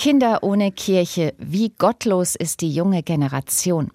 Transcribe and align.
Kinder 0.00 0.42
ohne 0.42 0.72
Kirche, 0.72 1.34
wie 1.36 1.74
gottlos 1.76 2.34
ist 2.34 2.62
die 2.62 2.72
junge 2.72 3.02
Generation. 3.02 3.90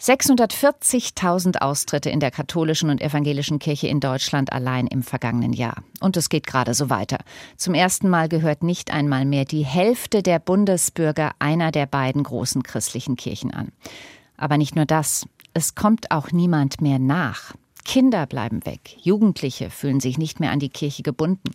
640.000 0.00 1.62
Austritte 1.62 2.10
in 2.10 2.20
der 2.20 2.30
katholischen 2.30 2.90
und 2.90 3.00
evangelischen 3.00 3.58
Kirche 3.58 3.88
in 3.88 3.98
Deutschland 3.98 4.52
allein 4.52 4.86
im 4.86 5.02
vergangenen 5.02 5.52
Jahr. 5.52 5.82
Und 5.98 6.16
es 6.16 6.28
geht 6.28 6.46
gerade 6.46 6.74
so 6.74 6.90
weiter. 6.90 7.18
Zum 7.56 7.74
ersten 7.74 8.08
Mal 8.08 8.28
gehört 8.28 8.62
nicht 8.62 8.92
einmal 8.92 9.24
mehr 9.24 9.44
die 9.44 9.64
Hälfte 9.64 10.22
der 10.22 10.38
Bundesbürger 10.38 11.32
einer 11.40 11.72
der 11.72 11.86
beiden 11.86 12.22
großen 12.22 12.62
christlichen 12.62 13.16
Kirchen 13.16 13.52
an. 13.52 13.72
Aber 14.36 14.58
nicht 14.58 14.76
nur 14.76 14.86
das, 14.86 15.26
es 15.54 15.74
kommt 15.74 16.12
auch 16.12 16.30
niemand 16.30 16.80
mehr 16.80 17.00
nach. 17.00 17.52
Kinder 17.84 18.26
bleiben 18.26 18.64
weg, 18.64 18.96
Jugendliche 19.02 19.70
fühlen 19.70 19.98
sich 19.98 20.18
nicht 20.18 20.38
mehr 20.38 20.52
an 20.52 20.60
die 20.60 20.70
Kirche 20.70 21.02
gebunden. 21.02 21.50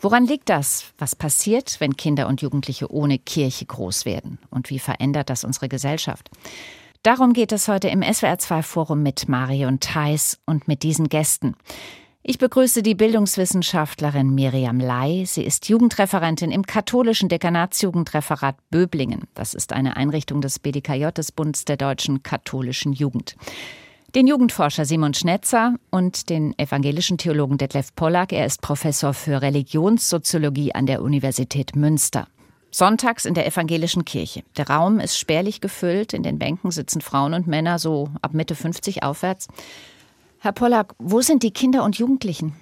Woran 0.00 0.26
liegt 0.26 0.48
das? 0.50 0.92
Was 0.98 1.16
passiert, 1.16 1.76
wenn 1.80 1.96
Kinder 1.96 2.28
und 2.28 2.42
Jugendliche 2.42 2.90
ohne 2.92 3.18
Kirche 3.18 3.64
groß 3.64 4.04
werden? 4.04 4.38
Und 4.50 4.70
wie 4.70 4.78
verändert 4.78 5.30
das 5.30 5.44
unsere 5.44 5.68
Gesellschaft? 5.68 6.30
Darum 7.02 7.32
geht 7.32 7.52
es 7.52 7.68
heute 7.68 7.88
im 7.88 8.00
SWR2 8.00 8.62
Forum 8.62 9.02
mit 9.02 9.28
Marion 9.28 9.80
Theis 9.80 10.38
und 10.44 10.68
mit 10.68 10.82
diesen 10.82 11.08
Gästen. 11.08 11.54
Ich 12.28 12.38
begrüße 12.38 12.82
die 12.82 12.96
Bildungswissenschaftlerin 12.96 14.34
Miriam 14.34 14.80
Lai. 14.80 15.22
Sie 15.24 15.44
ist 15.44 15.68
Jugendreferentin 15.68 16.50
im 16.50 16.64
katholischen 16.64 17.28
Dekanatsjugendreferat 17.28 18.56
Böblingen. 18.70 19.28
Das 19.34 19.54
ist 19.54 19.72
eine 19.72 19.96
Einrichtung 19.96 20.40
des 20.40 20.58
BDKJ 20.58 21.10
des 21.10 21.30
Bundes 21.30 21.64
der 21.64 21.76
deutschen 21.76 22.24
katholischen 22.24 22.92
Jugend. 22.92 23.36
Den 24.16 24.26
Jugendforscher 24.26 24.86
Simon 24.86 25.12
Schnetzer 25.12 25.74
und 25.90 26.30
den 26.30 26.58
evangelischen 26.58 27.18
Theologen 27.18 27.58
Detlef 27.58 27.94
Pollack. 27.94 28.32
Er 28.32 28.46
ist 28.46 28.62
Professor 28.62 29.12
für 29.12 29.42
Religionssoziologie 29.42 30.74
an 30.74 30.86
der 30.86 31.02
Universität 31.02 31.76
Münster. 31.76 32.26
Sonntags 32.70 33.26
in 33.26 33.34
der 33.34 33.46
evangelischen 33.46 34.06
Kirche. 34.06 34.42
Der 34.56 34.70
Raum 34.70 35.00
ist 35.00 35.18
spärlich 35.18 35.60
gefüllt. 35.60 36.14
In 36.14 36.22
den 36.22 36.38
Bänken 36.38 36.70
sitzen 36.70 37.02
Frauen 37.02 37.34
und 37.34 37.46
Männer 37.46 37.78
so 37.78 38.08
ab 38.22 38.32
Mitte 38.32 38.54
50 38.54 39.02
aufwärts. 39.02 39.48
Herr 40.38 40.52
Pollack, 40.52 40.94
wo 40.98 41.20
sind 41.20 41.42
die 41.42 41.50
Kinder 41.50 41.84
und 41.84 41.98
Jugendlichen? 41.98 42.54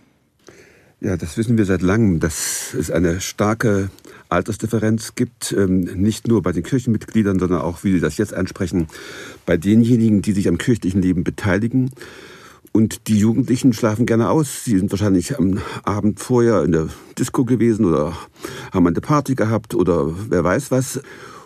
Ja, 1.01 1.17
das 1.17 1.37
wissen 1.37 1.57
wir 1.57 1.67
seit 1.67 1.83
langem, 1.83 2.19
dass 2.19 2.75
es 2.75 2.91
eine 2.91 3.21
starke 3.21 3.91
Altersdifferenz 4.29 5.15
gibt, 5.15 5.55
ähm, 5.57 5.81
nicht 5.81 6.29
nur 6.29 6.43
bei 6.43 6.53
den 6.53 6.63
Kirchenmitgliedern, 6.63 7.39
sondern 7.39 7.61
auch, 7.61 7.85
wie 7.85 7.93
Sie 7.93 8.01
das 8.01 8.17
jetzt 8.17 8.35
ansprechen, 8.35 8.89
bei 9.47 9.57
denjenigen, 9.57 10.23
die 10.23 10.33
sich 10.33 10.49
am 10.49 10.59
kirchlichen 10.59 11.03
Leben 11.03 11.25
beteiligen. 11.25 11.91
Und 12.73 13.07
die 13.07 13.19
Jugendlichen 13.19 13.73
schlafen 13.73 14.05
gerne 14.05 14.31
aus. 14.31 14.65
Sie 14.65 14.77
sind 14.77 14.91
wahrscheinlich 14.91 15.39
am 15.39 15.59
Abend 15.85 16.19
vorher 16.19 16.65
in 16.65 16.73
der 16.73 16.89
Disco 17.17 17.45
gewesen 17.45 17.85
oder 17.85 18.17
haben 18.73 18.87
eine 18.87 19.01
Party 19.01 19.37
gehabt 19.37 19.77
oder 19.77 20.13
wer 20.29 20.43
weiß 20.43 20.73
was. 20.73 21.01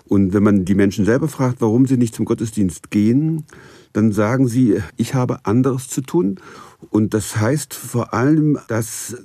Und 0.06 0.32
wenn 0.32 0.42
man 0.42 0.64
die 0.64 0.74
Menschen 0.74 1.04
selber 1.04 1.28
fragt, 1.28 1.60
warum 1.60 1.86
sie 1.86 1.98
nicht 1.98 2.14
zum 2.14 2.24
Gottesdienst 2.24 2.90
gehen, 2.90 3.44
dann 3.92 4.12
sagen 4.12 4.48
sie, 4.48 4.82
ich 4.96 5.12
habe 5.12 5.44
anderes 5.44 5.88
zu 5.88 6.00
tun. 6.00 6.40
Und 6.88 7.12
das 7.12 7.36
heißt 7.36 7.74
vor 7.74 8.14
allem, 8.14 8.58
dass 8.68 9.16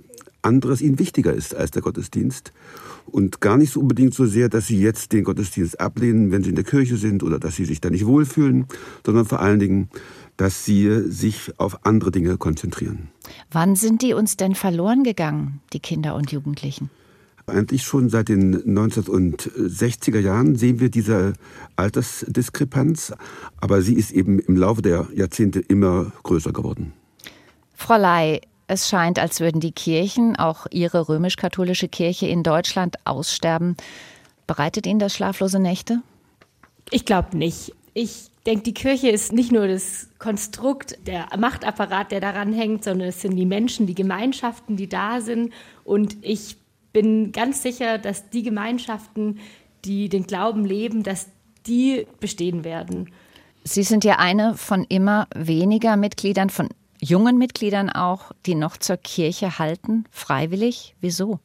anderes 0.44 0.82
ihnen 0.82 1.00
wichtiger 1.00 1.34
ist 1.34 1.56
als 1.56 1.72
der 1.72 1.82
Gottesdienst. 1.82 2.54
Und 3.06 3.42
gar 3.42 3.58
nicht 3.58 3.74
so 3.74 3.82
unbedingt 3.82 4.14
so 4.14 4.26
sehr, 4.26 4.50
dass 4.50 4.68
sie 4.68 4.80
jetzt 4.80 5.12
den 5.12 5.24
Gottesdienst 5.24 5.80
ablehnen, 5.80 6.32
wenn 6.32 6.44
sie 6.44 6.50
in 6.50 6.56
der 6.56 6.64
Kirche 6.64 6.98
sind 6.98 7.24
oder 7.24 7.40
dass 7.40 7.56
sie 7.56 7.66
sich 7.66 7.82
da 7.82 7.90
nicht 7.90 8.06
wohlfühlen, 8.06 8.66
sondern 9.06 9.26
vor 9.26 9.42
allen 9.42 9.60
Dingen, 9.60 9.90
dass 10.38 10.66
sie 10.66 11.10
sich 11.10 11.52
auf 11.58 11.86
andere 11.86 12.12
Dinge 12.12 12.38
konzentrieren. 12.38 13.10
Wann 13.52 13.76
sind 13.76 14.02
die 14.02 14.14
uns 14.14 14.38
denn 14.38 14.56
verloren 14.56 15.04
gegangen, 15.04 15.60
die 15.74 15.80
Kinder 15.80 16.16
und 16.16 16.32
Jugendlichen? 16.32 16.90
Eigentlich 17.46 17.84
schon 17.84 18.10
seit 18.10 18.30
den 18.30 18.56
1960er 18.56 20.20
Jahren 20.20 20.56
sehen 20.56 20.80
wir 20.80 20.90
diese 20.90 21.34
Altersdiskrepanz, 21.76 23.14
aber 23.60 23.82
sie 23.82 23.96
ist 23.96 24.12
eben 24.12 24.40
im 24.40 24.56
Laufe 24.56 24.82
der 24.82 25.08
Jahrzehnte 25.14 25.60
immer 25.60 26.14
größer 26.24 26.54
geworden. 26.54 26.94
Frau 27.76 27.98
Ley, 27.98 28.40
es 28.68 28.90
scheint, 28.90 29.20
als 29.20 29.40
würden 29.40 29.62
die 29.62 29.72
Kirchen, 29.72 30.36
auch 30.36 30.68
Ihre 30.72 31.10
römisch-katholische 31.10 31.88
Kirche 31.88 32.28
in 32.28 32.44
Deutschland, 32.44 32.96
aussterben. 33.06 33.76
Bereitet 34.48 34.86
Ihnen 34.86 35.00
das 35.00 35.16
schlaflose 35.16 35.60
Nächte? 35.60 36.02
Ich 36.90 37.06
glaube 37.06 37.38
nicht. 37.38 37.74
Ich 37.94 38.32
denke, 38.46 38.64
die 38.64 38.74
Kirche 38.74 39.10
ist 39.10 39.32
nicht 39.32 39.52
nur 39.52 39.68
das 39.68 40.08
Konstrukt, 40.20 40.98
der 41.06 41.28
Machtapparat, 41.38 42.12
der 42.12 42.20
daran 42.20 42.54
hängt, 42.54 42.84
sondern 42.84 43.10
es 43.10 43.22
sind 43.22 43.36
die 43.36 43.46
Menschen, 43.46 43.88
die 43.88 43.96
Gemeinschaften, 43.96 44.76
die 44.76 44.90
da 44.90 45.22
sind. 45.22 45.54
Und 45.84 46.18
ich 46.22 46.58
bin 46.92 47.32
ganz 47.32 47.62
sicher, 47.64 47.98
dass 47.98 48.30
die 48.30 48.44
Gemeinschaften, 48.44 49.40
die 49.86 50.10
den 50.10 50.26
Glauben 50.26 50.66
leben, 50.66 51.04
dass 51.04 51.28
die 51.66 52.08
bestehen 52.20 52.64
werden. 52.64 53.12
Sie 53.64 53.84
sind 53.84 54.04
ja 54.04 54.20
eine 54.20 54.56
von 54.56 54.86
immer 54.90 55.28
weniger 55.34 55.96
Mitgliedern, 55.96 56.50
von 56.50 56.70
jungen 57.04 57.38
Mitgliedern 57.38 57.90
auch, 57.90 58.32
die 58.46 58.56
noch 58.56 58.78
zur 58.78 58.98
Kirche 58.98 59.60
halten, 59.60 60.06
freiwillig. 60.10 60.96
Wieso? 61.02 61.40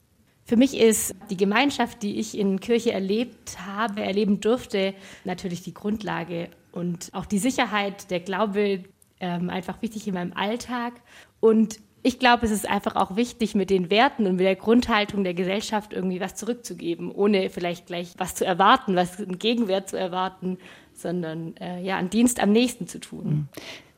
Für 0.45 0.57
mich 0.57 0.79
ist 0.79 1.15
die 1.29 1.37
Gemeinschaft, 1.37 2.03
die 2.03 2.19
ich 2.19 2.39
in 2.39 2.59
Kirche 2.61 2.93
erlebt 2.93 3.59
habe, 3.67 4.03
erleben 4.03 4.41
durfte, 4.41 4.95
natürlich 5.25 5.63
die 5.63 5.75
Grundlage 5.75 6.49
und 6.73 7.11
auch 7.13 7.27
die 7.27 7.39
Sicherheit, 7.39 8.11
der 8.11 8.21
Glaube 8.21 8.85
ähm, 9.21 9.51
einfach 9.51 9.83
wichtig 9.83 10.09
in 10.09 10.15
meinem 10.15 10.33
Alltag. 10.33 10.95
Und 11.41 11.81
ich 12.03 12.19
glaube, 12.19 12.47
es 12.47 12.53
ist 12.53 12.67
einfach 12.67 12.97
auch 12.97 13.17
wichtig, 13.17 13.55
mit 13.55 13.69
den 13.69 13.91
Werten 13.91 14.27
und 14.27 14.37
mit 14.37 14.47
der 14.47 14.57
Grundhaltung 14.57 15.25
der 15.25 15.35
Gesellschaft 15.35 15.93
irgendwie 15.93 16.21
was 16.21 16.35
zurückzugeben, 16.37 17.11
ohne 17.11 17.51
vielleicht 17.51 17.87
gleich 17.87 18.15
was 18.17 18.35
zu 18.35 18.47
erwarten, 18.47 18.97
was 18.97 19.19
einen 19.19 19.39
Gegenwert 19.39 19.91
zu 19.91 19.99
erwarten, 19.99 20.59
sondern 20.95 21.57
äh, 21.59 21.83
ja, 21.83 21.97
einen 21.97 22.11
Dienst 22.11 22.41
am 22.41 22.53
nächsten 22.53 22.87
zu 22.87 23.01
tun. 23.01 23.49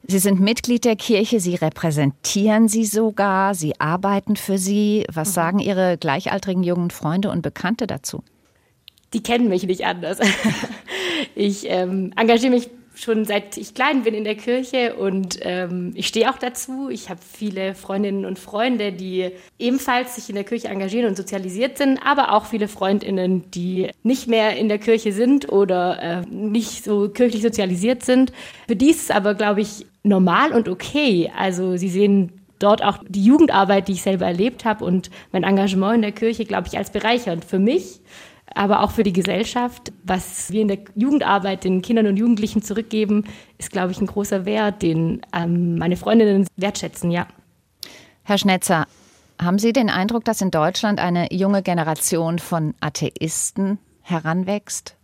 Sie 0.06 0.18
sind 0.18 0.40
Mitglied 0.40 0.84
der 0.84 0.96
Kirche, 0.96 1.40
Sie 1.40 1.54
repräsentieren 1.54 2.68
sie 2.68 2.84
sogar, 2.84 3.54
Sie 3.54 3.78
arbeiten 3.78 4.36
für 4.36 4.58
sie. 4.58 5.04
Was 5.12 5.28
mhm. 5.28 5.32
sagen 5.32 5.58
Ihre 5.58 5.98
gleichaltrigen 5.98 6.62
jungen 6.62 6.90
Freunde 6.90 7.30
und 7.30 7.42
Bekannte 7.42 7.86
dazu? 7.86 8.22
Die 9.12 9.22
kennen 9.22 9.48
mich 9.48 9.64
nicht 9.64 9.84
anders. 9.84 10.18
Ich 11.34 11.68
ähm, 11.68 12.12
engagiere 12.16 12.50
mich 12.50 12.70
schon 13.00 13.24
seit 13.24 13.56
ich 13.56 13.74
klein 13.74 14.02
bin 14.02 14.14
in 14.14 14.24
der 14.24 14.34
Kirche 14.34 14.94
und 14.94 15.38
ähm, 15.42 15.92
ich 15.94 16.06
stehe 16.06 16.30
auch 16.30 16.38
dazu. 16.38 16.88
Ich 16.90 17.08
habe 17.08 17.20
viele 17.20 17.74
Freundinnen 17.74 18.24
und 18.24 18.38
Freunde, 18.38 18.92
die 18.92 19.30
ebenfalls 19.58 20.16
sich 20.16 20.28
in 20.28 20.34
der 20.34 20.44
Kirche 20.44 20.68
engagieren 20.68 21.06
und 21.06 21.16
sozialisiert 21.16 21.78
sind, 21.78 21.98
aber 22.04 22.32
auch 22.32 22.46
viele 22.46 22.68
Freundinnen, 22.68 23.50
die 23.50 23.90
nicht 24.02 24.28
mehr 24.28 24.56
in 24.56 24.68
der 24.68 24.78
Kirche 24.78 25.12
sind 25.12 25.50
oder 25.50 26.02
äh, 26.02 26.20
nicht 26.30 26.84
so 26.84 27.08
kirchlich 27.08 27.42
sozialisiert 27.42 28.04
sind. 28.04 28.32
Für 28.68 28.76
die 28.76 28.90
ist 28.90 29.04
es 29.04 29.10
aber, 29.10 29.34
glaube 29.34 29.62
ich, 29.62 29.86
normal 30.02 30.52
und 30.52 30.68
okay. 30.68 31.32
Also 31.36 31.76
sie 31.76 31.88
sehen 31.88 32.32
dort 32.58 32.84
auch 32.84 32.98
die 33.08 33.24
Jugendarbeit, 33.24 33.88
die 33.88 33.92
ich 33.92 34.02
selber 34.02 34.26
erlebt 34.26 34.64
habe 34.64 34.84
und 34.84 35.10
mein 35.32 35.44
Engagement 35.44 35.96
in 35.96 36.02
der 36.02 36.12
Kirche, 36.12 36.44
glaube 36.44 36.68
ich, 36.68 36.76
als 36.76 36.90
bereichernd 36.90 37.44
für 37.44 37.58
mich 37.58 38.00
aber 38.54 38.82
auch 38.82 38.90
für 38.90 39.02
die 39.02 39.12
Gesellschaft. 39.12 39.92
Was 40.04 40.50
wir 40.50 40.62
in 40.62 40.68
der 40.68 40.78
Jugendarbeit 40.94 41.64
den 41.64 41.82
Kindern 41.82 42.06
und 42.06 42.16
Jugendlichen 42.16 42.62
zurückgeben, 42.62 43.24
ist, 43.58 43.70
glaube 43.70 43.92
ich, 43.92 44.00
ein 44.00 44.06
großer 44.06 44.44
Wert, 44.44 44.82
den 44.82 45.22
ähm, 45.34 45.78
meine 45.78 45.96
Freundinnen 45.96 46.46
wertschätzen, 46.56 47.10
ja. 47.10 47.26
Herr 48.22 48.38
Schnetzer, 48.38 48.86
haben 49.40 49.58
Sie 49.58 49.72
den 49.72 49.88
Eindruck, 49.88 50.24
dass 50.24 50.40
in 50.40 50.50
Deutschland 50.50 51.00
eine 51.00 51.32
junge 51.32 51.62
Generation 51.62 52.38
von 52.38 52.74
Atheisten 52.80 53.78
heranwächst? 54.02 54.96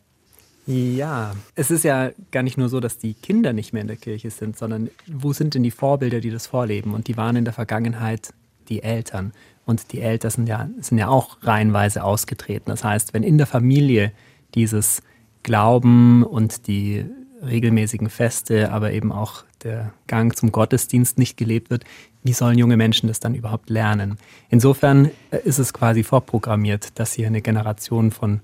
Ja, 0.67 1.34
es 1.55 1.71
ist 1.71 1.84
ja 1.84 2.11
gar 2.33 2.43
nicht 2.43 2.59
nur 2.59 2.69
so, 2.69 2.81
dass 2.81 2.99
die 2.99 3.15
Kinder 3.15 3.53
nicht 3.53 3.73
mehr 3.73 3.83
in 3.83 3.89
der 3.89 3.97
Kirche 3.97 4.31
sind, 4.31 4.59
sondern 4.59 4.91
wo 5.07 5.33
sind 5.33 5.55
denn 5.55 5.63
die 5.63 5.71
Vorbilder, 5.71 6.21
die 6.21 6.31
das 6.31 6.49
vorleben? 6.49 6.93
Und 6.93 7.07
die 7.07 7.17
waren 7.17 7.37
in 7.37 7.45
der 7.45 7.55
Vergangenheit 7.55 8.34
die 8.69 8.82
Eltern. 8.82 9.32
Und 9.65 9.93
die 9.93 10.00
Eltern 10.00 10.31
sind 10.31 10.49
ja, 10.49 10.69
sind 10.81 10.99
ja 10.99 11.09
auch 11.09 11.38
reihenweise 11.43 12.04
ausgetreten. 12.04 12.71
Das 12.71 12.84
heißt, 12.84 13.15
wenn 13.15 13.22
in 13.22 13.38
der 13.38 13.47
Familie 13.47 14.12
dieses 14.54 15.03
Glauben 15.42 16.22
und 16.22 16.66
die 16.66 17.04
regelmäßigen 17.42 18.09
Feste, 18.09 18.72
aber 18.72 18.92
eben 18.92 19.13
auch 19.13 19.45
der 19.63 19.92
Gang 20.07 20.36
zum 20.36 20.53
Gottesdienst 20.53 21.18
nicht 21.18 21.36
gelebt 21.36 21.71
wird, 21.71 21.84
wie 22.22 22.33
sollen 22.33 22.59
junge 22.59 22.77
Menschen 22.77 23.09
das 23.09 23.21
dann 23.21 23.34
überhaupt 23.34 23.71
lernen? 23.71 24.18
Insofern 24.48 25.10
äh, 25.30 25.39
ist 25.45 25.59
es 25.59 25.72
quasi 25.72 26.03
vorprogrammiert, 26.03 26.98
dass 26.98 27.12
hier 27.12 27.27
eine 27.27 27.42
Generation 27.42 28.10
von 28.10 28.41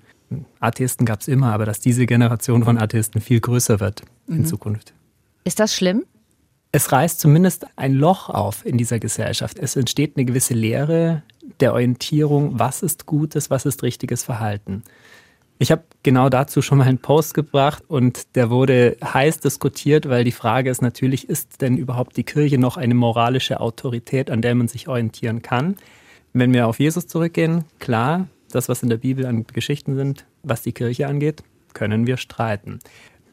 Atheisten 0.60 1.04
gab 1.04 1.20
es 1.20 1.28
immer, 1.28 1.52
aber 1.52 1.66
dass 1.66 1.80
diese 1.80 2.06
Generation 2.06 2.64
von 2.64 2.78
Atheisten 2.78 3.20
viel 3.20 3.40
größer 3.40 3.80
wird 3.80 4.02
in 4.28 4.38
mhm. 4.38 4.46
Zukunft. 4.46 4.94
Ist 5.44 5.60
das 5.60 5.74
schlimm? 5.74 6.04
Es 6.72 6.90
reißt 6.90 7.20
zumindest 7.20 7.66
ein 7.76 7.92
Loch 7.92 8.30
auf 8.30 8.64
in 8.64 8.78
dieser 8.78 8.98
Gesellschaft. 8.98 9.58
Es 9.58 9.76
entsteht 9.76 10.16
eine 10.16 10.24
gewisse 10.24 10.54
Lehre 10.54 11.22
der 11.60 11.74
Orientierung, 11.74 12.58
was 12.58 12.82
ist 12.82 13.04
gutes, 13.04 13.50
was 13.50 13.66
ist 13.66 13.82
richtiges 13.82 14.24
Verhalten. 14.24 14.82
Ich 15.58 15.70
habe 15.70 15.84
genau 16.02 16.30
dazu 16.30 16.62
schon 16.62 16.78
mal 16.78 16.88
einen 16.88 16.98
Post 16.98 17.34
gebracht 17.34 17.84
und 17.86 18.34
der 18.34 18.50
wurde 18.50 18.96
heiß 19.04 19.40
diskutiert, 19.40 20.08
weil 20.08 20.24
die 20.24 20.32
Frage 20.32 20.70
ist 20.70 20.82
natürlich, 20.82 21.28
ist 21.28 21.60
denn 21.60 21.76
überhaupt 21.76 22.16
die 22.16 22.24
Kirche 22.24 22.58
noch 22.58 22.78
eine 22.78 22.94
moralische 22.94 23.60
Autorität, 23.60 24.30
an 24.30 24.42
der 24.42 24.54
man 24.54 24.66
sich 24.66 24.88
orientieren 24.88 25.42
kann? 25.42 25.76
Wenn 26.32 26.52
wir 26.54 26.66
auf 26.66 26.80
Jesus 26.80 27.06
zurückgehen, 27.06 27.64
klar, 27.78 28.26
das, 28.50 28.68
was 28.68 28.82
in 28.82 28.88
der 28.88 28.96
Bibel 28.96 29.26
an 29.26 29.46
Geschichten 29.46 29.94
sind, 29.94 30.24
was 30.42 30.62
die 30.62 30.72
Kirche 30.72 31.06
angeht, 31.06 31.44
können 31.74 32.06
wir 32.06 32.16
streiten. 32.16 32.80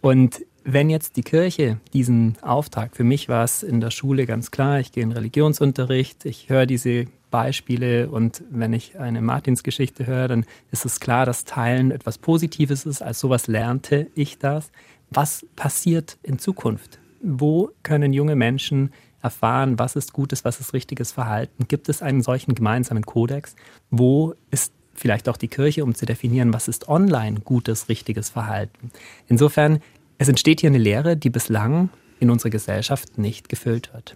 Und 0.02 0.42
wenn 0.74 0.90
jetzt 0.90 1.16
die 1.16 1.24
Kirche 1.24 1.80
diesen 1.94 2.38
Auftrag, 2.42 2.96
für 2.96 3.04
mich 3.04 3.30
war 3.30 3.44
es 3.44 3.64
in 3.64 3.80
der 3.80 3.92
Schule 3.92 4.26
ganz 4.26 4.52
klar, 4.52 4.80
ich 4.80 4.92
gehe 4.92 5.04
in 5.04 5.12
Religionsunterricht, 5.12 6.26
ich 6.26 6.50
höre 6.50 6.66
diese 6.66 7.06
Beispiele 7.32 8.10
und 8.10 8.44
wenn 8.50 8.74
ich 8.74 9.00
eine 9.00 9.22
Martinsgeschichte 9.22 10.06
höre, 10.06 10.28
dann 10.28 10.46
ist 10.72 10.86
es 10.86 11.00
klar, 11.00 11.26
dass 11.26 11.46
Teilen 11.46 11.92
etwas 11.92 12.18
Positives 12.18 12.86
ist, 12.86 13.02
als 13.02 13.20
sowas 13.20 13.48
lernte 13.48 14.08
ich 14.16 14.38
das. 14.38 14.72
Was 15.10 15.46
passiert 15.56 16.18
in 16.24 16.40
Zukunft? 16.40 17.00
Wo 17.22 17.72
können 17.84 18.14
junge 18.14 18.36
Menschen 18.36 18.92
erfahren, 19.22 19.78
was 19.80 19.96
ist 19.96 20.14
gutes, 20.14 20.46
was 20.46 20.60
ist 20.60 20.74
richtiges 20.74 21.12
Verhalten? 21.12 21.68
Gibt 21.68 21.90
es 21.90 22.02
einen 22.02 22.22
solchen 22.22 22.56
gemeinsamen 22.56 23.06
Kodex? 23.06 23.56
Wo 23.90 24.34
ist 24.52 24.72
vielleicht 24.94 25.30
auch 25.30 25.38
die 25.38 25.48
Kirche, 25.48 25.84
um 25.84 25.96
zu 25.96 26.06
definieren, 26.06 26.54
was 26.54 26.68
ist 26.68 26.88
online 26.88 27.40
gutes, 27.42 27.90
richtiges 27.90 28.30
Verhalten? 28.30 28.92
Insofern, 29.28 29.82
es 30.20 30.28
entsteht 30.28 30.62
hier 30.62 30.70
eine 30.70 30.78
Lehre, 30.78 31.18
die 31.18 31.30
bislang 31.30 31.90
in 32.20 32.30
unserer 32.30 32.52
Gesellschaft 32.52 33.18
nicht 33.18 33.50
gefüllt 33.50 33.92
wird. 33.94 34.16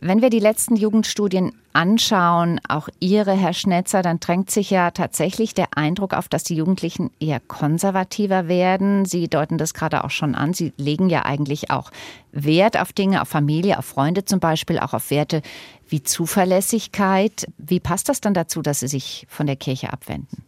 Wenn 0.00 0.22
wir 0.22 0.30
die 0.30 0.38
letzten 0.38 0.76
Jugendstudien 0.76 1.52
anschauen, 1.72 2.60
auch 2.68 2.88
Ihre, 3.00 3.32
Herr 3.32 3.52
Schnetzer, 3.52 4.00
dann 4.00 4.20
drängt 4.20 4.48
sich 4.48 4.70
ja 4.70 4.92
tatsächlich 4.92 5.54
der 5.54 5.76
Eindruck 5.76 6.14
auf, 6.14 6.28
dass 6.28 6.44
die 6.44 6.54
Jugendlichen 6.54 7.10
eher 7.18 7.40
konservativer 7.40 8.46
werden. 8.46 9.04
Sie 9.04 9.28
deuten 9.28 9.58
das 9.58 9.74
gerade 9.74 10.04
auch 10.04 10.10
schon 10.10 10.36
an. 10.36 10.54
Sie 10.54 10.72
legen 10.76 11.10
ja 11.10 11.24
eigentlich 11.24 11.70
auch 11.70 11.90
Wert 12.30 12.80
auf 12.80 12.92
Dinge, 12.92 13.20
auf 13.20 13.28
Familie, 13.28 13.78
auf 13.78 13.86
Freunde 13.86 14.24
zum 14.24 14.38
Beispiel, 14.38 14.78
auch 14.78 14.94
auf 14.94 15.10
Werte 15.10 15.42
wie 15.88 16.02
Zuverlässigkeit. 16.02 17.46
Wie 17.58 17.80
passt 17.80 18.08
das 18.08 18.20
dann 18.20 18.34
dazu, 18.34 18.62
dass 18.62 18.80
Sie 18.80 18.88
sich 18.88 19.26
von 19.28 19.48
der 19.48 19.56
Kirche 19.56 19.92
abwenden? 19.92 20.47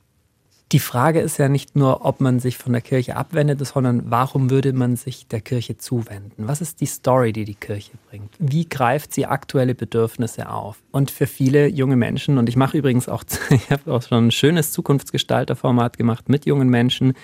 Die 0.72 0.78
Frage 0.78 1.18
ist 1.20 1.38
ja 1.38 1.48
nicht 1.48 1.74
nur, 1.74 2.04
ob 2.04 2.20
man 2.20 2.38
sich 2.38 2.56
von 2.56 2.72
der 2.72 2.80
Kirche 2.80 3.16
abwendet, 3.16 3.66
sondern 3.66 4.08
warum 4.08 4.50
würde 4.50 4.72
man 4.72 4.94
sich 4.94 5.26
der 5.26 5.40
Kirche 5.40 5.78
zuwenden? 5.78 6.46
Was 6.46 6.60
ist 6.60 6.80
die 6.80 6.86
Story, 6.86 7.32
die 7.32 7.44
die 7.44 7.56
Kirche 7.56 7.90
bringt? 8.08 8.32
Wie 8.38 8.68
greift 8.68 9.12
sie 9.12 9.26
aktuelle 9.26 9.74
Bedürfnisse 9.74 10.48
auf? 10.48 10.80
Und 10.92 11.10
für 11.10 11.26
viele 11.26 11.66
junge 11.66 11.96
Menschen, 11.96 12.38
und 12.38 12.48
ich 12.48 12.54
mache 12.54 12.78
übrigens 12.78 13.08
auch, 13.08 13.24
ich 13.50 13.70
habe 13.70 13.92
auch 13.92 14.02
schon 14.02 14.28
ein 14.28 14.30
schönes 14.30 14.70
Zukunftsgestalterformat 14.70 15.98
gemacht 15.98 16.28
mit 16.28 16.46
jungen 16.46 16.68
Menschen 16.68 17.14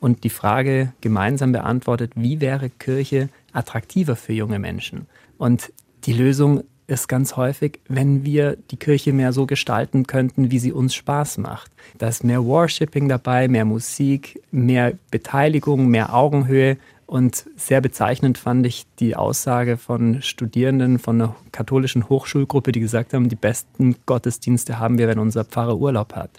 und 0.00 0.24
die 0.24 0.30
Frage 0.30 0.92
gemeinsam 1.00 1.52
beantwortet, 1.52 2.12
wie 2.16 2.40
wäre 2.40 2.70
Kirche 2.70 3.28
attraktiver 3.52 4.16
für 4.16 4.32
junge 4.32 4.58
Menschen? 4.58 5.06
Und 5.38 5.72
die 6.06 6.12
Lösung 6.12 6.64
ist 6.86 7.08
ganz 7.08 7.36
häufig, 7.36 7.80
wenn 7.88 8.24
wir 8.24 8.56
die 8.70 8.76
Kirche 8.76 9.12
mehr 9.12 9.32
so 9.32 9.46
gestalten 9.46 10.06
könnten, 10.06 10.50
wie 10.50 10.58
sie 10.58 10.72
uns 10.72 10.94
Spaß 10.94 11.38
macht. 11.38 11.70
Da 11.98 12.08
ist 12.08 12.24
mehr 12.24 12.44
Worshipping 12.44 13.08
dabei, 13.08 13.48
mehr 13.48 13.64
Musik, 13.64 14.40
mehr 14.50 14.92
Beteiligung, 15.10 15.88
mehr 15.88 16.14
Augenhöhe. 16.14 16.76
Und 17.06 17.46
sehr 17.56 17.80
bezeichnend 17.80 18.38
fand 18.38 18.66
ich 18.66 18.86
die 18.98 19.16
Aussage 19.16 19.76
von 19.76 20.22
Studierenden 20.22 20.98
von 20.98 21.20
einer 21.20 21.36
katholischen 21.52 22.08
Hochschulgruppe, 22.08 22.72
die 22.72 22.80
gesagt 22.80 23.14
haben, 23.14 23.28
die 23.28 23.36
besten 23.36 23.96
Gottesdienste 24.06 24.78
haben 24.78 24.98
wir, 24.98 25.06
wenn 25.08 25.18
unser 25.18 25.44
Pfarrer 25.44 25.78
Urlaub 25.78 26.14
hat. 26.14 26.30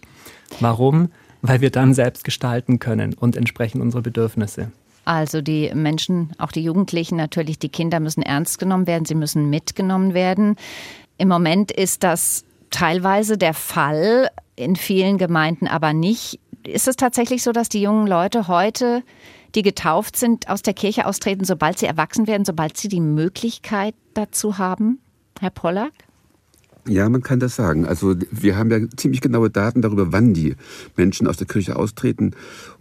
Warum? 0.59 1.09
Weil 1.41 1.61
wir 1.61 1.69
dann 1.69 1.93
selbst 1.93 2.23
gestalten 2.23 2.79
können 2.79 3.13
und 3.13 3.38
entsprechend 3.38 3.81
unsere 3.81 4.01
Bedürfnisse. 4.01 4.71
Also 5.07 5.39
die 5.42 5.71
Menschen, 5.74 6.31
auch 6.38 6.51
die 6.51 6.62
Jugendlichen 6.62 7.15
natürlich, 7.15 7.57
die 7.57 7.69
Kinder 7.69 8.01
müssen 8.01 8.21
ernst 8.21 8.59
genommen 8.59 8.88
werden, 8.88 9.06
sie 9.06 9.15
müssen 9.15 9.50
mitgenommen 9.50 10.13
werden. 10.13 10.57
Im 11.18 11.30
Moment 11.30 11.71
ist 11.71 12.04
das 12.04 12.44
teilweise 12.71 13.38
der 13.38 13.54
Fall, 13.54 14.30
in 14.57 14.75
vielen 14.75 15.18
Gemeinden 15.18 15.65
aber 15.65 15.94
nicht. 15.94 16.42
Ist 16.65 16.89
es 16.89 16.98
tatsächlich 16.98 17.42
so, 17.42 17.54
dass 17.54 17.69
die 17.69 17.81
jungen 17.81 18.06
Leute 18.06 18.50
heute, 18.50 19.01
die 19.56 19.62
getauft 19.62 20.18
sind, 20.18 20.50
aus 20.50 20.62
der 20.62 20.74
Kirche 20.74 21.06
austreten, 21.06 21.45
sobald 21.45 21.80
sie 21.80 21.86
erwachsen 21.86 22.27
werden, 22.27 22.44
sobald 22.44 22.75
sie 22.75 22.89
die 22.89 23.00
Möglichkeit 23.00 23.95
dazu 24.13 24.57
haben? 24.57 25.00
Herr 25.39 25.51
Pollack? 25.51 25.94
Ja, 26.88 27.10
man 27.10 27.22
kann 27.22 27.39
das 27.39 27.56
sagen. 27.56 27.86
Also 27.86 28.16
wir 28.31 28.56
haben 28.56 28.72
ja 28.72 28.80
ziemlich 28.95 29.19
genaue 29.19 29.50
Daten 29.50 29.81
darüber, 29.81 30.13
wann 30.13 30.34
die 30.34 30.56
Menschen 30.95 31.28
aus 31.28 31.36
der 31.36 31.45
Kirche 31.45 31.75
austreten 31.75 32.31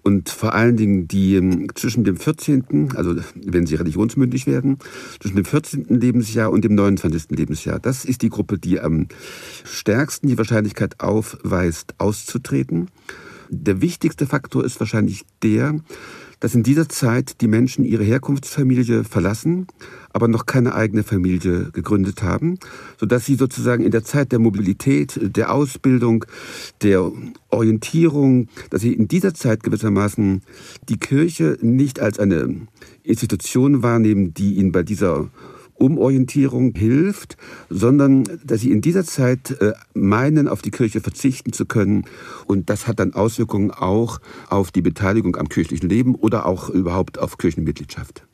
und 0.02 0.28
vor 0.28 0.54
allen 0.54 0.76
Dingen 0.76 1.08
die 1.08 1.34
ähm, 1.34 1.68
zwischen 1.74 2.04
dem 2.04 2.16
14., 2.16 2.92
also 2.94 3.16
wenn 3.34 3.66
sie 3.66 3.74
religionsmündig 3.74 4.46
werden, 4.46 4.78
zwischen 5.20 5.36
dem 5.36 5.44
14. 5.44 5.86
Lebensjahr 5.88 6.52
und 6.52 6.64
dem 6.64 6.76
29. 6.76 7.30
Lebensjahr. 7.30 7.80
Das 7.80 8.04
ist 8.04 8.22
die 8.22 8.28
Gruppe, 8.28 8.58
die 8.58 8.78
am 8.78 9.08
stärksten 9.64 10.28
die 10.28 10.38
Wahrscheinlichkeit 10.38 11.00
aufweist, 11.00 11.94
auszutreten. 11.98 12.88
Der 13.48 13.80
wichtigste 13.80 14.26
Faktor 14.26 14.64
ist 14.64 14.78
wahrscheinlich 14.78 15.24
der, 15.42 15.80
dass 16.40 16.54
in 16.54 16.62
dieser 16.62 16.88
Zeit 16.88 17.40
die 17.40 17.48
Menschen 17.48 17.84
ihre 17.84 18.04
Herkunftsfamilie 18.04 19.04
verlassen, 19.04 19.66
aber 20.12 20.28
noch 20.28 20.46
keine 20.46 20.74
eigene 20.74 21.02
Familie 21.02 21.70
gegründet 21.72 22.22
haben, 22.22 22.58
sodass 22.98 23.26
sie 23.26 23.36
sozusagen 23.36 23.84
in 23.84 23.90
der 23.90 24.04
Zeit 24.04 24.32
der 24.32 24.38
Mobilität, 24.38 25.18
der 25.22 25.52
Ausbildung, 25.52 26.24
der 26.82 27.10
Orientierung, 27.48 28.48
dass 28.70 28.82
sie 28.82 28.92
in 28.92 29.08
dieser 29.08 29.34
Zeit 29.34 29.62
gewissermaßen 29.62 30.42
die 30.88 30.98
Kirche 30.98 31.58
nicht 31.60 32.00
als 32.00 32.18
eine 32.18 32.66
Institution 33.02 33.82
wahrnehmen, 33.82 34.34
die 34.34 34.54
ihnen 34.56 34.72
bei 34.72 34.82
dieser 34.82 35.30
Umorientierung 35.78 36.74
hilft, 36.74 37.36
sondern 37.68 38.24
dass 38.44 38.60
sie 38.60 38.72
in 38.72 38.80
dieser 38.80 39.04
Zeit 39.04 39.50
äh, 39.60 39.72
meinen, 39.94 40.48
auf 40.48 40.62
die 40.62 40.70
Kirche 40.70 41.00
verzichten 41.00 41.52
zu 41.52 41.66
können. 41.66 42.04
Und 42.46 42.70
das 42.70 42.86
hat 42.86 43.00
dann 43.00 43.14
Auswirkungen 43.14 43.70
auch 43.70 44.20
auf 44.48 44.70
die 44.70 44.82
Beteiligung 44.82 45.36
am 45.36 45.48
kirchlichen 45.48 45.88
Leben 45.88 46.14
oder 46.14 46.46
auch 46.46 46.70
überhaupt 46.70 47.18
auf 47.18 47.38
Kirchenmitgliedschaft. 47.38 48.26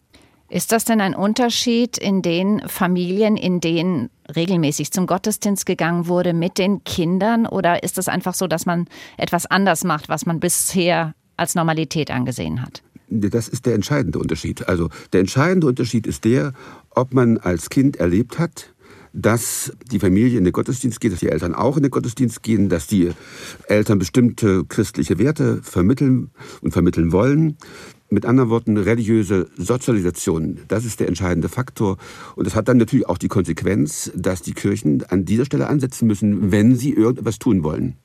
Ist 0.52 0.70
das 0.70 0.84
denn 0.84 1.00
ein 1.00 1.14
Unterschied 1.14 1.96
in 1.96 2.20
den 2.20 2.60
Familien, 2.68 3.38
in 3.38 3.60
denen 3.60 4.10
regelmäßig 4.36 4.92
zum 4.92 5.06
Gottesdienst 5.06 5.64
gegangen 5.64 6.08
wurde 6.08 6.34
mit 6.34 6.58
den 6.58 6.84
Kindern? 6.84 7.46
Oder 7.46 7.82
ist 7.82 7.96
es 7.96 8.06
einfach 8.06 8.34
so, 8.34 8.46
dass 8.46 8.66
man 8.66 8.86
etwas 9.16 9.46
anders 9.46 9.82
macht, 9.82 10.10
was 10.10 10.26
man 10.26 10.40
bisher 10.40 11.14
als 11.38 11.54
Normalität 11.54 12.10
angesehen 12.10 12.60
hat? 12.60 12.82
Das 13.08 13.48
ist 13.48 13.64
der 13.64 13.74
entscheidende 13.74 14.18
Unterschied. 14.18 14.68
Also 14.68 14.90
der 15.14 15.20
entscheidende 15.20 15.66
Unterschied 15.66 16.06
ist 16.06 16.24
der, 16.24 16.52
ob 16.94 17.14
man 17.14 17.38
als 17.38 17.70
Kind 17.70 17.96
erlebt 17.96 18.38
hat, 18.38 18.72
dass 19.12 19.72
die 19.90 19.98
Familie 19.98 20.38
in 20.38 20.44
den 20.44 20.52
Gottesdienst 20.52 21.00
geht, 21.00 21.12
dass 21.12 21.20
die 21.20 21.28
Eltern 21.28 21.54
auch 21.54 21.76
in 21.76 21.82
den 21.82 21.90
Gottesdienst 21.90 22.42
gehen, 22.42 22.68
dass 22.68 22.86
die 22.86 23.10
Eltern 23.68 23.98
bestimmte 23.98 24.64
christliche 24.64 25.18
Werte 25.18 25.60
vermitteln 25.62 26.30
und 26.62 26.72
vermitteln 26.72 27.12
wollen. 27.12 27.58
Mit 28.08 28.26
anderen 28.26 28.50
Worten, 28.50 28.76
religiöse 28.76 29.48
Sozialisation, 29.56 30.58
das 30.68 30.84
ist 30.84 31.00
der 31.00 31.08
entscheidende 31.08 31.48
Faktor. 31.48 31.96
Und 32.36 32.46
das 32.46 32.54
hat 32.54 32.68
dann 32.68 32.76
natürlich 32.76 33.08
auch 33.08 33.16
die 33.16 33.28
Konsequenz, 33.28 34.12
dass 34.14 34.42
die 34.42 34.52
Kirchen 34.52 35.02
an 35.08 35.24
dieser 35.24 35.46
Stelle 35.46 35.66
ansetzen 35.66 36.06
müssen, 36.06 36.52
wenn 36.52 36.76
sie 36.76 36.92
irgendetwas 36.92 37.38
tun 37.38 37.64
wollen. 37.64 37.96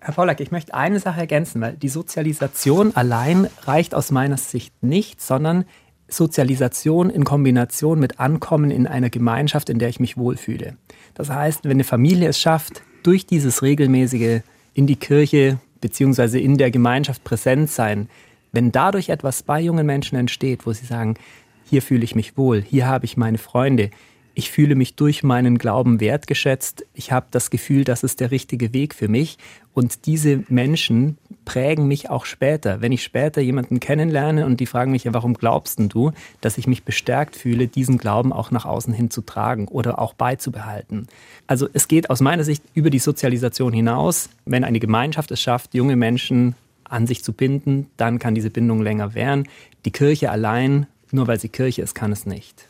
Herr 0.00 0.14
Pollack, 0.14 0.40
ich 0.40 0.50
möchte 0.50 0.74
eine 0.74 0.98
Sache 0.98 1.20
ergänzen, 1.20 1.60
weil 1.60 1.76
die 1.76 1.88
Sozialisation 1.88 2.96
allein 2.96 3.46
reicht 3.62 3.94
aus 3.94 4.10
meiner 4.10 4.36
Sicht 4.36 4.74
nicht, 4.82 5.20
sondern 5.20 5.64
Sozialisation 6.12 7.10
in 7.10 7.24
Kombination 7.24 7.98
mit 7.98 8.20
Ankommen 8.20 8.70
in 8.70 8.86
einer 8.86 9.10
Gemeinschaft, 9.10 9.68
in 9.68 9.78
der 9.78 9.88
ich 9.88 10.00
mich 10.00 10.16
wohlfühle. 10.16 10.76
Das 11.14 11.30
heißt, 11.30 11.64
wenn 11.64 11.72
eine 11.72 11.84
Familie 11.84 12.28
es 12.28 12.38
schafft, 12.38 12.82
durch 13.02 13.26
dieses 13.26 13.62
regelmäßige 13.62 14.40
in 14.74 14.86
die 14.86 14.96
Kirche 14.96 15.58
bzw. 15.80 16.38
in 16.38 16.56
der 16.56 16.70
Gemeinschaft 16.70 17.24
präsent 17.24 17.70
sein, 17.70 18.08
wenn 18.52 18.70
dadurch 18.70 19.08
etwas 19.08 19.42
bei 19.42 19.60
jungen 19.60 19.86
Menschen 19.86 20.16
entsteht, 20.16 20.66
wo 20.66 20.72
sie 20.72 20.86
sagen, 20.86 21.14
hier 21.68 21.82
fühle 21.82 22.04
ich 22.04 22.14
mich 22.14 22.36
wohl, 22.36 22.62
hier 22.62 22.86
habe 22.86 23.06
ich 23.06 23.16
meine 23.16 23.38
Freunde, 23.38 23.90
ich 24.34 24.50
fühle 24.50 24.74
mich 24.74 24.94
durch 24.94 25.22
meinen 25.22 25.58
Glauben 25.58 26.00
wertgeschätzt. 26.00 26.86
Ich 26.94 27.12
habe 27.12 27.26
das 27.30 27.50
Gefühl, 27.50 27.84
das 27.84 28.02
ist 28.02 28.20
der 28.20 28.30
richtige 28.30 28.72
Weg 28.72 28.94
für 28.94 29.08
mich. 29.08 29.36
Und 29.74 30.06
diese 30.06 30.44
Menschen 30.48 31.18
prägen 31.44 31.86
mich 31.88 32.10
auch 32.10 32.24
später. 32.24 32.80
Wenn 32.80 32.92
ich 32.92 33.02
später 33.02 33.40
jemanden 33.40 33.80
kennenlerne 33.80 34.46
und 34.46 34.60
die 34.60 34.66
fragen 34.66 34.92
mich, 34.92 35.04
ja, 35.04 35.14
warum 35.14 35.34
glaubst 35.34 35.78
denn 35.78 35.88
du, 35.88 36.12
dass 36.40 36.58
ich 36.58 36.66
mich 36.66 36.84
bestärkt 36.84 37.36
fühle, 37.36 37.68
diesen 37.68 37.98
Glauben 37.98 38.32
auch 38.32 38.50
nach 38.50 38.64
außen 38.64 38.92
hin 38.92 39.10
zu 39.10 39.22
tragen 39.22 39.68
oder 39.68 39.98
auch 39.98 40.14
beizubehalten. 40.14 41.08
Also 41.46 41.68
es 41.72 41.88
geht 41.88 42.10
aus 42.10 42.20
meiner 42.20 42.44
Sicht 42.44 42.62
über 42.74 42.90
die 42.90 42.98
Sozialisation 42.98 43.72
hinaus. 43.72 44.30
Wenn 44.44 44.64
eine 44.64 44.80
Gemeinschaft 44.80 45.30
es 45.30 45.40
schafft, 45.40 45.74
junge 45.74 45.96
Menschen 45.96 46.54
an 46.84 47.06
sich 47.06 47.24
zu 47.24 47.32
binden, 47.32 47.88
dann 47.96 48.18
kann 48.18 48.34
diese 48.34 48.50
Bindung 48.50 48.82
länger 48.82 49.14
währen. 49.14 49.48
Die 49.84 49.90
Kirche 49.90 50.30
allein, 50.30 50.86
nur 51.10 51.26
weil 51.26 51.40
sie 51.40 51.48
Kirche 51.48 51.82
ist, 51.82 51.94
kann 51.94 52.12
es 52.12 52.26
nicht. 52.26 52.66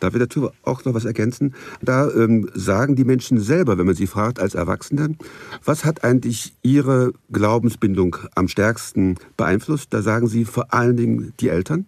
Darf 0.00 0.14
ich 0.14 0.20
dazu 0.20 0.50
auch 0.62 0.84
noch 0.84 0.94
was 0.94 1.04
ergänzen? 1.04 1.54
Da 1.82 2.10
ähm, 2.10 2.48
sagen 2.54 2.96
die 2.96 3.04
Menschen 3.04 3.40
selber, 3.40 3.78
wenn 3.78 3.86
man 3.86 3.94
sie 3.94 4.06
fragt 4.06 4.40
als 4.40 4.54
Erwachsene, 4.54 5.14
was 5.64 5.84
hat 5.84 6.04
eigentlich 6.04 6.54
ihre 6.62 7.12
Glaubensbindung 7.30 8.16
am 8.34 8.48
stärksten 8.48 9.16
beeinflusst? 9.36 9.92
Da 9.92 10.02
sagen 10.02 10.28
sie 10.28 10.44
vor 10.44 10.72
allen 10.72 10.96
Dingen 10.96 11.32
die 11.40 11.48
Eltern 11.48 11.86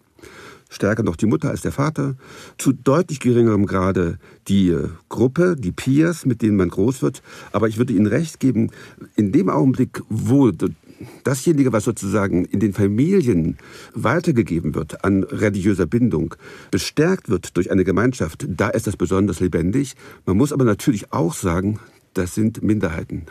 stärker 0.71 1.03
noch 1.03 1.17
die 1.17 1.25
Mutter 1.25 1.49
als 1.49 1.61
der 1.61 1.71
Vater, 1.71 2.15
zu 2.57 2.71
deutlich 2.71 3.19
geringerem 3.19 3.65
Grade 3.65 4.17
die 4.47 4.69
äh, 4.69 4.89
Gruppe, 5.09 5.55
die 5.57 5.71
Peers, 5.71 6.25
mit 6.25 6.41
denen 6.41 6.55
man 6.55 6.69
groß 6.69 7.01
wird. 7.01 7.21
Aber 7.51 7.67
ich 7.67 7.77
würde 7.77 7.93
Ihnen 7.93 8.07
recht 8.07 8.39
geben, 8.39 8.71
in 9.15 9.31
dem 9.31 9.49
Augenblick, 9.49 10.01
wo 10.09 10.49
dasjenige, 11.23 11.73
was 11.73 11.83
sozusagen 11.83 12.45
in 12.45 12.59
den 12.59 12.73
Familien 12.73 13.57
weitergegeben 13.93 14.75
wird 14.75 15.03
an 15.03 15.23
religiöser 15.23 15.85
Bindung, 15.85 16.35
bestärkt 16.71 17.29
wird 17.29 17.57
durch 17.57 17.71
eine 17.71 17.83
Gemeinschaft, 17.83 18.45
da 18.47 18.69
ist 18.69 18.87
das 18.87 18.97
besonders 18.97 19.39
lebendig. 19.39 19.95
Man 20.25 20.37
muss 20.37 20.53
aber 20.53 20.65
natürlich 20.65 21.11
auch 21.13 21.33
sagen, 21.33 21.79
das 22.13 22.35
sind 22.35 22.61
Minderheiten. 22.61 23.25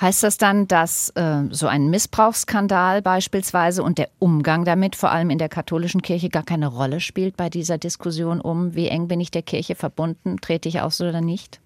Heißt 0.00 0.22
das 0.22 0.38
dann, 0.38 0.68
dass 0.68 1.10
äh, 1.16 1.42
so 1.50 1.66
ein 1.66 1.90
Missbrauchsskandal 1.90 3.02
beispielsweise 3.02 3.82
und 3.82 3.98
der 3.98 4.08
Umgang 4.20 4.64
damit 4.64 4.94
vor 4.94 5.10
allem 5.10 5.30
in 5.30 5.38
der 5.38 5.48
katholischen 5.48 6.02
Kirche 6.02 6.28
gar 6.28 6.44
keine 6.44 6.68
Rolle 6.68 7.00
spielt 7.00 7.36
bei 7.36 7.50
dieser 7.50 7.78
Diskussion 7.78 8.40
um, 8.40 8.76
wie 8.76 8.86
eng 8.88 9.08
bin 9.08 9.20
ich 9.20 9.32
der 9.32 9.42
Kirche 9.42 9.74
verbunden, 9.74 10.36
trete 10.40 10.68
ich 10.68 10.80
aus 10.80 11.00
oder 11.00 11.20
nicht? 11.20 11.60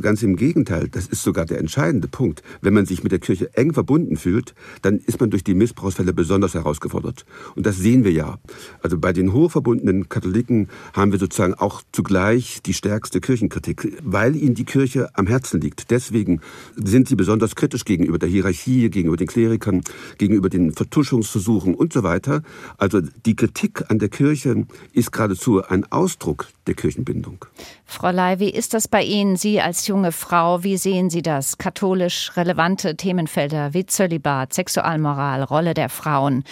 Ganz 0.00 0.22
im 0.22 0.36
Gegenteil, 0.36 0.88
das 0.88 1.06
ist 1.06 1.22
sogar 1.22 1.46
der 1.46 1.58
entscheidende 1.58 2.08
Punkt. 2.08 2.42
Wenn 2.60 2.74
man 2.74 2.86
sich 2.86 3.02
mit 3.02 3.12
der 3.12 3.18
Kirche 3.18 3.54
eng 3.54 3.72
verbunden 3.72 4.16
fühlt, 4.16 4.54
dann 4.82 4.98
ist 4.98 5.20
man 5.20 5.30
durch 5.30 5.44
die 5.44 5.54
Missbrauchsfälle 5.54 6.12
besonders 6.12 6.54
herausgefordert. 6.54 7.24
Und 7.54 7.66
das 7.66 7.76
sehen 7.76 8.04
wir 8.04 8.12
ja. 8.12 8.38
Also 8.82 8.98
bei 8.98 9.12
den 9.12 9.32
hochverbundenen 9.32 10.08
Katholiken 10.08 10.68
haben 10.92 11.12
wir 11.12 11.18
sozusagen 11.18 11.54
auch 11.54 11.82
zugleich 11.92 12.62
die 12.62 12.74
stärkste 12.74 13.20
Kirchenkritik, 13.20 13.98
weil 14.02 14.36
ihnen 14.36 14.54
die 14.54 14.64
Kirche 14.64 15.08
am 15.14 15.26
Herzen 15.26 15.60
liegt. 15.60 15.90
Deswegen 15.90 16.40
sind 16.76 17.08
sie 17.08 17.16
besonders 17.16 17.54
kritisch 17.54 17.84
gegenüber 17.84 18.18
der 18.18 18.28
Hierarchie, 18.28 18.90
gegenüber 18.90 19.16
den 19.16 19.28
Klerikern, 19.28 19.82
gegenüber 20.18 20.48
den 20.48 20.72
Vertuschungsversuchen 20.72 21.74
und 21.74 21.92
so 21.92 22.02
weiter. 22.02 22.42
Also 22.78 23.00
die 23.00 23.36
Kritik 23.36 23.90
an 23.90 23.98
der 23.98 24.08
Kirche 24.08 24.66
ist 24.92 25.12
geradezu 25.12 25.62
ein 25.62 25.90
Ausdruck 25.90 26.48
der 26.66 26.74
Kirchenbindung. 26.74 27.44
Frau 27.84 28.10
Ley, 28.10 28.38
wie 28.38 28.50
ist 28.50 28.74
das 28.74 28.86
bei 28.86 29.02
Ihnen? 29.02 29.36
Sie 29.36 29.60
als 29.60 29.84
junge 29.90 30.12
Frau, 30.12 30.62
wie 30.62 30.76
sehen 30.76 31.10
Sie 31.10 31.20
das? 31.20 31.58
Katholisch 31.58 32.36
relevante 32.36 32.96
Themenfelder 32.96 33.74
wie 33.74 33.86
Zölibat, 33.86 34.52
Sexualmoral, 34.52 35.42
Rolle 35.42 35.74
der 35.74 35.88
Frauen. 35.88 36.44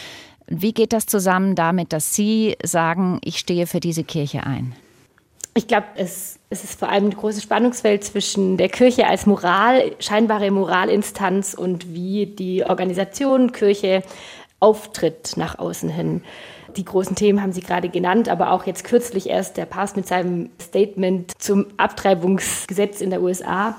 Wie 0.48 0.72
geht 0.72 0.92
das 0.92 1.06
zusammen 1.06 1.54
damit, 1.54 1.92
dass 1.92 2.16
Sie 2.16 2.56
sagen, 2.64 3.20
ich 3.22 3.38
stehe 3.38 3.68
für 3.68 3.78
diese 3.78 4.02
Kirche 4.02 4.44
ein? 4.44 4.74
Ich 5.54 5.68
glaube, 5.68 5.86
es, 5.94 6.40
es, 6.50 6.64
ist 6.64 6.80
vor 6.80 6.88
allem 6.88 7.06
ein 7.06 7.16
großes 7.16 7.44
Spannungsfeld 7.44 8.02
zwischen 8.02 8.56
der 8.56 8.68
Kirche 8.68 9.06
als 9.06 9.24
Moral, 9.26 9.92
scheinbare 10.00 10.50
Moralinstanz 10.50 11.54
und 11.54 11.94
wie 11.94 12.26
die 12.26 12.64
Organisation 12.64 13.52
Kirche 13.52 14.02
auftritt 14.58 15.36
nach 15.36 15.60
außen 15.60 15.88
hin. 15.88 16.22
Die 16.78 16.84
großen 16.84 17.16
Themen 17.16 17.42
haben 17.42 17.52
Sie 17.52 17.60
gerade 17.60 17.88
genannt, 17.88 18.28
aber 18.28 18.52
auch 18.52 18.64
jetzt 18.64 18.84
kürzlich 18.84 19.28
erst 19.28 19.56
der 19.56 19.66
Papst 19.66 19.96
mit 19.96 20.06
seinem 20.06 20.50
Statement 20.62 21.32
zum 21.36 21.66
Abtreibungsgesetz 21.76 23.00
in 23.00 23.10
der 23.10 23.20
USA. 23.20 23.74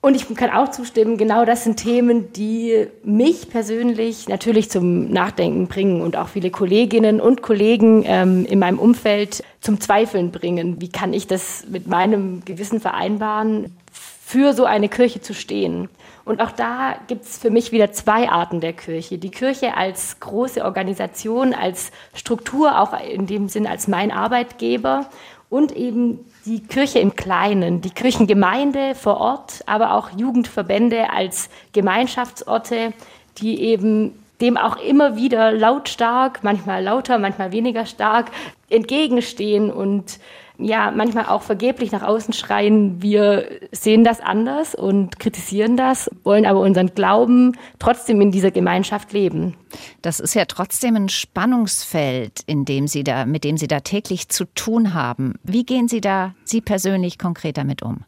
Und 0.00 0.16
ich 0.16 0.26
kann 0.34 0.50
auch 0.50 0.68
zustimmen, 0.72 1.16
genau 1.16 1.44
das 1.44 1.62
sind 1.62 1.76
Themen, 1.76 2.32
die 2.32 2.88
mich 3.04 3.48
persönlich 3.48 4.28
natürlich 4.28 4.68
zum 4.68 5.08
Nachdenken 5.08 5.68
bringen 5.68 6.00
und 6.00 6.16
auch 6.16 6.26
viele 6.26 6.50
Kolleginnen 6.50 7.20
und 7.20 7.42
Kollegen 7.42 8.02
ähm, 8.04 8.44
in 8.44 8.58
meinem 8.58 8.80
Umfeld 8.80 9.44
zum 9.60 9.80
Zweifeln 9.80 10.32
bringen. 10.32 10.80
Wie 10.80 10.88
kann 10.88 11.12
ich 11.12 11.28
das 11.28 11.64
mit 11.70 11.86
meinem 11.86 12.44
Gewissen 12.44 12.80
vereinbaren, 12.80 13.76
für 13.92 14.52
so 14.52 14.64
eine 14.64 14.88
Kirche 14.88 15.20
zu 15.20 15.32
stehen? 15.32 15.88
Und 16.24 16.40
auch 16.40 16.52
da 16.52 16.96
gibt 17.08 17.24
es 17.24 17.38
für 17.38 17.50
mich 17.50 17.72
wieder 17.72 17.92
zwei 17.92 18.28
Arten 18.28 18.60
der 18.60 18.72
Kirche. 18.72 19.18
Die 19.18 19.30
Kirche 19.30 19.76
als 19.76 20.20
große 20.20 20.64
Organisation, 20.64 21.52
als 21.52 21.90
Struktur, 22.14 22.78
auch 22.80 22.98
in 23.00 23.26
dem 23.26 23.48
Sinn 23.48 23.66
als 23.66 23.88
mein 23.88 24.12
Arbeitgeber 24.12 25.06
und 25.50 25.72
eben 25.72 26.20
die 26.46 26.60
Kirche 26.60 26.98
im 27.00 27.14
Kleinen, 27.14 27.80
die 27.80 27.90
Kirchengemeinde 27.90 28.94
vor 28.94 29.18
Ort, 29.20 29.62
aber 29.66 29.94
auch 29.94 30.10
Jugendverbände 30.16 31.10
als 31.10 31.50
Gemeinschaftsorte, 31.72 32.92
die 33.38 33.60
eben 33.60 34.12
dem 34.40 34.56
auch 34.56 34.76
immer 34.76 35.16
wieder 35.16 35.52
lautstark, 35.52 36.40
manchmal 36.42 36.82
lauter, 36.82 37.18
manchmal 37.18 37.52
weniger 37.52 37.86
stark 37.86 38.30
entgegenstehen 38.70 39.70
und 39.70 40.18
ja 40.58 40.90
manchmal 40.90 41.26
auch 41.26 41.42
vergeblich 41.42 41.92
nach 41.92 42.02
außen 42.02 42.34
schreien, 42.34 43.02
wir 43.02 43.48
sehen 43.72 44.04
das 44.04 44.20
anders 44.20 44.74
und 44.74 45.18
kritisieren 45.18 45.76
das, 45.76 46.10
wollen 46.24 46.46
aber 46.46 46.60
unseren 46.60 46.94
Glauben 46.94 47.56
trotzdem 47.78 48.20
in 48.20 48.30
dieser 48.30 48.50
Gemeinschaft 48.50 49.12
leben. 49.12 49.56
Das 50.02 50.20
ist 50.20 50.34
ja 50.34 50.44
trotzdem 50.44 50.96
ein 50.96 51.08
Spannungsfeld, 51.08 52.40
in 52.46 52.64
dem 52.64 52.86
Sie 52.86 53.04
da, 53.04 53.26
mit 53.26 53.44
dem 53.44 53.56
Sie 53.56 53.68
da 53.68 53.80
täglich 53.80 54.28
zu 54.28 54.44
tun 54.44 54.94
haben. 54.94 55.34
Wie 55.42 55.64
gehen 55.64 55.88
Sie 55.88 56.00
da, 56.00 56.34
Sie 56.44 56.60
persönlich 56.60 57.18
konkret 57.18 57.56
damit 57.56 57.82
um? 57.82 58.04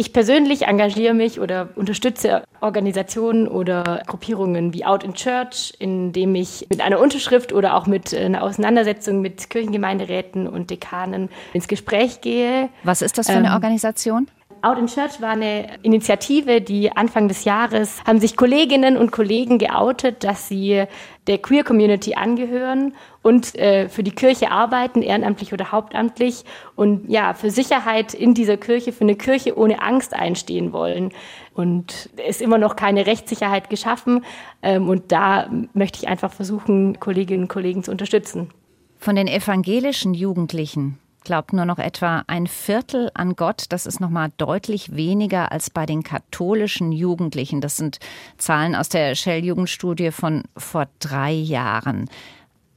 Ich 0.00 0.12
persönlich 0.12 0.62
engagiere 0.62 1.12
mich 1.12 1.40
oder 1.40 1.70
unterstütze 1.74 2.44
Organisationen 2.60 3.48
oder 3.48 4.04
Gruppierungen 4.06 4.72
wie 4.72 4.84
Out 4.84 5.02
in 5.02 5.14
Church, 5.14 5.74
indem 5.80 6.36
ich 6.36 6.68
mit 6.70 6.80
einer 6.80 7.00
Unterschrift 7.00 7.52
oder 7.52 7.74
auch 7.74 7.88
mit 7.88 8.14
einer 8.14 8.44
Auseinandersetzung 8.44 9.20
mit 9.20 9.50
Kirchengemeinderäten 9.50 10.46
und 10.46 10.70
Dekanen 10.70 11.30
ins 11.52 11.66
Gespräch 11.66 12.20
gehe. 12.20 12.68
Was 12.84 13.02
ist 13.02 13.18
das 13.18 13.26
für 13.26 13.32
eine 13.32 13.48
ähm, 13.48 13.54
Organisation? 13.54 14.28
Out 14.62 14.78
in 14.78 14.86
Church 14.86 15.20
war 15.20 15.30
eine 15.30 15.78
Initiative, 15.82 16.60
die 16.60 16.90
Anfang 16.90 17.28
des 17.28 17.44
Jahres 17.44 18.02
haben 18.04 18.20
sich 18.20 18.36
Kolleginnen 18.36 18.96
und 18.96 19.12
Kollegen 19.12 19.58
geoutet, 19.58 20.24
dass 20.24 20.48
sie 20.48 20.84
der 21.26 21.38
Queer 21.38 21.62
Community 21.62 22.14
angehören 22.14 22.94
und 23.22 23.54
äh, 23.56 23.88
für 23.88 24.02
die 24.02 24.10
Kirche 24.10 24.50
arbeiten, 24.50 25.02
ehrenamtlich 25.02 25.52
oder 25.52 25.70
hauptamtlich 25.70 26.44
und 26.74 27.08
ja, 27.08 27.34
für 27.34 27.50
Sicherheit 27.50 28.14
in 28.14 28.34
dieser 28.34 28.56
Kirche, 28.56 28.92
für 28.92 29.02
eine 29.02 29.16
Kirche 29.16 29.56
ohne 29.56 29.82
Angst 29.82 30.14
einstehen 30.14 30.72
wollen. 30.72 31.12
Und 31.54 32.10
es 32.16 32.36
ist 32.36 32.42
immer 32.42 32.58
noch 32.58 32.76
keine 32.76 33.06
Rechtssicherheit 33.06 33.70
geschaffen. 33.70 34.24
Ähm, 34.62 34.88
und 34.88 35.12
da 35.12 35.50
möchte 35.74 35.98
ich 36.00 36.08
einfach 36.08 36.32
versuchen, 36.32 36.98
Kolleginnen 37.00 37.42
und 37.44 37.48
Kollegen 37.48 37.82
zu 37.82 37.90
unterstützen. 37.90 38.50
Von 38.98 39.16
den 39.16 39.28
evangelischen 39.28 40.14
Jugendlichen 40.14 40.98
glaubt 41.28 41.52
nur 41.52 41.66
noch 41.66 41.78
etwa 41.78 42.24
ein 42.26 42.46
Viertel 42.46 43.10
an 43.12 43.36
Gott. 43.36 43.66
Das 43.68 43.84
ist 43.84 44.00
noch 44.00 44.08
mal 44.08 44.30
deutlich 44.38 44.96
weniger 44.96 45.52
als 45.52 45.68
bei 45.68 45.84
den 45.84 46.02
katholischen 46.02 46.90
Jugendlichen. 46.90 47.60
Das 47.60 47.76
sind 47.76 47.98
Zahlen 48.38 48.74
aus 48.74 48.88
der 48.88 49.14
Shell-Jugendstudie 49.14 50.10
von 50.10 50.44
vor 50.56 50.86
drei 51.00 51.32
Jahren. 51.32 52.08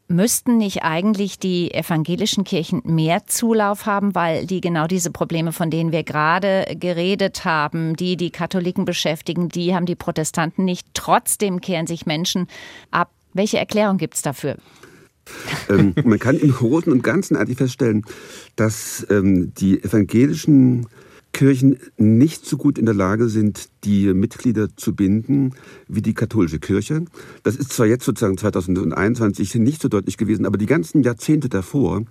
Müssten 0.09 0.57
nicht 0.57 0.83
eigentlich 0.83 1.39
die 1.39 1.73
evangelischen 1.73 2.43
Kirchen 2.43 2.81
mehr 2.83 3.25
Zulauf 3.25 3.85
haben, 3.85 4.15
weil 4.15 4.45
die 4.45 4.59
genau 4.59 4.85
diese 4.85 5.11
Probleme, 5.11 5.53
von 5.53 5.69
denen 5.69 5.93
wir 5.93 6.03
gerade 6.03 6.75
geredet 6.77 7.45
haben, 7.45 7.95
die 7.95 8.17
die 8.17 8.31
Katholiken 8.31 8.83
beschäftigen, 8.83 9.47
die 9.47 9.73
haben 9.73 9.85
die 9.85 9.95
Protestanten 9.95 10.65
nicht. 10.65 10.85
Trotzdem 10.93 11.61
kehren 11.61 11.87
sich 11.87 12.05
Menschen 12.05 12.49
ab. 12.91 13.11
Welche 13.31 13.59
Erklärung 13.59 13.97
gibt 13.97 14.15
es 14.15 14.21
dafür? 14.21 14.57
Ähm, 15.69 15.93
man 16.03 16.19
kann 16.19 16.37
im 16.37 16.51
Großen 16.51 16.91
und 16.91 17.03
Ganzen 17.03 17.35
eigentlich 17.35 17.57
feststellen, 17.57 18.03
dass 18.55 19.05
ähm, 19.09 19.53
die 19.55 19.83
evangelischen 19.83 20.87
Kirchen 21.33 21.77
nicht 21.97 22.45
so 22.45 22.57
gut 22.57 22.77
in 22.77 22.85
der 22.85 22.93
Lage 22.93 23.29
sind, 23.29 23.69
die 23.85 24.13
Mitglieder 24.13 24.75
zu 24.75 24.93
binden 24.93 25.53
wie 25.87 26.01
die 26.01 26.13
katholische 26.13 26.59
Kirche. 26.59 27.05
Das 27.43 27.55
ist 27.55 27.71
zwar 27.71 27.87
jetzt 27.87 28.03
sozusagen 28.03 28.37
2021 28.37 29.55
nicht 29.55 29.81
so 29.81 29.87
deutlich 29.87 30.17
gewesen, 30.17 30.45
aber 30.45 30.57
die 30.57 30.65
ganzen 30.65 31.03
Jahrzehnte 31.03 31.47
davor 31.47 32.03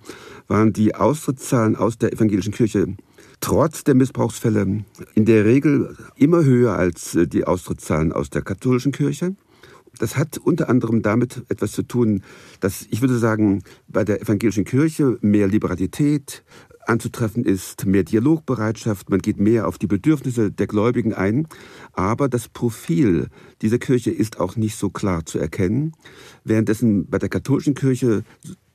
waren 0.47 0.73
die 0.73 0.95
Austrittszahlen 0.95 1.75
aus 1.75 1.99
der 1.99 2.13
evangelischen 2.13 2.51
Kirche 2.51 2.95
trotz 3.41 3.83
der 3.83 3.95
Missbrauchsfälle 3.95 4.85
in 5.15 5.25
der 5.25 5.45
Regel 5.45 5.97
immer 6.15 6.43
höher 6.43 6.75
als 6.75 7.15
äh, 7.15 7.27
die 7.27 7.45
Austrittszahlen 7.45 8.13
aus 8.13 8.29
der 8.29 8.43
katholischen 8.43 8.91
Kirche. 8.91 9.35
Das 9.99 10.17
hat 10.17 10.37
unter 10.37 10.69
anderem 10.69 11.01
damit 11.01 11.43
etwas 11.49 11.73
zu 11.73 11.83
tun, 11.83 12.23
dass 12.59 12.87
ich 12.89 13.01
würde 13.01 13.17
sagen, 13.17 13.63
bei 13.87 14.03
der 14.03 14.21
evangelischen 14.21 14.65
Kirche 14.65 15.17
mehr 15.21 15.47
Liberalität 15.47 16.43
anzutreffen 16.85 17.45
ist, 17.45 17.85
mehr 17.85 18.03
Dialogbereitschaft, 18.03 19.09
man 19.09 19.19
geht 19.19 19.39
mehr 19.39 19.67
auf 19.67 19.77
die 19.77 19.87
Bedürfnisse 19.87 20.51
der 20.51 20.67
Gläubigen 20.67 21.13
ein, 21.13 21.47
aber 21.93 22.29
das 22.29 22.49
Profil 22.49 23.27
dieser 23.61 23.77
Kirche 23.77 24.11
ist 24.11 24.39
auch 24.39 24.55
nicht 24.55 24.75
so 24.75 24.89
klar 24.89 25.25
zu 25.25 25.39
erkennen, 25.39 25.93
währenddessen 26.43 27.07
bei 27.07 27.19
der 27.19 27.29
katholischen 27.29 27.75
Kirche 27.75 28.23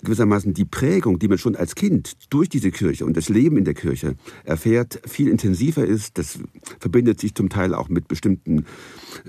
gewissermaßen 0.04 0.54
die 0.54 0.64
Prägung, 0.64 1.18
die 1.18 1.28
man 1.28 1.38
schon 1.38 1.56
als 1.56 1.74
Kind 1.74 2.12
durch 2.30 2.48
diese 2.48 2.70
Kirche 2.70 3.06
und 3.06 3.16
das 3.16 3.28
Leben 3.28 3.56
in 3.56 3.64
der 3.64 3.74
Kirche 3.74 4.14
erfährt, 4.44 5.00
viel 5.06 5.28
intensiver 5.28 5.84
ist. 5.84 6.18
Das 6.18 6.38
verbindet 6.78 7.20
sich 7.20 7.34
zum 7.34 7.48
Teil 7.48 7.74
auch 7.74 7.88
mit 7.88 8.06
bestimmten 8.06 8.66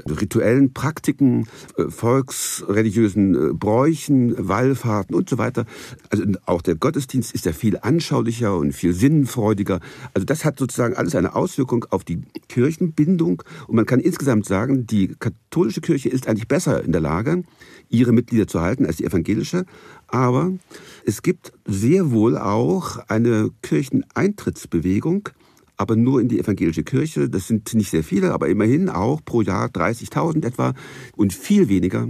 rituellen 0.05 0.73
Praktiken, 0.73 1.47
äh, 1.77 1.89
volksreligiösen 1.89 3.35
äh, 3.35 3.53
Bräuchen, 3.53 4.35
Wallfahrten 4.47 5.15
und 5.15 5.29
so 5.29 5.37
weiter. 5.37 5.65
Also 6.09 6.23
auch 6.45 6.61
der 6.61 6.75
Gottesdienst 6.75 7.33
ist 7.33 7.45
ja 7.45 7.53
viel 7.53 7.77
anschaulicher 7.81 8.55
und 8.55 8.73
viel 8.73 8.93
sinnfreudiger. 8.93 9.79
Also 10.13 10.25
das 10.25 10.45
hat 10.45 10.59
sozusagen 10.59 10.95
alles 10.95 11.15
eine 11.15 11.35
Auswirkung 11.35 11.85
auf 11.89 12.03
die 12.03 12.21
Kirchenbindung. 12.49 13.43
Und 13.67 13.75
man 13.75 13.85
kann 13.85 13.99
insgesamt 13.99 14.45
sagen, 14.45 14.87
die 14.87 15.15
katholische 15.19 15.81
Kirche 15.81 16.09
ist 16.09 16.27
eigentlich 16.27 16.47
besser 16.47 16.83
in 16.83 16.91
der 16.91 17.01
Lage, 17.01 17.43
ihre 17.89 18.11
Mitglieder 18.11 18.47
zu 18.47 18.61
halten 18.61 18.85
als 18.85 18.97
die 18.97 19.05
evangelische. 19.05 19.65
Aber 20.07 20.53
es 21.05 21.21
gibt 21.21 21.53
sehr 21.65 22.11
wohl 22.11 22.37
auch 22.37 22.97
eine 23.07 23.49
Kircheneintrittsbewegung 23.61 25.29
aber 25.77 25.95
nur 25.95 26.19
in 26.19 26.27
die 26.27 26.39
evangelische 26.39 26.83
Kirche. 26.83 27.29
Das 27.29 27.47
sind 27.47 27.73
nicht 27.73 27.91
sehr 27.91 28.03
viele, 28.03 28.33
aber 28.33 28.49
immerhin 28.49 28.89
auch 28.89 29.23
pro 29.23 29.41
Jahr 29.41 29.67
30.000 29.67 30.45
etwa 30.45 30.73
und 31.15 31.33
viel 31.33 31.69
weniger 31.69 32.09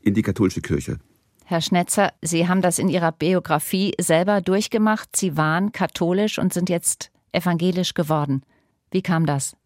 in 0.00 0.14
die 0.14 0.22
katholische 0.22 0.60
Kirche. 0.60 0.98
Herr 1.44 1.60
Schnetzer, 1.60 2.12
Sie 2.22 2.46
haben 2.46 2.62
das 2.62 2.78
in 2.78 2.88
Ihrer 2.88 3.10
Biografie 3.10 3.94
selber 3.98 4.40
durchgemacht. 4.40 5.16
Sie 5.16 5.36
waren 5.36 5.72
katholisch 5.72 6.38
und 6.38 6.52
sind 6.52 6.68
jetzt 6.68 7.10
evangelisch 7.32 7.94
geworden. 7.94 8.42
Wie 8.90 9.02
kam 9.02 9.26
das? 9.26 9.56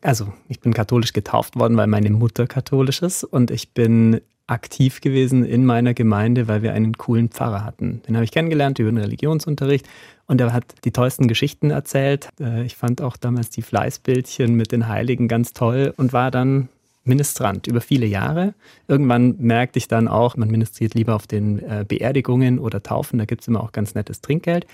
Also, 0.00 0.32
ich 0.48 0.60
bin 0.60 0.74
katholisch 0.74 1.12
getauft 1.12 1.56
worden, 1.56 1.76
weil 1.76 1.86
meine 1.86 2.10
Mutter 2.10 2.46
katholisch 2.46 3.02
ist 3.02 3.24
und 3.24 3.50
ich 3.50 3.72
bin 3.72 4.20
aktiv 4.48 5.00
gewesen 5.00 5.44
in 5.44 5.64
meiner 5.64 5.94
Gemeinde, 5.94 6.48
weil 6.48 6.62
wir 6.62 6.72
einen 6.72 6.94
coolen 6.94 7.28
Pfarrer 7.28 7.64
hatten. 7.64 8.02
Den 8.08 8.16
habe 8.16 8.24
ich 8.24 8.32
kennengelernt 8.32 8.78
über 8.78 8.90
den 8.90 8.98
Religionsunterricht 8.98 9.86
und 10.26 10.40
er 10.40 10.52
hat 10.52 10.64
die 10.84 10.90
tollsten 10.90 11.28
Geschichten 11.28 11.70
erzählt. 11.70 12.28
Äh, 12.40 12.64
ich 12.64 12.76
fand 12.76 13.00
auch 13.00 13.16
damals 13.16 13.50
die 13.50 13.62
Fleißbildchen 13.62 14.54
mit 14.54 14.72
den 14.72 14.88
Heiligen 14.88 15.28
ganz 15.28 15.52
toll 15.52 15.92
und 15.96 16.12
war 16.12 16.30
dann 16.30 16.68
Ministrant 17.04 17.66
über 17.66 17.80
viele 17.80 18.06
Jahre. 18.06 18.54
Irgendwann 18.86 19.36
merkte 19.38 19.78
ich 19.78 19.88
dann 19.88 20.08
auch, 20.08 20.36
man 20.36 20.50
ministriert 20.50 20.94
lieber 20.94 21.14
auf 21.14 21.26
den 21.26 21.58
äh, 21.58 21.84
Beerdigungen 21.86 22.58
oder 22.58 22.82
Taufen, 22.82 23.18
da 23.18 23.24
gibt 23.24 23.42
es 23.42 23.48
immer 23.48 23.62
auch 23.62 23.72
ganz 23.72 23.94
nettes 23.94 24.20
Trinkgeld. 24.20 24.66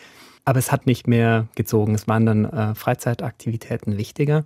Aber 0.44 0.58
es 0.58 0.70
hat 0.70 0.86
nicht 0.86 1.08
mehr 1.08 1.48
gezogen. 1.54 1.94
Es 1.94 2.06
waren 2.06 2.26
dann 2.26 2.44
äh, 2.44 2.74
Freizeitaktivitäten 2.74 3.96
wichtiger. 3.96 4.44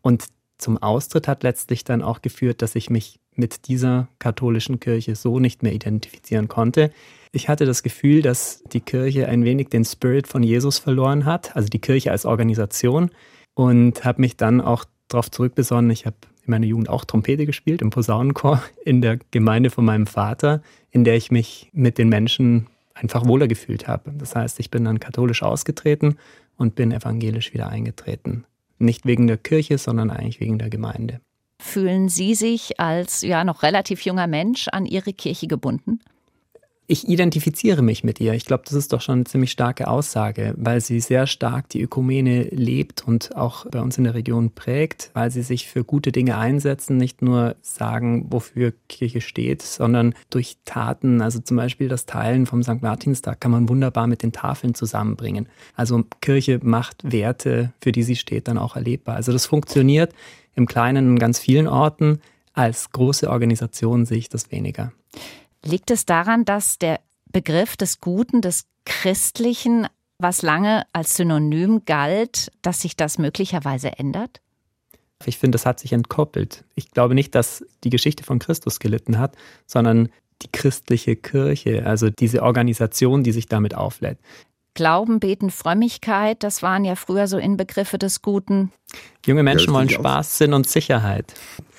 Und 0.00 0.26
zum 0.58 0.78
Austritt 0.78 1.26
hat 1.26 1.42
letztlich 1.42 1.82
dann 1.84 2.02
auch 2.02 2.22
geführt, 2.22 2.62
dass 2.62 2.76
ich 2.76 2.88
mich 2.88 3.18
mit 3.40 3.66
dieser 3.66 4.06
katholischen 4.20 4.78
Kirche 4.78 5.16
so 5.16 5.40
nicht 5.40 5.64
mehr 5.64 5.72
identifizieren 5.72 6.46
konnte. 6.46 6.92
Ich 7.32 7.48
hatte 7.48 7.66
das 7.66 7.82
Gefühl, 7.82 8.22
dass 8.22 8.62
die 8.72 8.80
Kirche 8.80 9.28
ein 9.28 9.44
wenig 9.44 9.68
den 9.68 9.84
Spirit 9.84 10.28
von 10.28 10.44
Jesus 10.44 10.78
verloren 10.78 11.24
hat, 11.24 11.56
also 11.56 11.68
die 11.68 11.80
Kirche 11.80 12.12
als 12.12 12.26
Organisation, 12.26 13.10
und 13.54 14.04
habe 14.04 14.20
mich 14.20 14.36
dann 14.36 14.60
auch 14.60 14.84
darauf 15.08 15.30
zurückbesonnen. 15.30 15.90
Ich 15.90 16.06
habe 16.06 16.16
in 16.44 16.50
meiner 16.50 16.66
Jugend 16.66 16.88
auch 16.88 17.04
Trompete 17.04 17.46
gespielt 17.46 17.82
im 17.82 17.90
Posaunenchor 17.90 18.62
in 18.84 19.00
der 19.00 19.18
Gemeinde 19.30 19.70
von 19.70 19.84
meinem 19.84 20.06
Vater, 20.06 20.62
in 20.90 21.04
der 21.04 21.16
ich 21.16 21.30
mich 21.30 21.70
mit 21.72 21.98
den 21.98 22.08
Menschen 22.08 22.66
einfach 22.94 23.26
wohler 23.26 23.48
gefühlt 23.48 23.88
habe. 23.88 24.12
Das 24.16 24.36
heißt, 24.36 24.60
ich 24.60 24.70
bin 24.70 24.84
dann 24.84 25.00
katholisch 25.00 25.42
ausgetreten 25.42 26.16
und 26.56 26.74
bin 26.74 26.92
evangelisch 26.92 27.54
wieder 27.54 27.68
eingetreten. 27.68 28.44
Nicht 28.78 29.06
wegen 29.06 29.26
der 29.26 29.36
Kirche, 29.36 29.78
sondern 29.78 30.10
eigentlich 30.10 30.40
wegen 30.40 30.58
der 30.58 30.70
Gemeinde. 30.70 31.20
Fühlen 31.60 32.08
Sie 32.08 32.34
sich 32.34 32.80
als 32.80 33.20
ja 33.20 33.44
noch 33.44 33.62
relativ 33.62 34.02
junger 34.02 34.26
Mensch 34.26 34.68
an 34.68 34.86
Ihre 34.86 35.12
Kirche 35.12 35.46
gebunden? 35.46 36.00
ich 36.90 37.08
identifiziere 37.08 37.82
mich 37.82 38.02
mit 38.02 38.18
ihr. 38.18 38.34
Ich 38.34 38.46
glaube, 38.46 38.64
das 38.66 38.72
ist 38.72 38.92
doch 38.92 39.00
schon 39.00 39.18
eine 39.18 39.24
ziemlich 39.24 39.52
starke 39.52 39.86
Aussage, 39.86 40.54
weil 40.56 40.80
sie 40.80 40.98
sehr 40.98 41.28
stark 41.28 41.68
die 41.68 41.80
Ökumene 41.80 42.42
lebt 42.50 43.06
und 43.06 43.36
auch 43.36 43.64
bei 43.66 43.80
uns 43.80 43.96
in 43.96 44.02
der 44.02 44.14
Region 44.14 44.50
prägt, 44.50 45.12
weil 45.14 45.30
sie 45.30 45.42
sich 45.42 45.68
für 45.68 45.84
gute 45.84 46.10
Dinge 46.10 46.36
einsetzen, 46.36 46.96
nicht 46.96 47.22
nur 47.22 47.54
sagen, 47.62 48.26
wofür 48.30 48.72
Kirche 48.88 49.20
steht, 49.20 49.62
sondern 49.62 50.16
durch 50.30 50.56
Taten, 50.64 51.22
also 51.22 51.38
zum 51.38 51.58
Beispiel 51.58 51.86
das 51.86 52.06
Teilen 52.06 52.46
vom 52.46 52.64
St. 52.64 52.82
Martinstag 52.82 53.40
kann 53.40 53.52
man 53.52 53.68
wunderbar 53.68 54.08
mit 54.08 54.24
den 54.24 54.32
Tafeln 54.32 54.74
zusammenbringen. 54.74 55.48
Also 55.76 56.02
Kirche 56.20 56.58
macht 56.60 57.12
Werte, 57.12 57.72
für 57.80 57.92
die 57.92 58.02
sie 58.02 58.16
steht, 58.16 58.48
dann 58.48 58.58
auch 58.58 58.74
erlebbar. 58.74 59.14
Also 59.14 59.30
das 59.30 59.46
funktioniert 59.46 60.12
im 60.54 60.66
Kleinen 60.66 61.12
in 61.12 61.18
ganz 61.18 61.38
vielen 61.38 61.66
Orten. 61.66 62.20
Als 62.52 62.90
große 62.90 63.30
Organisation 63.30 64.06
sehe 64.06 64.18
ich 64.18 64.28
das 64.28 64.50
weniger. 64.50 64.92
Liegt 65.64 65.90
es 65.90 66.06
daran, 66.06 66.44
dass 66.44 66.78
der 66.78 67.00
Begriff 67.32 67.76
des 67.76 68.00
Guten, 68.00 68.40
des 68.40 68.64
Christlichen, 68.84 69.86
was 70.18 70.42
lange 70.42 70.84
als 70.92 71.16
Synonym 71.16 71.84
galt, 71.84 72.50
dass 72.62 72.82
sich 72.82 72.96
das 72.96 73.18
möglicherweise 73.18 73.98
ändert? 73.98 74.40
Ich 75.26 75.38
finde, 75.38 75.56
das 75.56 75.66
hat 75.66 75.80
sich 75.80 75.92
entkoppelt. 75.92 76.64
Ich 76.74 76.90
glaube 76.90 77.14
nicht, 77.14 77.34
dass 77.34 77.64
die 77.84 77.90
Geschichte 77.90 78.24
von 78.24 78.38
Christus 78.38 78.80
gelitten 78.80 79.18
hat, 79.18 79.36
sondern 79.66 80.08
die 80.42 80.48
christliche 80.50 81.16
Kirche, 81.16 81.84
also 81.84 82.08
diese 82.08 82.42
Organisation, 82.42 83.22
die 83.22 83.32
sich 83.32 83.46
damit 83.46 83.74
auflädt. 83.74 84.18
Glauben, 84.74 85.20
Beten, 85.20 85.50
Frömmigkeit, 85.50 86.42
das 86.42 86.62
waren 86.62 86.84
ja 86.84 86.94
früher 86.94 87.26
so 87.26 87.38
Inbegriffe 87.38 87.98
des 87.98 88.22
Guten. 88.22 88.72
Junge 89.26 89.42
Menschen 89.42 89.70
ja, 89.70 89.74
wollen 89.74 89.88
Spaß, 89.88 90.38
Sinn 90.38 90.52
und 90.52 90.68
Sicherheit. 90.68 91.34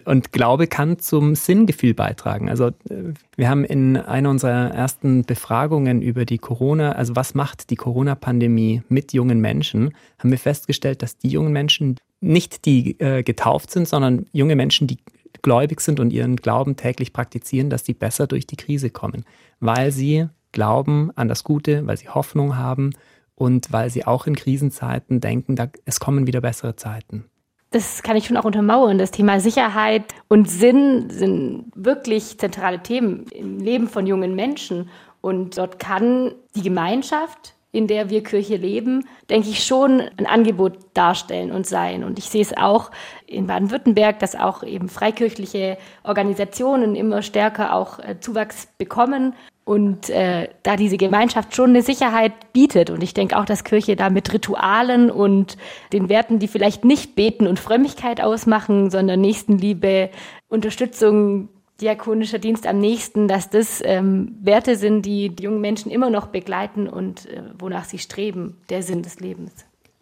Und 0.06 0.32
Glaube 0.32 0.68
kann 0.68 1.00
zum 1.00 1.36
Sinngefühl 1.36 1.94
beitragen. 1.94 2.50
Also 2.50 2.68
äh, 2.68 3.14
wir 3.36 3.50
haben 3.50 3.64
in 3.64 3.98
einer 3.98 4.30
unserer 4.30 4.72
ersten 4.72 5.24
Befragungen 5.24 6.02
über 6.02 6.26
die 6.26 6.38
Corona, 6.38 6.94
also 6.94 7.16
was 7.16 7.34
macht 7.34 7.70
die 7.70 7.76
Corona-Pandemie 7.76 8.82
mit 8.90 9.14
jungen 9.14 9.40
Menschen, 9.42 9.94
haben 10.20 10.32
wir 10.32 10.40
festgestellt, 10.40 11.02
dass 11.02 11.18
die 11.18 11.30
jungen 11.30 11.54
Menschen 11.54 11.98
nicht 12.20 12.66
die 12.66 13.00
äh, 13.00 13.24
getauft 13.24 13.72
sind, 13.72 13.88
sondern 13.88 14.26
junge 14.32 14.56
Menschen, 14.56 14.88
die 14.88 14.98
gläubig 15.42 15.82
sind 15.82 16.00
und 16.00 16.14
ihren 16.14 16.36
Glauben 16.36 16.76
täglich 16.76 17.14
praktizieren, 17.14 17.70
dass 17.70 17.86
sie 17.86 17.94
besser 17.94 18.28
durch 18.28 18.46
die 18.46 18.58
Krise 18.58 18.90
kommen, 18.90 19.26
weil 19.60 19.92
sie 19.92 20.28
glauben 20.52 21.12
an 21.16 21.28
das 21.28 21.44
Gute, 21.44 21.86
weil 21.88 21.98
sie 21.98 22.10
Hoffnung 22.10 22.58
haben 22.58 22.92
und 23.36 23.72
weil 23.72 23.90
sie 23.90 24.06
auch 24.06 24.28
in 24.28 24.36
Krisenzeiten 24.36 25.20
denken, 25.22 25.56
da, 25.56 25.68
es 25.86 26.00
kommen 26.00 26.28
wieder 26.28 26.42
bessere 26.42 26.76
Zeiten 26.76 27.26
das 27.72 28.04
kann 28.04 28.18
ich 28.18 28.28
schon 28.28 28.38
auch 28.38 28.44
untermauern. 28.44 28.98
Das 28.98 29.12
Thema 29.12 29.40
Sicherheit 29.40 30.04
und 30.28 30.50
Sinn 30.50 31.10
sind 31.10 31.72
wirklich 31.74 32.38
zentrale 32.38 32.84
Themen 32.84 33.26
im 33.32 33.60
Leben 33.60 33.88
von 33.88 34.06
jungen 34.06 34.36
Menschen. 34.36 34.90
Und 35.22 35.58
dort 35.58 35.80
kann 35.80 36.34
die 36.54 36.64
Gemeinschaft, 36.64 37.56
in 37.72 37.88
der 37.88 38.10
wir 38.10 38.22
Kirche 38.22 38.58
leben, 38.58 39.08
denke 39.30 39.50
ich 39.50 39.64
schon 39.64 40.02
ein 40.18 40.26
Angebot 40.26 40.78
darstellen 40.94 41.52
und 41.52 41.66
sein. 41.66 42.04
Und 42.04 42.20
ich 42.20 42.26
sehe 42.26 42.42
es 42.42 42.56
auch 42.56 42.92
in 43.28 43.48
Baden-Württemberg, 43.48 44.20
dass 44.20 44.36
auch 44.36 44.64
eben 44.64 44.90
freikirchliche 44.90 45.78
Organisationen 46.04 46.96
immer 46.96 47.22
stärker 47.22 47.74
auch 47.74 48.00
äh, 48.00 48.20
Zuwachs 48.20 48.68
bekommen 48.78 49.34
und 49.64 50.10
äh, 50.10 50.50
da 50.64 50.76
diese 50.76 50.98
Gemeinschaft 50.98 51.56
schon 51.56 51.70
eine 51.70 51.82
Sicherheit 51.82 52.34
bietet. 52.52 52.90
Und 52.90 53.02
ich 53.04 53.14
denke 53.14 53.38
auch, 53.38 53.46
dass 53.46 53.64
Kirche 53.64 53.96
da 53.96 54.10
mit 54.10 54.34
Ritualen 54.34 55.10
und 55.10 55.56
den 55.94 56.10
Werten, 56.10 56.40
die 56.40 56.50
vielleicht 56.50 56.84
nicht 56.84 57.16
Beten 57.16 57.48
und 57.48 57.60
Frömmigkeit 57.60 58.20
ausmachen, 58.20 58.90
sondern 58.90 59.22
Nächstenliebe, 59.22 60.10
Unterstützung, 60.50 61.48
diakonischer 61.82 62.40
Dienst 62.40 62.68
am 62.68 62.80
nächsten, 62.80 63.28
dass 63.28 63.50
das 63.50 63.82
ähm, 63.84 64.36
Werte 64.42 64.76
sind, 64.76 65.06
die 65.06 65.36
die 65.36 65.44
jungen 65.44 65.62
Menschen 65.62 65.92
immer 65.92 66.10
noch 66.10 66.28
begleiten 66.28 66.88
und 66.88 67.26
äh, 67.26 67.44
wonach 67.58 67.86
sie 67.86 67.98
streben, 67.98 68.58
der 68.70 68.84
Sinn 68.84 69.02
des 69.04 69.20
Lebens. 69.20 69.52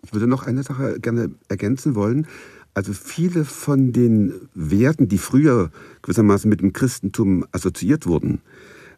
Ich 0.03 0.13
würde 0.13 0.27
noch 0.27 0.45
eine 0.45 0.63
Sache 0.63 0.99
gerne 0.99 1.31
ergänzen 1.47 1.95
wollen. 1.95 2.27
Also 2.73 2.93
viele 2.93 3.45
von 3.45 3.91
den 3.91 4.33
Werten, 4.53 5.07
die 5.07 5.17
früher 5.17 5.71
gewissermaßen 6.01 6.49
mit 6.49 6.61
dem 6.61 6.71
Christentum 6.71 7.45
assoziiert 7.51 8.05
wurden, 8.07 8.41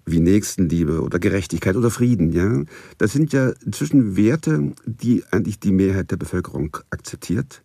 wie 0.06 0.20
Nächstenliebe 0.20 1.02
oder 1.02 1.20
Gerechtigkeit 1.20 1.76
oder 1.76 1.89
Frieden, 1.89 2.32
ja. 2.32 2.63
Das 2.98 3.13
sind 3.13 3.34
ja 3.34 3.52
inzwischen 3.65 4.17
Werte, 4.17 4.74
die 4.86 5.24
eigentlich 5.32 5.60
die 5.60 5.72
Mehrheit 5.72 6.12
der 6.12 6.17
Bevölkerung 6.17 6.78
akzeptiert. 6.89 7.63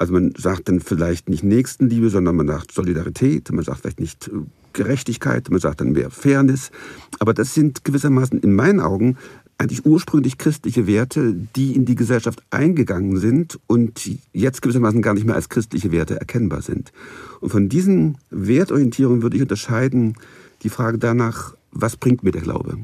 Also 0.00 0.14
man 0.14 0.32
sagt 0.34 0.70
dann 0.70 0.80
vielleicht 0.80 1.28
nicht 1.28 1.44
Nächstenliebe, 1.44 2.08
sondern 2.08 2.34
man 2.34 2.46
sagt 2.46 2.72
Solidarität, 2.72 3.52
man 3.52 3.62
sagt 3.62 3.82
vielleicht 3.82 4.00
nicht 4.00 4.28
äh, 4.28 4.30
Gerechtigkeit, 4.72 5.50
man 5.50 5.60
sagt 5.60 5.82
dann 5.82 5.92
mehr 5.92 6.08
Fairness. 6.08 6.70
Aber 7.18 7.34
das 7.34 7.52
sind 7.52 7.84
gewissermaßen 7.84 8.40
in 8.40 8.54
meinen 8.54 8.80
Augen 8.80 9.18
eigentlich 9.58 9.84
ursprünglich 9.84 10.38
christliche 10.38 10.86
Werte, 10.86 11.34
die 11.54 11.76
in 11.76 11.84
die 11.84 11.96
Gesellschaft 11.96 12.42
eingegangen 12.48 13.18
sind 13.18 13.60
und 13.66 14.10
jetzt 14.32 14.62
gewissermaßen 14.62 15.02
gar 15.02 15.12
nicht 15.12 15.26
mehr 15.26 15.34
als 15.34 15.50
christliche 15.50 15.92
Werte 15.92 16.18
erkennbar 16.18 16.62
sind. 16.62 16.92
Und 17.40 17.50
von 17.50 17.68
diesen 17.68 18.16
Wertorientierungen 18.30 19.20
würde 19.20 19.36
ich 19.36 19.42
unterscheiden 19.42 20.14
die 20.62 20.70
Frage 20.70 20.96
danach, 20.96 21.54
was 21.72 21.98
bringt 21.98 22.22
mir 22.22 22.32
der 22.32 22.40
Glaube? 22.40 22.78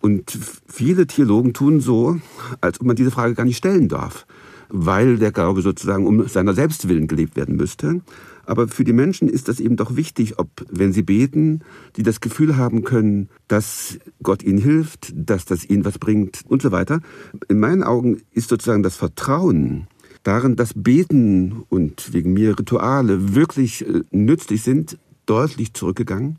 Und 0.00 0.36
viele 0.66 1.06
Theologen 1.06 1.52
tun 1.52 1.80
so, 1.80 2.18
als 2.60 2.80
ob 2.80 2.86
man 2.88 2.96
diese 2.96 3.12
Frage 3.12 3.34
gar 3.34 3.44
nicht 3.44 3.58
stellen 3.58 3.86
darf, 3.86 4.26
weil 4.68 5.18
der 5.18 5.32
Glaube 5.32 5.62
sozusagen 5.62 6.06
um 6.06 6.26
seiner 6.28 6.54
Selbstwillen 6.54 7.06
gelebt 7.06 7.36
werden 7.36 7.56
müsste. 7.56 8.00
Aber 8.46 8.66
für 8.66 8.84
die 8.84 8.94
Menschen 8.94 9.28
ist 9.28 9.48
das 9.48 9.60
eben 9.60 9.76
doch 9.76 9.94
wichtig, 9.96 10.38
ob, 10.38 10.48
wenn 10.70 10.92
sie 10.92 11.02
beten, 11.02 11.60
die 11.96 12.02
das 12.02 12.20
Gefühl 12.20 12.56
haben 12.56 12.82
können, 12.82 13.28
dass 13.46 13.98
Gott 14.22 14.42
ihnen 14.42 14.58
hilft, 14.58 15.12
dass 15.14 15.44
das 15.44 15.68
ihnen 15.68 15.84
was 15.84 15.98
bringt 15.98 16.40
und 16.48 16.62
so 16.62 16.72
weiter. 16.72 17.00
In 17.48 17.60
meinen 17.60 17.82
Augen 17.82 18.22
ist 18.32 18.48
sozusagen 18.48 18.82
das 18.82 18.96
Vertrauen 18.96 19.86
darin, 20.22 20.56
dass 20.56 20.72
Beten 20.74 21.62
und 21.68 22.12
wegen 22.12 22.32
mir 22.32 22.58
Rituale 22.58 23.34
wirklich 23.34 23.86
äh, 23.86 24.02
nützlich 24.10 24.62
sind, 24.62 24.98
deutlich 25.26 25.74
zurückgegangen. 25.74 26.38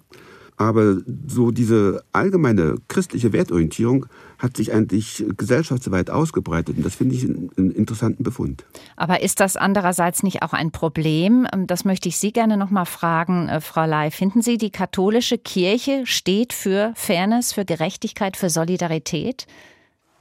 Aber 0.59 0.97
so 1.25 1.51
diese 1.51 2.03
allgemeine 2.11 2.75
christliche 2.89 3.31
Wertorientierung 3.31 4.07
hat 4.39 4.57
sich 4.57 4.73
eigentlich 4.73 5.23
gesellschaftsweit 5.37 6.09
ausgebreitet. 6.09 6.75
Und 6.75 6.85
das 6.85 6.95
finde 6.95 7.15
ich 7.15 7.23
einen 7.23 7.71
interessanten 7.71 8.23
Befund. 8.23 8.65
Aber 8.97 9.21
ist 9.21 9.39
das 9.39 9.55
andererseits 9.55 10.21
nicht 10.21 10.43
auch 10.43 10.51
ein 10.51 10.71
Problem? 10.71 11.47
Ähm, 11.53 11.65
das 11.65 11.85
möchte 11.85 12.09
ich 12.09 12.17
Sie 12.17 12.33
gerne 12.33 12.57
noch 12.57 12.71
mal 12.71 12.83
fragen, 12.83 13.47
äh, 13.47 13.61
Frau 13.61 13.85
Ley. 13.85 14.11
Finden 14.11 14.41
Sie, 14.41 14.57
die 14.57 14.69
katholische 14.69 15.37
Kirche 15.37 16.01
steht 16.05 16.51
für 16.51 16.91
Fairness, 16.95 17.53
für 17.53 17.63
Gerechtigkeit, 17.63 18.35
für 18.35 18.49
Solidarität? 18.49 19.47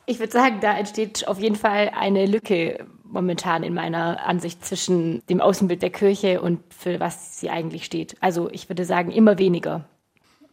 Ich 0.07 0.21
würde 0.21 0.33
sagen, 0.33 0.59
da 0.61 0.79
entsteht 0.79 1.27
auf 1.27 1.41
jeden 1.41 1.57
Fall 1.57 1.91
eine 1.99 2.27
Lücke 2.27 2.87
momentan 3.03 3.65
in 3.65 3.75
meiner 3.75 4.25
Ansicht 4.25 4.65
zwischen 4.65 5.21
dem 5.27 5.41
Außenbild 5.41 5.83
der 5.83 5.91
Kirche 5.91 6.41
und 6.41 6.61
für 6.73 7.01
was 7.01 7.41
sie 7.41 7.51
eigentlich 7.51 7.85
steht. 7.85 8.17
Also 8.21 8.49
ich 8.53 8.69
würde 8.69 8.85
sagen, 8.85 9.11
immer 9.11 9.39
weniger. 9.39 9.85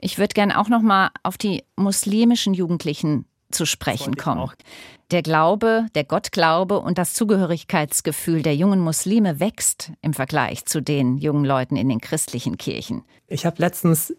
Ich 0.05 0.19
würde 0.19 0.35
gerne 0.35 0.59
auch 0.59 0.69
noch 0.69 0.83
mal 0.83 1.09
auf 1.23 1.35
die 1.35 1.63
muslimischen 1.75 2.53
Jugendlichen 2.53 3.25
zu 3.49 3.65
sprechen 3.65 4.15
kommen. 4.15 4.51
Der 5.09 5.23
Glaube, 5.23 5.87
der 5.95 6.03
Gottglaube 6.03 6.79
und 6.79 6.99
das 6.99 7.15
Zugehörigkeitsgefühl 7.15 8.43
der 8.43 8.55
jungen 8.55 8.81
Muslime 8.81 9.39
wächst 9.39 9.93
im 10.03 10.13
Vergleich 10.13 10.65
zu 10.65 10.79
den 10.79 11.17
jungen 11.17 11.43
Leuten 11.43 11.75
in 11.75 11.89
den 11.89 12.01
christlichen 12.01 12.59
Kirchen. 12.59 13.01
Ich 13.27 13.47
habe 13.47 13.55
letztens 13.57 14.13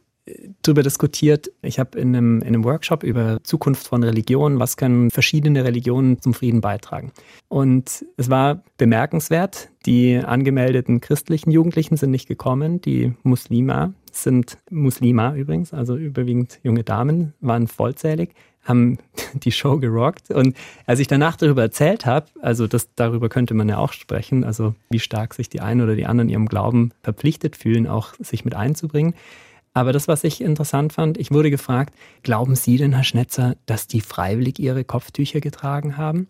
darüber 0.62 0.82
diskutiert. 0.82 1.52
Ich 1.62 1.78
habe 1.78 1.96
in 2.00 2.16
einem, 2.16 2.40
in 2.40 2.48
einem 2.48 2.64
Workshop 2.64 3.04
über 3.04 3.38
Zukunft 3.44 3.86
von 3.86 4.02
Religionen, 4.02 4.58
was 4.58 4.76
können 4.76 5.12
verschiedene 5.12 5.62
Religionen 5.62 6.20
zum 6.20 6.34
Frieden 6.34 6.60
beitragen. 6.60 7.12
Und 7.46 8.04
es 8.16 8.28
war 8.28 8.64
bemerkenswert, 8.76 9.68
die 9.86 10.16
angemeldeten 10.16 11.00
christlichen 11.00 11.52
Jugendlichen 11.52 11.96
sind 11.96 12.10
nicht 12.10 12.26
gekommen, 12.26 12.80
die 12.80 13.14
Muslima 13.22 13.92
sind 14.22 14.58
Muslima 14.70 15.34
übrigens, 15.34 15.72
also 15.72 15.96
überwiegend 15.96 16.58
junge 16.62 16.84
Damen, 16.84 17.34
waren 17.40 17.68
vollzählig 17.68 18.30
haben 18.66 18.98
die 19.34 19.52
Show 19.52 19.78
gerockt. 19.78 20.30
Und 20.30 20.56
als 20.86 20.98
ich 20.98 21.06
danach 21.06 21.36
darüber 21.36 21.62
erzählt 21.62 22.04
habe, 22.04 22.26
also 22.40 22.66
das, 22.66 22.88
darüber 22.96 23.28
könnte 23.28 23.54
man 23.54 23.68
ja 23.68 23.78
auch 23.78 23.92
sprechen, 23.92 24.42
also 24.42 24.74
wie 24.90 24.98
stark 24.98 25.34
sich 25.34 25.48
die 25.48 25.60
einen 25.60 25.80
oder 25.80 25.94
die 25.94 26.06
anderen 26.06 26.28
ihrem 26.28 26.46
Glauben 26.46 26.92
verpflichtet 27.02 27.56
fühlen, 27.56 27.86
auch 27.86 28.14
sich 28.18 28.44
mit 28.44 28.56
einzubringen, 28.56 29.14
aber 29.76 29.92
das, 29.92 30.08
was 30.08 30.24
ich 30.24 30.40
interessant 30.40 30.94
fand, 30.94 31.18
ich 31.18 31.30
wurde 31.30 31.50
gefragt, 31.50 31.92
glauben 32.22 32.56
Sie 32.56 32.78
denn, 32.78 32.94
Herr 32.94 33.04
Schnetzer, 33.04 33.56
dass 33.66 33.86
die 33.86 34.00
freiwillig 34.00 34.58
ihre 34.58 34.84
Kopftücher 34.84 35.40
getragen 35.40 35.98
haben? 35.98 36.28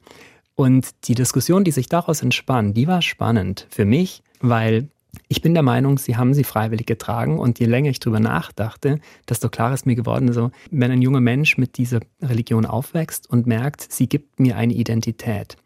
Und 0.56 0.88
die 1.06 1.14
Diskussion, 1.14 1.62
die 1.62 1.70
sich 1.70 1.88
daraus 1.88 2.22
entspann, 2.22 2.74
die 2.74 2.88
war 2.88 3.02
spannend 3.02 3.68
für 3.70 3.84
mich, 3.84 4.24
weil 4.40 4.88
ich 5.28 5.42
bin 5.42 5.54
der 5.54 5.62
Meinung, 5.62 5.98
sie 5.98 6.16
haben 6.16 6.34
sie 6.34 6.44
freiwillig 6.44 6.86
getragen 6.86 7.38
und 7.38 7.58
je 7.58 7.66
länger 7.66 7.90
ich 7.90 7.98
darüber 7.98 8.20
nachdachte, 8.20 9.00
desto 9.28 9.48
klarer 9.48 9.74
ist 9.74 9.86
mir 9.86 9.96
geworden, 9.96 10.32
so, 10.32 10.50
wenn 10.70 10.90
ein 10.90 11.02
junger 11.02 11.20
Mensch 11.20 11.58
mit 11.58 11.78
dieser 11.78 12.00
Religion 12.22 12.64
aufwächst 12.64 13.28
und 13.28 13.46
merkt, 13.46 13.92
sie 13.92 14.08
gibt 14.08 14.38
mir 14.38 14.56
eine 14.56 14.74
Identität, 14.74 15.56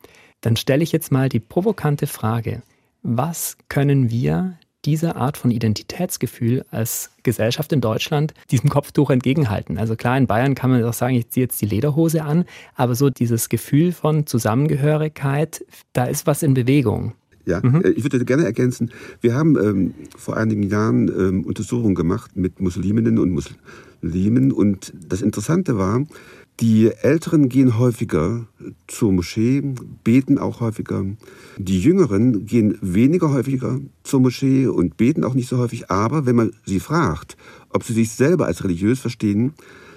dann 0.40 0.57
stelle 0.57 0.83
ich 0.83 0.92
jetzt 0.92 1.12
mal 1.12 1.29
die 1.29 1.40
provokante 1.40 2.07
Frage, 2.07 2.62
was 3.03 3.59
können 3.68 4.11
wir 4.11 4.59
diese 4.87 5.16
Art 5.16 5.37
von 5.37 5.51
Identitätsgefühl 5.51 6.64
als 6.70 7.11
Gesellschaft 7.23 7.70
in 7.73 7.83
Deutschland 7.83 8.33
diesem 8.51 8.70
Kopftuch 8.70 9.11
entgegenhalten. 9.11 9.77
Also 9.77 9.94
klar, 9.94 10.16
in 10.16 10.27
Bayern 10.27 10.55
kann 10.55 10.70
man 10.70 10.83
auch 10.85 10.94
sagen, 10.94 11.16
ich 11.16 11.29
ziehe 11.29 11.44
jetzt 11.44 11.61
die 11.61 11.66
Lederhose 11.66 12.25
an, 12.25 12.46
aber 12.75 12.94
so 12.94 13.11
dieses 13.11 13.51
Gefühl 13.51 13.92
von 13.92 14.27
Zusammengehörigkeit, 14.27 15.64
da 15.92 16.05
ist 16.05 16.27
was 16.27 16.42
in 16.42 16.55
Bewegung. 16.55 17.12
Ja, 17.46 17.61
mhm. 17.62 17.83
Äh, 17.83 17.90
ich 17.90 18.03
würde 18.05 18.24
gerne 18.24 18.44
ergänzen, 18.44 18.90
wir 19.20 19.35
haben 19.35 19.57
ähm, 19.57 19.94
vor 20.16 20.37
einigen 20.37 20.62
Jahren 20.64 21.09
ähm, 21.09 21.44
Untersuchungen 21.44 21.94
gemacht 21.94 22.37
mit 22.37 22.61
Musliminnen 22.61 23.18
und 23.18 23.31
Muslimen 23.31 24.53
und 24.53 24.92
das 25.09 25.22
Interessante 25.22 25.79
war, 25.79 26.05
die 26.61 26.90
Älteren 26.90 27.48
gehen 27.48 27.79
häufiger 27.79 28.46
zur 28.87 29.12
Moschee, 29.12 29.62
beten 30.05 30.37
auch 30.37 30.61
häufiger. 30.61 31.07
Die 31.57 31.81
Jüngeren 31.81 32.44
gehen 32.44 32.76
weniger 32.83 33.33
häufiger 33.33 33.81
zur 34.03 34.20
Moschee 34.20 34.66
und 34.66 34.98
beten 34.98 35.24
auch 35.24 35.33
nicht 35.33 35.48
so 35.48 35.57
häufig. 35.57 35.90
Aber 35.90 36.26
wenn 36.26 36.37
man 36.37 36.53
sie 36.66 36.81
fragt, 36.81 37.38
ob 37.70 37.83
sie 37.83 37.94
sich 37.94 38.11
selber 38.11 38.44
als 38.44 38.62
religiös 38.62 39.00
verstehen, 39.00 39.55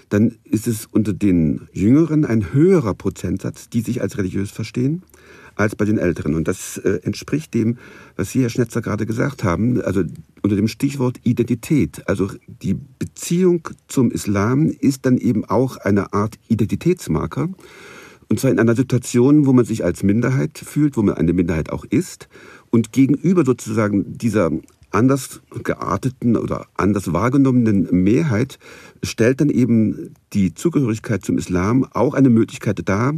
dann 0.08 0.36
ist 0.46 0.68
es 0.68 0.86
unter 0.86 1.12
den 1.12 1.68
Jüngeren 1.74 2.24
ein 2.24 2.54
höherer 2.54 2.94
Prozentsatz, 2.94 3.68
die 3.68 3.82
sich 3.82 4.02
als 4.02 4.18
religiös 4.18 4.50
verstehen 4.50 5.04
als 5.56 5.76
bei 5.76 5.86
den 5.86 5.98
Älteren. 5.98 6.36
Und 6.36 6.48
das 6.48 6.78
äh, 6.78 7.00
entspricht 7.04 7.54
dem, 7.54 7.78
was 8.16 8.32
Sie, 8.32 8.42
Herr 8.42 8.50
Schnetzer, 8.50 8.82
gerade 8.82 9.06
gesagt 9.06 9.44
haben, 9.44 9.82
also 9.82 10.04
unter 10.42 10.56
dem 10.56 10.68
Stichwort 10.68 11.20
Identität. 11.24 12.08
Also 12.08 12.30
die 12.48 12.74
Beziehung 12.74 13.70
zum 13.88 14.12
Islam 14.12 14.68
ist 14.68 15.06
dann 15.06 15.18
eben 15.18 15.46
auch 15.46 15.78
eine 15.78 16.14
Art 16.14 16.38
Identitätsmarker. 16.48 17.50
Und 18.30 18.40
zwar 18.40 18.52
in 18.52 18.60
einer 18.60 18.76
Situation, 18.76 19.46
wo 19.46 19.54
man 19.54 19.66
sich 19.66 19.84
als 19.84 20.04
Minderheit 20.04 20.58
fühlt, 20.58 20.98
wo 20.98 21.04
man 21.04 21.16
eine 21.16 21.34
Minderheit 21.34 21.70
auch 21.70 21.86
ist. 21.86 22.30
Und 22.72 22.92
gegenüber 22.92 23.46
sozusagen 23.46 24.18
dieser 24.18 24.52
anders 24.94 25.42
gearteten 25.64 26.38
oder 26.38 26.68
anders 26.76 27.14
wahrgenommenen 27.14 27.90
Mehrheit 27.92 28.60
stellt 29.04 29.42
dann 29.42 29.50
eben 29.50 30.14
die 30.34 30.54
Zugehörigkeit 30.54 31.26
zum 31.26 31.38
Islam 31.38 31.86
auch 31.92 32.14
eine 32.14 32.30
Möglichkeit 32.30 32.82
dar, 32.88 33.14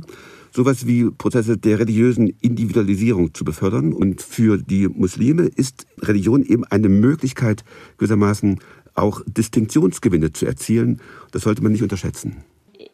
sowas 0.56 0.88
wie 0.88 1.10
Prozesse 1.12 1.58
der 1.58 1.80
religiösen 1.80 2.30
Individualisierung 2.42 3.34
zu 3.34 3.44
befördern. 3.44 3.94
Und 3.94 4.22
für 4.22 4.58
die 4.58 4.88
Muslime 4.88 5.44
ist 5.44 5.86
Religion 6.02 6.44
eben 6.44 6.64
eine 6.66 6.90
Möglichkeit, 6.90 7.64
gewissermaßen 7.98 8.60
auch 8.94 9.22
Distinktionsgewinne 9.28 10.32
zu 10.32 10.46
erzielen. 10.46 11.02
Das 11.32 11.44
sollte 11.44 11.62
man 11.62 11.74
nicht 11.74 11.84
unterschätzen. 11.84 12.44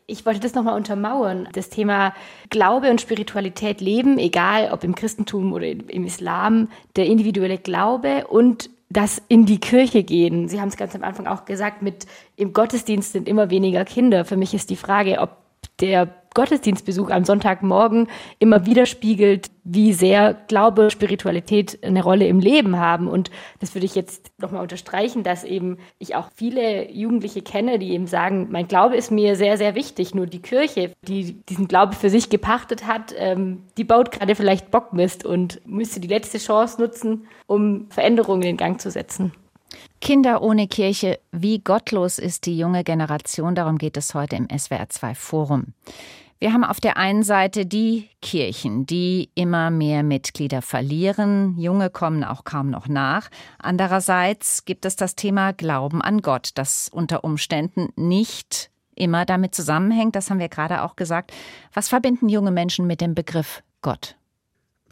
Ich 0.08 0.26
wollte 0.26 0.40
das 0.40 0.56
nochmal 0.56 0.76
untermauern. 0.76 1.48
Das 1.54 1.70
Thema 1.70 2.14
Glaube 2.50 2.90
und 2.90 3.00
Spiritualität 3.00 3.80
leben, 3.80 4.18
egal 4.18 4.72
ob 4.72 4.84
im 4.84 4.96
Christentum 4.96 5.54
oder 5.54 5.68
im 5.68 6.06
Islam, 6.06 6.68
der 6.96 7.06
individuelle 7.06 7.58
Glaube 7.58 8.28
und 8.28 8.70
das 8.90 9.22
in 9.30 9.46
die 9.46 9.60
Kirche 9.60 10.04
gehen. 10.04 10.50
Sie 10.50 10.60
haben 10.60 10.68
es 10.68 10.76
ganz 10.76 10.96
am 10.96 11.04
Anfang 11.04 11.28
auch 11.28 11.46
gesagt, 11.46 11.82
mit 11.82 12.08
im 12.36 12.52
Gottesdienst 12.52 13.14
sind 13.14 13.30
immer 13.30 13.50
weniger 13.50 13.86
Kinder. 13.86 14.26
Für 14.26 14.36
mich 14.36 14.54
ist 14.54 14.70
die 14.70 14.76
Frage, 14.76 15.20
ob 15.20 15.41
der 15.82 16.22
Gottesdienstbesuch 16.34 17.10
am 17.10 17.26
Sonntagmorgen 17.26 18.08
immer 18.40 18.66
widerspiegelt, 18.66 19.52
wie 19.66 19.92
sehr 19.92 20.34
Glaube, 20.48 20.90
Spiritualität 20.90 21.80
eine 21.84 22.04
Rolle 22.04 22.28
im 22.28 22.40
Leben 22.40 22.78
haben. 22.78 23.08
Und 23.08 23.30
das 23.60 23.76
würde 23.76 23.86
ich 23.86 23.96
jetzt 23.96 24.32
nochmal 24.40 24.62
unterstreichen, 24.62 25.24
dass 25.24 25.44
eben 25.44 25.78
ich 26.00 26.16
auch 26.16 26.30
viele 26.34 26.90
Jugendliche 26.90 27.42
kenne, 27.42 27.80
die 27.80 27.92
eben 27.92 28.08
sagen, 28.08 28.48
mein 28.50 28.68
Glaube 28.68 28.96
ist 28.96 29.12
mir 29.12 29.36
sehr, 29.36 29.58
sehr 29.58 29.76
wichtig. 29.76 30.16
Nur 30.16 30.26
die 30.26 30.42
Kirche, 30.42 30.94
die 31.06 31.34
diesen 31.50 31.68
Glaube 31.68 31.96
für 31.96 32.10
sich 32.10 32.30
gepachtet 32.30 32.88
hat, 32.88 33.14
ähm, 33.18 33.64
die 33.78 33.84
baut 33.84 34.12
gerade 34.12 34.36
vielleicht 34.36 34.72
Bockmist 34.72 35.26
und 35.26 35.60
müsste 35.66 36.00
die 36.00 36.08
letzte 36.08 36.38
Chance 36.38 36.80
nutzen, 36.82 37.28
um 37.46 37.88
Veränderungen 37.90 38.44
in 38.44 38.58
Gang 38.58 38.80
zu 38.80 38.90
setzen. 38.90 39.34
Kinder 40.00 40.42
ohne 40.42 40.68
Kirche, 40.68 41.20
wie 41.32 41.60
gottlos 41.60 42.20
ist 42.20 42.46
die 42.46 42.58
junge 42.58 42.84
Generation, 42.84 43.56
darum 43.56 43.78
geht 43.78 43.98
es 43.98 44.14
heute 44.14 44.36
im 44.36 44.48
SWR2 44.48 45.16
Forum. 45.16 45.74
Wir 46.40 46.54
haben 46.54 46.64
auf 46.64 46.80
der 46.80 46.98
einen 46.98 47.22
Seite 47.22 47.68
die 47.68 48.10
Kirchen, 48.20 48.88
die 48.88 49.30
immer 49.36 49.70
mehr 49.70 50.02
Mitglieder 50.02 50.64
verlieren. 50.64 51.56
Junge 51.60 51.92
kommen 51.92 52.24
auch 52.24 52.46
kaum 52.46 52.72
noch 52.72 52.88
nach. 52.88 53.30
Andererseits 53.60 54.66
gibt 54.66 54.86
es 54.86 54.96
das 54.96 55.16
Thema 55.16 55.54
Glauben 55.54 56.02
an 56.02 56.24
Gott, 56.24 56.50
das 56.56 56.90
unter 56.92 57.24
Umständen 57.24 57.90
nicht 57.96 58.72
immer 58.96 59.26
damit 59.26 59.54
zusammenhängt. 59.54 60.16
Das 60.16 60.32
haben 60.32 60.40
wir 60.40 60.50
gerade 60.50 60.82
auch 60.82 60.96
gesagt. 60.96 61.32
Was 61.74 61.90
verbinden 61.90 62.28
junge 62.28 62.52
Menschen 62.52 62.88
mit 62.88 63.02
dem 63.02 63.14
Begriff 63.14 63.62
Gott? 63.84 64.16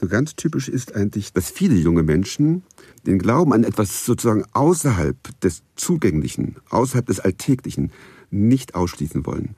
Ganz 0.08 0.36
typisch 0.36 0.70
ist 0.70 0.96
eigentlich, 0.96 1.34
dass 1.34 1.50
viele 1.50 1.76
junge 1.76 2.04
Menschen 2.04 2.64
den 3.06 3.20
Glauben 3.20 3.54
an 3.54 3.64
etwas 3.64 4.06
sozusagen 4.06 4.46
außerhalb 4.54 5.18
des 5.42 5.64
Zugänglichen, 5.76 6.56
außerhalb 6.70 7.06
des 7.06 7.20
Alltäglichen 7.20 7.92
nicht 8.32 8.76
ausschließen 8.76 9.26
wollen. 9.26 9.56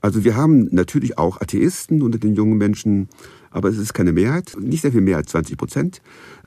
Also 0.00 0.24
wir 0.24 0.36
haben 0.36 0.68
natürlich 0.70 1.16
auch 1.16 1.40
Atheisten 1.40 2.02
unter 2.02 2.18
den 2.18 2.34
jungen 2.34 2.58
Menschen, 2.58 3.08
aber 3.50 3.68
es 3.68 3.78
ist 3.78 3.94
keine 3.94 4.12
Mehrheit, 4.12 4.56
nicht 4.58 4.82
sehr 4.82 4.92
viel 4.92 5.00
mehr 5.00 5.16
als 5.16 5.30
20 5.30 5.56
Prozent. 5.56 6.02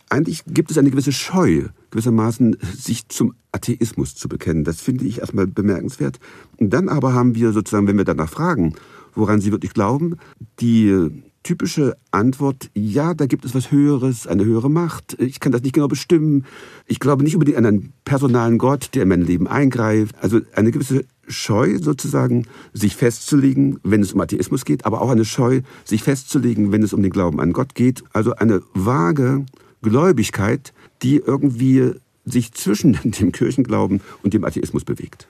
Eigentlich 0.10 0.44
gibt 0.46 0.72
es 0.72 0.78
eine 0.78 0.92
gewisse 0.92 1.12
Scheu, 1.12 1.64
gewissermaßen 1.92 2.58
sich 2.78 3.08
zum 3.10 3.34
Atheismus 3.52 4.16
zu 4.16 4.30
bekennen. 4.30 4.64
Das 4.64 4.80
finde 4.80 5.06
ich 5.06 5.20
erstmal 5.20 5.48
bemerkenswert. 5.48 6.20
Und 6.58 6.72
dann 6.72 6.88
aber 6.88 7.14
haben 7.14 7.36
wir 7.36 7.52
sozusagen, 7.52 7.88
wenn 7.88 7.98
wir 7.98 8.06
danach 8.06 8.30
fragen, 8.30 8.76
woran 9.16 9.42
sie 9.42 9.52
wirklich 9.52 9.74
glauben, 9.74 10.18
die 10.60 11.12
typische 11.44 11.96
Antwort, 12.12 12.70
ja, 12.74 13.14
da 13.14 13.26
gibt 13.26 13.46
es 13.46 13.56
was 13.56 13.72
Höheres, 13.72 14.28
eine 14.28 14.46
höhere 14.46 14.70
Macht. 14.70 15.16
Ich 15.20 15.40
kann 15.40 15.52
das 15.52 15.62
nicht 15.62 15.74
genau 15.74 15.88
bestimmen. 15.88 16.46
Ich 16.86 17.00
glaube 17.00 17.24
nicht 17.24 17.36
unbedingt 17.36 17.58
an 17.58 17.66
einen 17.66 17.94
personalen 18.06 18.58
Gott, 18.58 18.90
der 18.94 19.04
in 19.04 19.10
mein 19.10 19.22
Leben 19.22 19.48
eingreift. 19.48 20.16
Also 20.22 20.42
eine 20.54 20.72
gewisse 20.72 21.06
Scheu 21.28 21.78
sozusagen, 21.80 22.48
sich 22.74 22.96
festzulegen, 22.96 23.80
wenn 23.84 24.02
es 24.02 24.14
um 24.14 24.22
Atheismus 24.22 24.66
geht, 24.66 24.86
aber 24.86 25.02
auch 25.02 25.10
eine 25.10 25.26
Scheu, 25.26 25.62
sich 25.84 26.04
festzulegen, 26.04 26.72
wenn 26.72 26.84
es 26.84 26.94
um 26.94 27.02
den 27.02 27.12
Glauben 27.12 27.40
an 27.40 27.54
Gott 27.54 27.76
geht. 27.76 28.04
Also 28.14 28.34
eine 28.36 28.62
vage 28.74 29.46
Gläubigkeit, 29.82 30.74
die 31.02 31.18
irgendwie 31.18 31.94
sich 32.26 32.54
zwischen 32.54 32.98
dem 33.04 33.32
Kirchenglauben 33.32 34.02
und 34.24 34.34
dem 34.34 34.44
Atheismus 34.44 34.84
bewegt. 34.84 35.28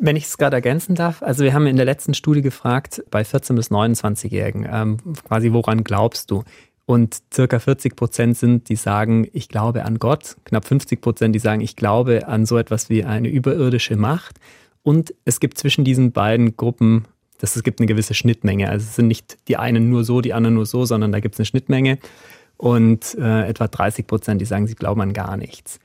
Wenn 0.00 0.16
ich 0.16 0.24
es 0.24 0.38
gerade 0.38 0.56
ergänzen 0.56 0.94
darf, 0.94 1.22
also 1.22 1.42
wir 1.44 1.52
haben 1.52 1.66
in 1.66 1.76
der 1.76 1.84
letzten 1.84 2.14
Studie 2.14 2.42
gefragt, 2.42 3.02
bei 3.10 3.22
14- 3.22 3.54
bis 3.54 3.70
29-Jährigen, 3.70 4.66
ähm, 4.70 4.96
quasi 5.26 5.52
woran 5.52 5.84
glaubst 5.84 6.30
du? 6.30 6.44
Und 6.86 7.18
circa 7.32 7.58
40 7.58 7.96
Prozent 7.96 8.38
sind, 8.38 8.68
die 8.68 8.76
sagen, 8.76 9.28
ich 9.32 9.48
glaube 9.48 9.84
an 9.84 9.98
Gott. 9.98 10.36
Knapp 10.44 10.64
50 10.64 11.02
Prozent, 11.02 11.34
die 11.34 11.38
sagen, 11.38 11.60
ich 11.60 11.76
glaube 11.76 12.28
an 12.28 12.46
so 12.46 12.56
etwas 12.56 12.88
wie 12.88 13.04
eine 13.04 13.28
überirdische 13.28 13.96
Macht. 13.96 14.38
Und 14.82 15.12
es 15.26 15.40
gibt 15.40 15.58
zwischen 15.58 15.84
diesen 15.84 16.12
beiden 16.12 16.56
Gruppen 16.56 17.04
dass 17.38 17.56
es 17.56 17.62
gibt 17.62 17.80
eine 17.80 17.86
gewisse 17.86 18.14
Schnittmenge. 18.14 18.68
Also 18.68 18.84
es 18.84 18.96
sind 18.96 19.06
nicht 19.06 19.38
die 19.48 19.56
einen 19.56 19.88
nur 19.88 20.04
so, 20.04 20.20
die 20.20 20.34
anderen 20.34 20.54
nur 20.54 20.66
so, 20.66 20.84
sondern 20.84 21.12
da 21.12 21.20
gibt 21.20 21.36
es 21.36 21.40
eine 21.40 21.46
Schnittmenge. 21.46 21.98
Und 22.56 23.16
äh, 23.18 23.46
etwa 23.46 23.68
30 23.68 24.06
Prozent, 24.06 24.40
die 24.40 24.44
sagen, 24.44 24.66
sie 24.66 24.74
glauben 24.74 25.00
an 25.00 25.12
gar 25.12 25.36
nichts. 25.36 25.78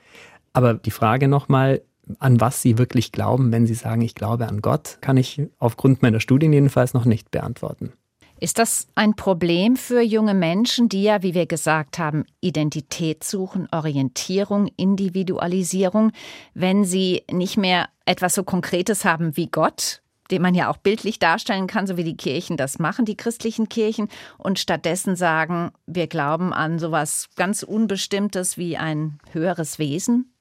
Aber 0.51 0.73
die 0.73 0.91
Frage 0.91 1.27
nochmal, 1.27 1.81
an 2.19 2.39
was 2.41 2.61
sie 2.61 2.77
wirklich 2.77 3.11
glauben, 3.11 3.51
wenn 3.51 3.65
sie 3.65 3.73
sagen, 3.73 4.01
ich 4.01 4.15
glaube 4.15 4.47
an 4.47 4.61
Gott, 4.61 4.97
kann 5.01 5.17
ich 5.17 5.41
aufgrund 5.59 6.01
meiner 6.01 6.19
Studien 6.19 6.53
jedenfalls 6.53 6.93
noch 6.93 7.05
nicht 7.05 7.31
beantworten. 7.31 7.93
Ist 8.39 8.59
das 8.59 8.87
ein 8.95 9.15
Problem 9.15 9.77
für 9.77 10.01
junge 10.01 10.33
Menschen, 10.33 10.89
die 10.89 11.03
ja, 11.03 11.23
wie 11.23 11.33
wir 11.33 11.45
gesagt 11.45 11.97
haben, 11.97 12.25
Identität 12.41 13.23
suchen, 13.23 13.69
Orientierung, 13.71 14.69
Individualisierung, 14.75 16.11
wenn 16.53 16.83
sie 16.83 17.23
nicht 17.31 17.55
mehr 17.55 17.87
etwas 18.05 18.35
so 18.35 18.43
Konkretes 18.43 19.05
haben 19.05 19.37
wie 19.37 19.47
Gott, 19.47 20.01
den 20.29 20.41
man 20.41 20.55
ja 20.55 20.69
auch 20.69 20.75
bildlich 20.75 21.19
darstellen 21.19 21.67
kann, 21.67 21.87
so 21.87 21.95
wie 21.95 22.03
die 22.03 22.17
Kirchen 22.17 22.57
das 22.57 22.79
machen, 22.79 23.05
die 23.05 23.15
christlichen 23.15 23.69
Kirchen, 23.69 24.09
und 24.37 24.59
stattdessen 24.59 25.15
sagen, 25.15 25.71
wir 25.85 26.07
glauben 26.07 26.51
an 26.51 26.79
sowas 26.79 27.29
ganz 27.37 27.63
Unbestimmtes 27.63 28.57
wie 28.57 28.75
ein 28.75 29.19
höheres 29.31 29.79
Wesen? 29.79 30.32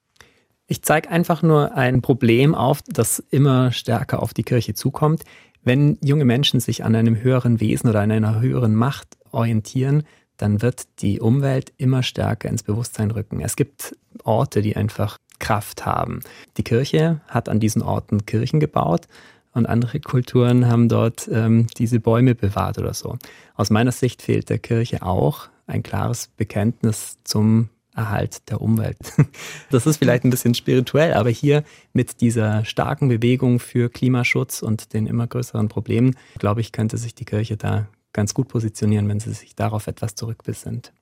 Ich 0.67 0.81
zeige 0.81 1.09
einfach 1.09 1.41
nur 1.41 1.75
ein 1.75 2.01
Problem 2.01 2.55
auf, 2.55 2.81
das 2.87 3.19
immer 3.29 3.71
stärker 3.71 4.23
auf 4.23 4.33
die 4.33 4.43
Kirche 4.43 4.73
zukommt. 4.73 5.23
Wenn 5.61 5.97
junge 6.03 6.25
Menschen 6.25 6.59
sich 6.59 6.83
an 6.83 6.95
einem 6.95 7.21
höheren 7.21 7.59
Wesen 7.59 7.89
oder 7.89 8.01
an 8.01 8.11
einer 8.11 8.39
höheren 8.39 8.75
Macht 8.75 9.17
orientieren, 9.31 10.03
dann 10.37 10.61
wird 10.61 10.83
die 10.99 11.19
Umwelt 11.19 11.73
immer 11.77 12.03
stärker 12.03 12.49
ins 12.49 12.63
Bewusstsein 12.63 13.11
rücken. 13.11 13.39
Es 13.41 13.55
gibt 13.55 13.95
Orte, 14.23 14.61
die 14.61 14.75
einfach 14.75 15.17
Kraft 15.39 15.85
haben. 15.85 16.21
Die 16.57 16.63
Kirche 16.63 17.21
hat 17.27 17.49
an 17.49 17.59
diesen 17.59 17.81
Orten 17.81 18.25
Kirchen 18.25 18.59
gebaut 18.59 19.07
und 19.53 19.67
andere 19.67 19.99
Kulturen 19.99 20.67
haben 20.67 20.89
dort 20.89 21.29
ähm, 21.31 21.67
diese 21.77 21.99
Bäume 21.99 22.35
bewahrt 22.35 22.77
oder 22.77 22.93
so. 22.93 23.17
Aus 23.55 23.69
meiner 23.69 23.91
Sicht 23.91 24.21
fehlt 24.21 24.49
der 24.49 24.59
Kirche 24.59 25.03
auch 25.03 25.49
ein 25.67 25.83
klares 25.83 26.27
Bekenntnis 26.27 27.17
zum 27.23 27.69
Erhalt 27.95 28.49
der 28.49 28.61
Umwelt. 28.61 28.97
Das 29.69 29.87
ist 29.87 29.97
vielleicht 29.97 30.23
ein 30.23 30.29
bisschen 30.29 30.53
spirituell, 30.53 31.13
aber 31.13 31.29
hier 31.29 31.63
mit 31.93 32.21
dieser 32.21 32.63
starken 32.65 33.07
Bewegung 33.07 33.59
für 33.59 33.89
Klimaschutz 33.89 34.61
und 34.61 34.93
den 34.93 35.07
immer 35.07 35.25
größeren 35.25 35.67
Problemen, 35.67 36.15
glaube 36.37 36.61
ich, 36.61 36.71
könnte 36.71 36.97
sich 36.97 37.15
die 37.15 37.25
Kirche 37.25 37.57
da 37.57 37.87
ganz 38.13 38.33
gut 38.33 38.47
positionieren, 38.47 39.09
wenn 39.09 39.19
sie 39.19 39.33
sich 39.33 39.55
darauf 39.55 39.87
etwas 39.87 40.15
zurückbesinnt. 40.15 40.93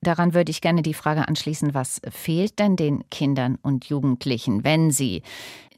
Daran 0.00 0.34
würde 0.34 0.50
ich 0.50 0.60
gerne 0.60 0.82
die 0.82 0.94
Frage 0.94 1.26
anschließen, 1.28 1.74
was 1.74 2.00
fehlt 2.10 2.58
denn 2.58 2.76
den 2.76 3.08
Kindern 3.10 3.58
und 3.60 3.86
Jugendlichen, 3.86 4.64
wenn 4.64 4.90
sie 4.90 5.22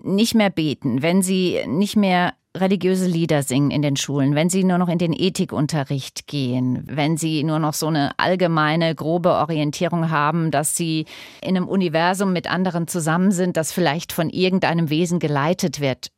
nicht 0.03 0.35
mehr 0.35 0.51
beten, 0.51 1.03
wenn 1.03 1.23
sie 1.23 1.64
nicht 1.66 1.97
mehr 1.97 2.35
religiöse 2.61 3.07
Lieder 3.07 3.42
singen 3.42 3.71
in 3.71 3.83
den 3.83 3.97
Schulen, 3.97 4.35
wenn 4.35 4.49
sie 4.49 4.64
nur 4.64 4.79
noch 4.79 4.88
in 4.88 4.99
den 4.99 5.12
Ethikunterricht 5.12 6.27
gehen, 6.27 6.83
wenn 6.87 7.16
sie 7.16 7.44
nur 7.44 7.59
noch 7.59 7.75
so 7.75 7.87
eine 7.87 8.11
allgemeine, 8.18 8.94
grobe 8.94 9.33
Orientierung 9.33 10.11
haben, 10.11 10.51
dass 10.51 10.77
sie 10.77 11.07
in 11.42 11.57
einem 11.57 11.68
Universum 11.68 12.33
mit 12.33 12.51
anderen 12.51 12.88
zusammen 12.88 13.31
sind, 13.31 13.57
das 13.57 13.73
vielleicht 13.73 14.12
von 14.12 14.31
irgendeinem 14.31 14.90
Wesen 14.90 15.18
geleitet 15.18 15.81
wird. 15.81 16.11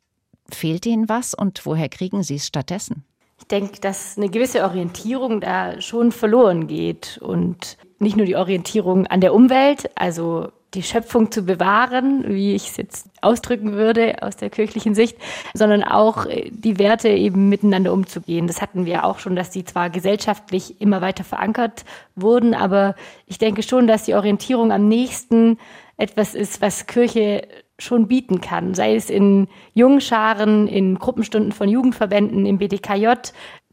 Fehlt 0.50 0.86
ihnen 0.86 1.08
was 1.08 1.34
und 1.34 1.64
woher 1.64 1.88
kriegen 1.88 2.22
sie 2.22 2.36
es 2.36 2.46
stattdessen? 2.46 3.04
Ich 3.38 3.46
denke, 3.46 3.80
dass 3.80 4.16
eine 4.16 4.28
gewisse 4.28 4.64
Orientierung 4.64 5.40
da 5.40 5.80
schon 5.80 6.12
verloren 6.12 6.66
geht 6.66 7.18
und 7.22 7.78
nicht 7.98 8.16
nur 8.16 8.26
die 8.26 8.36
Orientierung 8.36 9.06
an 9.06 9.20
der 9.20 9.34
Umwelt, 9.34 9.90
also 9.94 10.52
die 10.74 10.82
Schöpfung 10.82 11.32
zu 11.32 11.42
bewahren, 11.42 12.24
wie 12.28 12.54
ich 12.54 12.68
es 12.68 12.76
jetzt 12.76 13.08
ausdrücken 13.22 13.72
würde 13.72 14.22
aus 14.22 14.36
der 14.36 14.50
kirchlichen 14.50 14.94
Sicht, 14.94 15.16
sondern 15.52 15.82
auch 15.82 16.26
äh, 16.26 16.50
die 16.50 16.78
Werte 16.78 17.08
eben 17.08 17.48
miteinander 17.48 17.92
umzugehen. 17.92 18.46
Das 18.46 18.62
hatten 18.62 18.86
wir 18.86 19.04
auch 19.04 19.18
schon, 19.18 19.36
dass 19.36 19.50
die 19.50 19.64
zwar 19.64 19.90
gesellschaftlich 19.90 20.80
immer 20.80 21.00
weiter 21.00 21.24
verankert 21.24 21.84
wurden, 22.14 22.54
aber 22.54 22.94
ich 23.26 23.38
denke 23.38 23.62
schon, 23.62 23.86
dass 23.86 24.04
die 24.04 24.14
Orientierung 24.14 24.72
am 24.72 24.88
nächsten 24.88 25.58
etwas 25.96 26.34
ist, 26.34 26.60
was 26.62 26.86
Kirche 26.86 27.46
schon 27.78 28.08
bieten 28.08 28.40
kann, 28.40 28.74
sei 28.74 28.94
es 28.94 29.10
in 29.10 29.48
Jungscharen, 29.74 30.68
in 30.68 30.98
Gruppenstunden 30.98 31.52
von 31.52 31.68
Jugendverbänden, 31.68 32.46
im 32.46 32.58
BDKJ, 32.58 33.06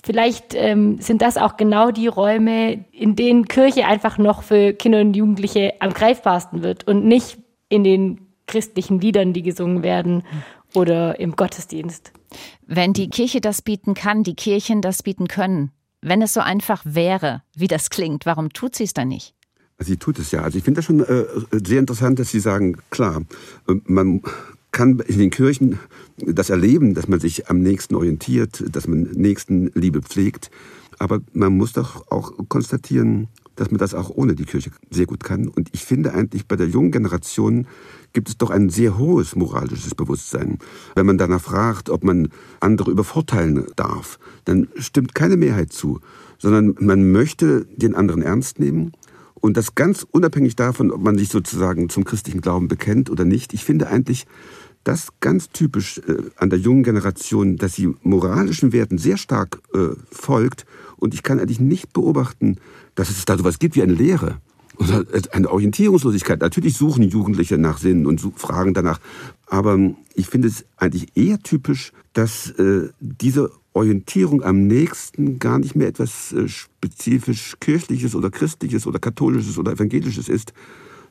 Vielleicht 0.03 0.53
ähm, 0.53 0.99
sind 1.01 1.21
das 1.21 1.37
auch 1.37 1.57
genau 1.57 1.91
die 1.91 2.07
Räume, 2.07 2.85
in 2.91 3.15
denen 3.15 3.47
Kirche 3.47 3.85
einfach 3.85 4.17
noch 4.17 4.43
für 4.43 4.73
Kinder 4.73 5.01
und 5.01 5.15
Jugendliche 5.15 5.73
am 5.79 5.93
greifbarsten 5.93 6.63
wird 6.63 6.87
und 6.87 7.05
nicht 7.05 7.39
in 7.69 7.83
den 7.83 8.21
christlichen 8.45 9.01
Liedern, 9.01 9.33
die 9.33 9.43
gesungen 9.43 9.83
werden 9.83 10.23
oder 10.73 11.19
im 11.19 11.35
Gottesdienst. 11.35 12.13
Wenn 12.65 12.93
die 12.93 13.09
Kirche 13.09 13.41
das 13.41 13.61
bieten 13.61 13.93
kann, 13.93 14.23
die 14.23 14.35
Kirchen 14.35 14.81
das 14.81 15.03
bieten 15.03 15.27
können, 15.27 15.71
wenn 16.01 16.21
es 16.21 16.33
so 16.33 16.39
einfach 16.39 16.83
wäre, 16.85 17.43
wie 17.55 17.67
das 17.67 17.89
klingt, 17.89 18.25
warum 18.25 18.53
tut 18.53 18.75
sie 18.75 18.83
es 18.83 18.93
dann 18.93 19.07
nicht? 19.07 19.33
Sie 19.79 19.97
tut 19.97 20.17
es 20.19 20.31
ja. 20.31 20.41
Also 20.41 20.57
ich 20.57 20.63
finde 20.63 20.79
das 20.79 20.85
schon 20.85 21.01
äh, 21.01 21.25
sehr 21.51 21.79
interessant, 21.79 22.17
dass 22.17 22.31
Sie 22.31 22.39
sagen, 22.39 22.77
klar, 22.89 23.21
äh, 23.67 23.73
man 23.85 24.21
kann 24.77 24.99
in 24.99 25.17
den 25.17 25.31
Kirchen 25.31 25.79
das 26.17 26.51
erleben, 26.51 26.93
dass 26.93 27.07
man 27.07 27.19
sich 27.19 27.49
am 27.49 27.61
nächsten 27.61 27.95
orientiert, 27.95 28.63
dass 28.75 28.87
man 28.87 29.09
Nächstenliebe 29.11 30.03
pflegt. 30.03 30.51
Aber 30.99 31.19
man 31.33 31.57
muss 31.57 31.73
doch 31.73 32.11
auch 32.11 32.33
konstatieren, 32.47 33.27
dass 33.55 33.71
man 33.71 33.79
das 33.79 33.95
auch 33.95 34.11
ohne 34.11 34.35
die 34.35 34.45
Kirche 34.45 34.69
sehr 34.91 35.07
gut 35.07 35.23
kann. 35.23 35.47
Und 35.47 35.69
ich 35.71 35.83
finde 35.83 36.13
eigentlich 36.13 36.47
bei 36.47 36.55
der 36.55 36.67
jungen 36.67 36.91
Generation 36.91 37.65
gibt 38.13 38.29
es 38.29 38.37
doch 38.37 38.51
ein 38.51 38.69
sehr 38.69 38.99
hohes 38.99 39.35
moralisches 39.35 39.95
Bewusstsein. 39.95 40.59
Wenn 40.93 41.07
man 41.07 41.17
danach 41.17 41.41
fragt, 41.41 41.89
ob 41.89 42.03
man 42.03 42.29
andere 42.59 42.91
übervorteilen 42.91 43.65
darf, 43.75 44.19
dann 44.45 44.67
stimmt 44.75 45.15
keine 45.15 45.37
Mehrheit 45.37 45.73
zu, 45.73 46.01
sondern 46.37 46.75
man 46.79 47.11
möchte 47.11 47.65
den 47.75 47.95
anderen 47.95 48.21
ernst 48.21 48.59
nehmen 48.59 48.91
und 49.39 49.55
das 49.55 49.75
ganz 49.75 50.05
unabhängig 50.09 50.55
davon, 50.55 50.91
ob 50.91 51.01
man 51.01 51.17
sich 51.17 51.29
sozusagen 51.29 51.89
zum 51.89 52.03
christlichen 52.03 52.41
Glauben 52.41 52.67
bekennt 52.67 53.09
oder 53.09 53.23
nicht. 53.23 53.53
Ich 53.53 53.63
finde 53.63 53.87
eigentlich, 53.87 54.25
das 54.87 55.09
ganz 55.19 55.49
typisch 55.49 55.99
äh, 55.99 56.15
an 56.37 56.49
der 56.49 56.59
jungen 56.59 56.83
Generation, 56.83 57.57
dass 57.57 57.75
sie 57.75 57.93
moralischen 58.03 58.71
Werten 58.71 58.97
sehr 58.97 59.17
stark 59.17 59.59
äh, 59.73 59.89
folgt. 60.09 60.65
Und 60.95 61.13
ich 61.13 61.23
kann 61.23 61.39
eigentlich 61.39 61.59
nicht 61.59 61.93
beobachten, 61.93 62.57
dass 62.95 63.09
es 63.09 63.25
da 63.25 63.37
sowas 63.37 63.59
gibt 63.59 63.75
wie 63.75 63.83
eine 63.83 63.93
Lehre 63.93 64.37
oder 64.77 65.03
eine 65.31 65.49
Orientierungslosigkeit. 65.49 66.39
Natürlich 66.39 66.77
suchen 66.77 67.03
Jugendliche 67.03 67.57
nach 67.57 67.79
Sinn 67.79 68.05
und 68.05 68.21
fragen 68.35 68.73
danach. 68.73 68.99
Aber 69.47 69.77
ich 70.15 70.27
finde 70.27 70.47
es 70.47 70.65
eigentlich 70.77 71.15
eher 71.15 71.39
typisch, 71.39 71.91
dass 72.13 72.51
äh, 72.51 72.89
diese 72.99 73.51
Orientierung 73.73 74.41
am 74.43 74.67
nächsten 74.67 75.37
gar 75.37 75.59
nicht 75.59 75.75
mehr 75.75 75.87
etwas 75.87 76.31
äh, 76.31 76.47
spezifisch 76.47 77.57
kirchliches 77.59 78.15
oder 78.15 78.29
christliches 78.29 78.87
oder 78.87 78.99
katholisches 78.99 79.57
oder 79.57 79.73
evangelisches 79.73 80.29
ist, 80.29 80.53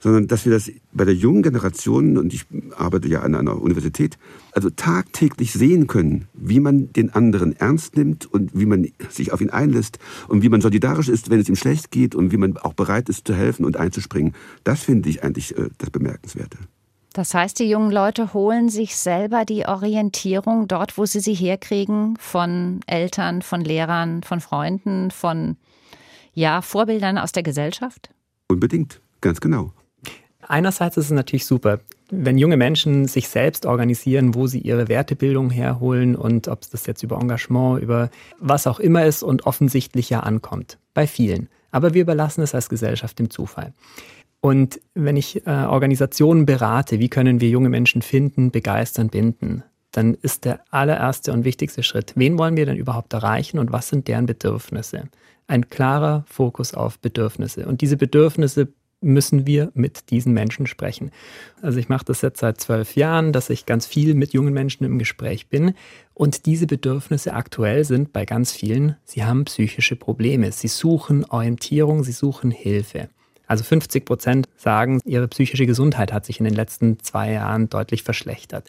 sondern 0.01 0.29
dass 0.29 0.45
wir 0.45 0.53
das 0.53 0.71
bei 0.93 1.05
der 1.05 1.15
jungen 1.15 1.43
Generation, 1.43 2.17
und 2.17 2.33
ich 2.33 2.47
arbeite 2.77 3.09
ja 3.09 3.21
an 3.23 3.35
einer 3.35 3.61
Universität, 3.61 4.19
also 4.53 4.71
tagtäglich 4.71 5.53
sehen 5.53 5.87
können, 5.87 6.29
wie 6.35 6.61
man 6.61 6.93
den 6.93 7.11
anderen 7.11 7.57
ernst 7.57 7.97
nimmt 7.97 8.27
und 8.27 8.51
wie 8.55 8.67
man 8.67 8.89
sich 9.11 9.33
auf 9.33 9.41
ihn 9.41 9.51
einlässt 9.51 9.99
und 10.29 10.43
wie 10.43 10.49
man 10.49 10.61
solidarisch 10.61 11.09
ist, 11.09 11.31
wenn 11.31 11.41
es 11.41 11.49
ihm 11.49 11.57
schlecht 11.57 11.91
geht 11.91 12.15
und 12.15 12.33
wie 12.33 12.37
man 12.37 12.57
auch 12.57 12.75
bereit 12.75 13.09
ist 13.09 13.27
zu 13.27 13.35
helfen 13.35 13.65
und 13.65 13.77
einzuspringen. 13.77 14.35
Das 14.65 14.83
finde 14.83 15.09
ich 15.09 15.23
eigentlich 15.23 15.57
äh, 15.57 15.69
das 15.79 15.91
Bemerkenswerte. 15.91 16.59
Das 17.17 17.33
heißt, 17.33 17.59
die 17.61 17.71
jungen 17.71 17.91
Leute 17.91 18.35
holen 18.35 18.69
sich 18.69 18.95
selber 18.95 19.47
die 19.47 19.65
Orientierung 19.67 20.69
dort, 20.69 20.99
wo 20.99 21.07
sie 21.07 21.21
sie 21.21 21.33
herkriegen, 21.33 22.19
von 22.19 22.81
Eltern, 22.87 23.41
von 23.41 23.63
Lehrern, 23.63 24.23
von 24.23 24.41
Freunden, 24.43 25.11
von 25.11 25.57
ja, 26.35 26.61
Vorbildern 26.61 27.17
aus 27.17 27.33
der 27.33 27.43
Gesellschaft? 27.43 28.11
Unbedingt, 28.49 29.01
ganz 29.23 29.41
genau. 29.41 29.73
Einerseits 30.49 30.97
ist 30.97 31.07
es 31.07 31.11
natürlich 31.11 31.45
super, 31.47 31.81
wenn 32.11 32.39
junge 32.39 32.57
Menschen 32.57 33.09
sich 33.09 33.29
selbst 33.29 33.67
organisieren, 33.67 34.35
wo 34.35 34.47
sie 34.47 34.61
ihre 34.61 34.89
Wertebildung 34.89 35.51
herholen 35.51 36.15
und 36.15 36.47
ob 36.49 36.63
es 36.63 36.71
das 36.71 36.87
jetzt 36.87 37.03
über 37.03 37.21
Engagement, 37.21 37.83
über 37.83 38.11
was 38.39 38.67
auch 38.67 38.79
immer 38.79 39.05
ist 39.05 39.23
und 39.23 39.47
offensichtlich 39.47 40.09
ja 40.09 40.21
ankommt. 40.21 40.79
Bei 40.95 41.07
vielen. 41.07 41.49
Aber 41.73 41.95
wir 41.95 42.03
überlassen 42.03 42.43
es 42.43 42.55
als 42.55 42.69
Gesellschaft 42.69 43.19
dem 43.19 43.29
Zufall. 43.29 43.73
Und 44.41 44.81
wenn 44.95 45.17
ich 45.17 45.45
äh, 45.47 45.51
Organisationen 45.51 46.47
berate, 46.47 47.01
wie 47.01 47.09
können 47.09 47.41
wir 47.41 47.49
junge 47.49 47.69
Menschen 47.69 48.03
finden, 48.03 48.53
begeistern, 48.53 49.09
binden, 49.09 49.65
dann 49.91 50.15
ist 50.15 50.45
der 50.45 50.61
allererste 50.71 51.33
und 51.33 51.45
wichtigste 51.45 51.83
Schritt, 51.83 52.13
wen 52.17 52.39
wollen 52.39 52.57
wir 52.57 52.67
denn 52.67 52.77
überhaupt 52.77 53.13
erreichen 53.15 53.59
und 53.59 53.73
was 53.73 53.89
sind 53.89 54.07
deren 54.09 54.27
Bedürfnisse? 54.27 55.09
Ein 55.49 55.69
klarer 55.71 56.25
Fokus 56.29 56.75
auf 56.75 56.99
Bedürfnisse. 57.01 57.67
Und 57.67 57.81
diese 57.81 57.97
Bedürfnisse 57.97 58.69
müssen 59.01 59.47
wir 59.47 59.71
mit 59.75 60.11
diesen 60.11 60.33
Menschen 60.33 60.67
sprechen. 60.67 61.11
Also 61.63 61.79
ich 61.79 61.89
mache 61.89 62.05
das 62.05 62.23
jetzt 62.23 62.41
seit 62.41 62.61
zwölf 62.61 62.97
Jahren, 62.97 63.33
dass 63.33 63.51
ich 63.51 63.67
ganz 63.67 63.87
viel 63.87 64.15
mit 64.15 64.33
jungen 64.33 64.55
Menschen 64.55 64.85
im 64.85 64.99
Gespräch 64.99 65.49
bin. 65.49 65.75
Und 66.15 66.47
diese 66.47 66.67
Bedürfnisse 66.67 67.35
aktuell 67.35 67.85
sind 67.85 68.13
bei 68.13 68.25
ganz 68.25 68.53
vielen, 68.53 68.97
sie 69.05 69.25
haben 69.25 69.45
psychische 69.45 69.97
Probleme. 69.97 70.51
Sie 70.53 70.69
suchen 70.69 71.25
Orientierung, 71.25 72.05
sie 72.05 72.13
suchen 72.13 72.51
Hilfe. 72.51 73.09
Also 73.47 73.65
50 73.65 74.05
Prozent 74.05 74.49
sagen, 74.57 75.01
ihre 75.05 75.29
psychische 75.29 75.67
Gesundheit 75.67 76.13
hat 76.13 76.25
sich 76.25 76.41
in 76.41 76.45
den 76.45 76.55
letzten 76.55 76.99
zwei 77.01 77.33
Jahren 77.33 77.69
deutlich 77.69 78.03
verschlechtert. 78.03 78.69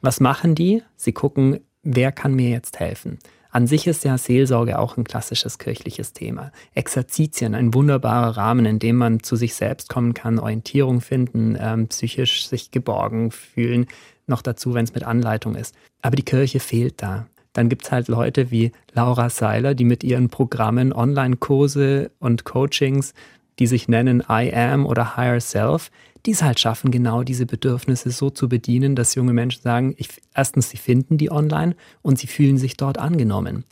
Was 0.00 0.20
machen 0.20 0.54
die? 0.54 0.82
Sie 0.96 1.12
gucken, 1.12 1.60
wer 1.82 2.12
kann 2.12 2.34
mir 2.34 2.50
jetzt 2.50 2.78
helfen? 2.78 3.18
An 3.52 3.66
sich 3.66 3.86
ist 3.86 4.02
ja 4.04 4.16
Seelsorge 4.16 4.78
auch 4.78 4.96
ein 4.96 5.04
klassisches 5.04 5.58
kirchliches 5.58 6.14
Thema. 6.14 6.52
Exerzitien, 6.74 7.54
ein 7.54 7.74
wunderbarer 7.74 8.38
Rahmen, 8.38 8.64
in 8.64 8.78
dem 8.78 8.96
man 8.96 9.22
zu 9.22 9.36
sich 9.36 9.54
selbst 9.54 9.90
kommen 9.90 10.14
kann, 10.14 10.38
Orientierung 10.38 11.02
finden, 11.02 11.58
ähm, 11.60 11.86
psychisch 11.88 12.48
sich 12.48 12.70
geborgen 12.70 13.30
fühlen, 13.30 13.86
noch 14.26 14.40
dazu, 14.40 14.72
wenn 14.72 14.84
es 14.84 14.94
mit 14.94 15.04
Anleitung 15.04 15.54
ist. 15.54 15.74
Aber 16.00 16.16
die 16.16 16.24
Kirche 16.24 16.60
fehlt 16.60 17.02
da. 17.02 17.26
Dann 17.52 17.68
gibt 17.68 17.84
es 17.84 17.92
halt 17.92 18.08
Leute 18.08 18.50
wie 18.50 18.72
Laura 18.94 19.28
Seiler, 19.28 19.74
die 19.74 19.84
mit 19.84 20.02
ihren 20.02 20.30
Programmen 20.30 20.94
Online-Kurse 20.94 22.10
und 22.20 22.44
Coachings, 22.44 23.12
die 23.58 23.66
sich 23.66 23.86
nennen 23.86 24.22
I 24.30 24.50
Am 24.54 24.86
oder 24.86 25.18
Higher 25.18 25.42
Self, 25.42 25.90
die 26.26 26.32
es 26.32 26.42
halt 26.42 26.60
schaffen, 26.60 26.90
genau 26.90 27.22
diese 27.22 27.46
Bedürfnisse 27.46 28.10
so 28.10 28.30
zu 28.30 28.48
bedienen, 28.48 28.94
dass 28.94 29.14
junge 29.14 29.32
Menschen 29.32 29.62
sagen, 29.62 29.94
ich, 29.96 30.08
erstens, 30.34 30.70
sie 30.70 30.76
finden 30.76 31.18
die 31.18 31.30
online 31.30 31.74
und 32.02 32.18
sie 32.18 32.26
fühlen 32.26 32.58
sich 32.58 32.76
dort 32.76 32.98
angenommen. 32.98 33.64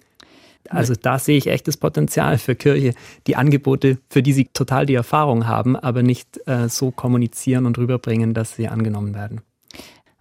Also 0.68 0.94
da 0.94 1.18
sehe 1.18 1.36
ich 1.36 1.46
echtes 1.46 1.76
Potenzial 1.76 2.38
für 2.38 2.54
Kirche, 2.54 2.94
die 3.26 3.36
Angebote, 3.36 3.98
für 4.08 4.22
die 4.22 4.32
sie 4.32 4.44
total 4.52 4.86
die 4.86 4.94
Erfahrung 4.94 5.46
haben, 5.46 5.74
aber 5.74 6.02
nicht 6.02 6.40
äh, 6.46 6.68
so 6.68 6.90
kommunizieren 6.90 7.66
und 7.66 7.78
rüberbringen, 7.78 8.34
dass 8.34 8.56
sie 8.56 8.68
angenommen 8.68 9.14
werden. 9.14 9.40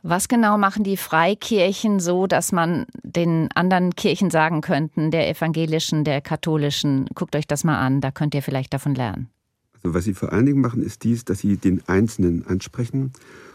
Was 0.01 0.29
genau 0.29 0.57
machen 0.57 0.83
die 0.83 0.95
Freikirchen 0.95 1.99
so, 1.99 2.25
dass 2.25 2.53
man 2.53 2.85
den 3.03 3.49
anderen 3.53 3.95
Kirchen 3.95 4.31
sagen 4.31 4.61
könnten, 4.61 5.11
der 5.11 5.29
evangelischen, 5.29 6.05
der 6.05 6.21
katholischen, 6.21 7.07
guckt 7.15 7.35
euch 7.35 7.47
das 7.47 7.65
mal 7.65 7.79
an, 7.79 7.99
da 7.99 8.09
könnt 8.09 8.33
ihr 8.33 8.41
vielleicht 8.41 8.73
davon 8.73 8.95
lernen? 8.95 9.29
Also 9.83 9.93
was 9.93 10.03
sie 10.03 10.13
vor 10.13 10.33
allen 10.33 10.45
Dingen 10.45 10.61
machen, 10.61 10.83
ist 10.83 11.03
dies, 11.03 11.25
dass 11.25 11.39
sie 11.39 11.57
den 11.57 11.81
Einzelnen 11.87 12.45
ansprechen 12.45 13.11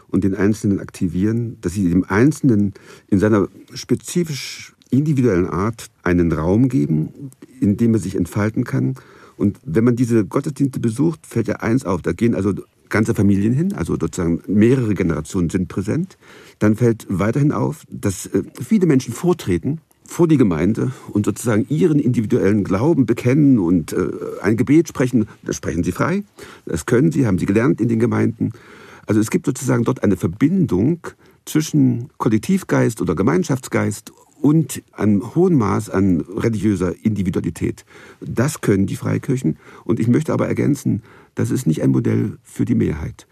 und 0.07 0.23
den 0.23 0.35
Einzelnen 0.35 0.79
aktivieren, 0.79 1.57
dass 1.61 1.73
sie 1.73 1.89
dem 1.89 2.05
Einzelnen 2.05 2.73
in 3.07 3.19
seiner 3.19 3.47
spezifisch 3.73 4.73
individuellen 4.89 5.49
Art 5.49 5.87
einen 6.03 6.31
Raum 6.31 6.69
geben, 6.69 7.31
in 7.59 7.77
dem 7.77 7.93
er 7.93 7.99
sich 7.99 8.15
entfalten 8.15 8.63
kann. 8.63 8.95
Und 9.37 9.59
wenn 9.65 9.83
man 9.83 9.95
diese 9.95 10.25
Gottesdienste 10.25 10.79
besucht, 10.79 11.25
fällt 11.25 11.47
ja 11.47 11.55
eins 11.57 11.85
auf. 11.85 12.01
Da 12.01 12.13
gehen 12.13 12.35
also 12.35 12.53
ganze 12.89 13.13
Familien 13.13 13.53
hin, 13.53 13.73
also 13.73 13.97
sozusagen 13.99 14.41
mehrere 14.47 14.93
Generationen 14.93 15.49
sind 15.49 15.67
präsent. 15.67 16.17
Dann 16.59 16.75
fällt 16.75 17.05
weiterhin 17.09 17.51
auf, 17.51 17.83
dass 17.89 18.27
äh, 18.27 18.43
viele 18.61 18.85
Menschen 18.85 19.13
vortreten 19.13 19.81
vor 20.05 20.27
die 20.27 20.37
Gemeinde 20.37 20.91
und 21.11 21.25
sozusagen 21.25 21.65
ihren 21.69 21.99
individuellen 21.99 22.63
Glauben 22.63 23.05
bekennen 23.05 23.59
und 23.59 23.93
äh, 23.93 24.07
ein 24.41 24.57
Gebet 24.57 24.87
sprechen. 24.87 25.27
Das 25.43 25.55
sprechen 25.57 25.83
sie 25.83 25.91
frei. 25.91 26.23
Das 26.65 26.85
können 26.85 27.11
sie, 27.11 27.25
haben 27.25 27.39
sie 27.39 27.45
gelernt 27.45 27.81
in 27.81 27.87
den 27.87 27.99
Gemeinden. 27.99 28.51
Also 29.07 29.19
es 29.19 29.29
gibt 29.29 29.45
sozusagen 29.45 29.83
dort 29.83 30.03
eine 30.03 30.17
Verbindung 30.17 30.99
zwischen 31.45 32.09
Kollektivgeist 32.17 33.01
oder 33.01 33.15
Gemeinschaftsgeist 33.15 34.11
und 34.41 34.83
einem 34.91 35.35
hohen 35.35 35.55
Maß 35.55 35.89
an 35.89 36.21
religiöser 36.21 36.93
Individualität. 37.03 37.85
Das 38.21 38.61
können 38.61 38.85
die 38.85 38.95
Freikirchen. 38.95 39.57
Und 39.83 39.99
ich 39.99 40.07
möchte 40.07 40.33
aber 40.33 40.47
ergänzen, 40.47 41.03
das 41.35 41.51
ist 41.51 41.67
nicht 41.67 41.81
ein 41.81 41.91
Modell 41.91 42.37
für 42.43 42.65
die 42.65 42.75
Mehrheit. 42.75 43.27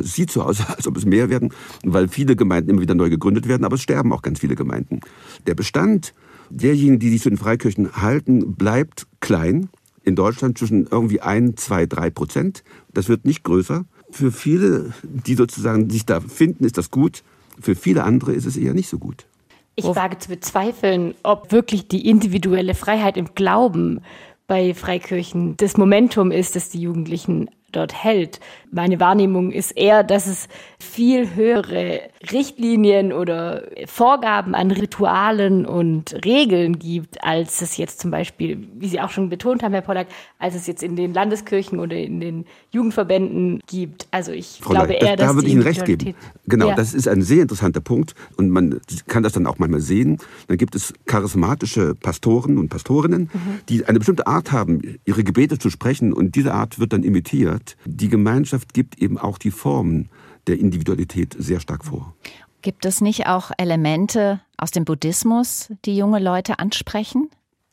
Es 0.00 0.14
sieht 0.14 0.30
so 0.30 0.42
aus, 0.42 0.60
als 0.76 0.86
ob 0.86 0.96
es 0.96 1.04
mehr 1.04 1.30
werden, 1.30 1.52
weil 1.84 2.08
viele 2.08 2.36
Gemeinden 2.36 2.70
immer 2.70 2.80
wieder 2.80 2.94
neu 2.94 3.10
gegründet 3.10 3.48
werden, 3.48 3.64
aber 3.64 3.76
es 3.76 3.82
sterben 3.82 4.12
auch 4.12 4.22
ganz 4.22 4.40
viele 4.40 4.54
Gemeinden. 4.54 5.00
Der 5.46 5.54
Bestand 5.54 6.12
derjenigen, 6.50 6.98
die 6.98 7.10
sich 7.10 7.22
zu 7.22 7.28
den 7.28 7.38
Freikirchen 7.38 7.96
halten, 7.96 8.54
bleibt 8.54 9.06
klein. 9.20 9.68
In 10.04 10.14
Deutschland 10.14 10.56
zwischen 10.56 10.86
irgendwie 10.86 11.20
ein, 11.20 11.56
zwei, 11.56 11.86
drei 11.86 12.10
Prozent. 12.10 12.62
Das 12.94 13.08
wird 13.08 13.24
nicht 13.24 13.42
größer. 13.42 13.84
Für 14.10 14.30
viele, 14.30 14.92
die 15.02 15.34
sozusagen 15.34 15.90
sich 15.90 16.06
da 16.06 16.20
finden, 16.20 16.64
ist 16.64 16.78
das 16.78 16.92
gut. 16.92 17.24
Für 17.60 17.74
viele 17.74 18.04
andere 18.04 18.32
ist 18.32 18.46
es 18.46 18.56
eher 18.56 18.72
nicht 18.72 18.88
so 18.88 18.98
gut. 18.98 19.26
Ich 19.74 19.84
wage 19.84 20.18
zu 20.18 20.28
bezweifeln, 20.28 21.14
ob 21.22 21.52
wirklich 21.52 21.88
die 21.88 22.08
individuelle 22.08 22.74
Freiheit 22.74 23.16
im 23.16 23.34
Glauben 23.34 24.00
bei 24.46 24.74
Freikirchen 24.74 25.56
das 25.56 25.76
Momentum 25.76 26.30
ist, 26.30 26.56
das 26.56 26.70
die 26.70 26.80
Jugendlichen 26.80 27.50
dort 27.76 27.94
hält. 27.94 28.40
Meine 28.72 29.00
Wahrnehmung 29.00 29.52
ist 29.52 29.70
eher, 29.70 30.02
dass 30.02 30.26
es 30.26 30.48
viel 30.78 31.34
höhere 31.34 32.00
Richtlinien 32.32 33.12
oder 33.12 33.62
Vorgaben 33.86 34.54
an 34.54 34.70
Ritualen 34.70 35.64
und 35.64 36.14
Regeln 36.24 36.78
gibt, 36.78 37.22
als 37.24 37.62
es 37.62 37.76
jetzt 37.76 38.00
zum 38.00 38.10
Beispiel, 38.10 38.66
wie 38.74 38.88
Sie 38.88 39.00
auch 39.00 39.10
schon 39.10 39.28
betont 39.28 39.62
haben, 39.62 39.72
Herr 39.72 39.82
Pollack, 39.82 40.08
als 40.38 40.54
es 40.54 40.66
jetzt 40.66 40.82
in 40.82 40.96
den 40.96 41.14
Landeskirchen 41.14 41.78
oder 41.78 41.96
in 41.96 42.20
den 42.20 42.44
Jugendverbänden 42.70 43.60
gibt. 43.66 44.08
Also 44.10 44.32
ich 44.32 44.58
Frau 44.60 44.70
glaube 44.70 44.92
Leid, 44.92 45.02
eher, 45.02 45.16
das, 45.16 45.26
dass 45.26 45.28
da 45.28 45.34
würde 45.36 45.48
ich 45.48 45.54
Ihnen 45.54 45.62
recht 45.62 45.84
geben. 45.84 46.14
Genau, 46.46 46.68
ja. 46.68 46.74
das 46.74 46.94
ist 46.94 47.08
ein 47.08 47.22
sehr 47.22 47.42
interessanter 47.42 47.80
Punkt 47.80 48.14
und 48.36 48.50
man 48.50 48.80
kann 49.06 49.22
das 49.22 49.32
dann 49.32 49.46
auch 49.46 49.58
manchmal 49.58 49.80
sehen. 49.80 50.18
Dann 50.48 50.58
gibt 50.58 50.74
es 50.74 50.92
charismatische 51.06 51.94
Pastoren 51.94 52.58
und 52.58 52.68
Pastorinnen, 52.68 53.30
mhm. 53.32 53.60
die 53.68 53.86
eine 53.86 53.98
bestimmte 53.98 54.26
Art 54.26 54.52
haben, 54.52 54.98
ihre 55.04 55.24
Gebete 55.24 55.58
zu 55.58 55.70
sprechen 55.70 56.12
und 56.12 56.34
diese 56.34 56.52
Art 56.52 56.78
wird 56.78 56.92
dann 56.92 57.02
imitiert. 57.02 57.65
Die 57.84 58.08
Gemeinschaft 58.08 58.74
gibt 58.74 59.00
eben 59.00 59.18
auch 59.18 59.38
die 59.38 59.50
Formen 59.50 60.10
der 60.46 60.58
Individualität 60.58 61.34
sehr 61.38 61.60
stark 61.60 61.84
vor. 61.84 62.14
Gibt 62.62 62.84
es 62.84 63.00
nicht 63.00 63.26
auch 63.26 63.50
Elemente 63.58 64.40
aus 64.56 64.70
dem 64.70 64.84
Buddhismus, 64.84 65.72
die 65.84 65.96
junge 65.96 66.18
Leute 66.18 66.58
ansprechen? 66.58 67.28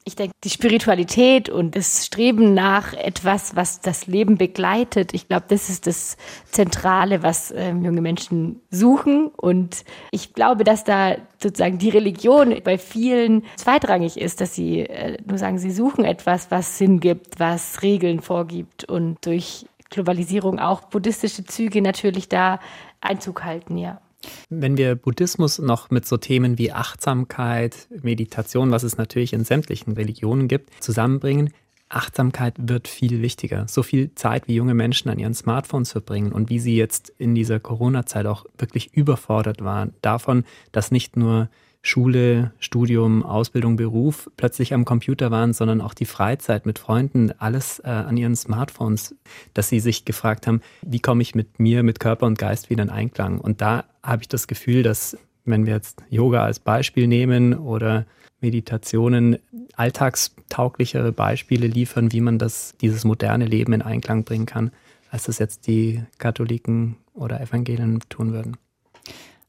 Ich 0.05 0.15
denke, 0.15 0.33
die 0.43 0.49
Spiritualität 0.49 1.49
und 1.49 1.77
das 1.77 2.05
Streben 2.05 2.53
nach 2.53 2.93
etwas, 2.93 3.55
was 3.55 3.79
das 3.79 4.05
Leben 4.05 4.37
begleitet, 4.37 5.13
ich 5.13 5.29
glaube, 5.29 5.45
das 5.47 5.69
ist 5.69 5.87
das 5.87 6.17
Zentrale, 6.51 7.23
was 7.23 7.53
ähm, 7.55 7.85
junge 7.85 8.01
Menschen 8.01 8.59
suchen. 8.69 9.27
Und 9.27 9.85
ich 10.11 10.33
glaube, 10.33 10.65
dass 10.65 10.83
da 10.83 11.15
sozusagen 11.41 11.77
die 11.77 11.89
Religion 11.89 12.53
bei 12.65 12.77
vielen 12.77 13.43
zweitrangig 13.55 14.17
ist, 14.17 14.41
dass 14.41 14.53
sie 14.53 14.81
äh, 14.81 15.17
nur 15.25 15.37
sagen, 15.37 15.57
sie 15.57 15.71
suchen 15.71 16.03
etwas, 16.03 16.51
was 16.51 16.77
Sinn 16.77 16.99
gibt, 16.99 17.39
was 17.39 17.81
Regeln 17.81 18.19
vorgibt 18.19 18.83
und 18.83 19.25
durch 19.25 19.65
Globalisierung 19.93 20.59
auch 20.59 20.81
buddhistische 20.81 21.45
Züge 21.45 21.81
natürlich 21.81 22.27
da 22.27 22.59
Einzug 22.99 23.43
halten, 23.43 23.77
ja. 23.77 24.01
Wenn 24.49 24.77
wir 24.77 24.95
Buddhismus 24.95 25.59
noch 25.59 25.89
mit 25.91 26.05
so 26.05 26.17
Themen 26.17 26.57
wie 26.57 26.71
Achtsamkeit, 26.71 27.87
Meditation, 28.01 28.71
was 28.71 28.83
es 28.83 28.97
natürlich 28.97 29.33
in 29.33 29.43
sämtlichen 29.43 29.93
Religionen 29.93 30.47
gibt, 30.47 30.81
zusammenbringen, 30.81 31.53
Achtsamkeit 31.95 32.55
wird 32.57 32.87
viel 32.87 33.21
wichtiger. 33.21 33.67
So 33.67 33.83
viel 33.83 34.13
Zeit, 34.15 34.47
wie 34.47 34.55
junge 34.55 34.73
Menschen 34.73 35.09
an 35.09 35.19
ihren 35.19 35.33
Smartphones 35.33 35.91
verbringen 35.91 36.31
und 36.31 36.49
wie 36.49 36.59
sie 36.59 36.75
jetzt 36.75 37.13
in 37.17 37.35
dieser 37.35 37.59
Corona-Zeit 37.59 38.25
auch 38.25 38.45
wirklich 38.57 38.93
überfordert 38.93 39.63
waren 39.63 39.93
davon, 40.01 40.43
dass 40.71 40.91
nicht 40.91 41.17
nur 41.17 41.49
Schule, 41.85 42.53
Studium, 42.59 43.23
Ausbildung, 43.23 43.75
Beruf 43.75 44.29
plötzlich 44.37 44.73
am 44.73 44.85
Computer 44.85 45.31
waren, 45.31 45.51
sondern 45.51 45.81
auch 45.81 45.93
die 45.93 46.05
Freizeit 46.05 46.65
mit 46.65 46.79
Freunden, 46.79 47.33
alles 47.39 47.79
äh, 47.79 47.89
an 47.89 48.15
ihren 48.15 48.37
Smartphones, 48.37 49.15
dass 49.53 49.67
sie 49.67 49.81
sich 49.81 50.05
gefragt 50.05 50.47
haben, 50.47 50.61
wie 50.81 51.01
komme 51.01 51.21
ich 51.21 51.35
mit 51.35 51.59
mir, 51.59 51.83
mit 51.83 51.99
Körper 51.99 52.25
und 52.25 52.39
Geist 52.39 52.69
wieder 52.69 52.83
in 52.83 52.89
Einklang? 52.89 53.37
Und 53.37 53.59
da 53.59 53.83
habe 54.01 54.21
ich 54.21 54.29
das 54.29 54.47
Gefühl, 54.47 54.81
dass 54.81 55.17
wenn 55.45 55.65
wir 55.65 55.73
jetzt 55.73 56.03
Yoga 56.09 56.43
als 56.43 56.59
Beispiel 56.59 57.07
nehmen 57.07 57.53
oder 57.57 58.05
Meditationen 58.41 59.39
alltagstauglichere 59.75 61.11
Beispiele 61.11 61.67
liefern, 61.67 62.11
wie 62.11 62.21
man 62.21 62.39
das, 62.39 62.75
dieses 62.81 63.05
moderne 63.05 63.45
Leben 63.45 63.73
in 63.73 63.81
Einklang 63.81 64.23
bringen 64.23 64.45
kann, 64.45 64.71
als 65.09 65.23
das 65.23 65.39
jetzt 65.39 65.67
die 65.67 66.03
Katholiken 66.17 66.97
oder 67.13 67.41
Evangelien 67.41 67.99
tun 68.09 68.33
würden. 68.33 68.57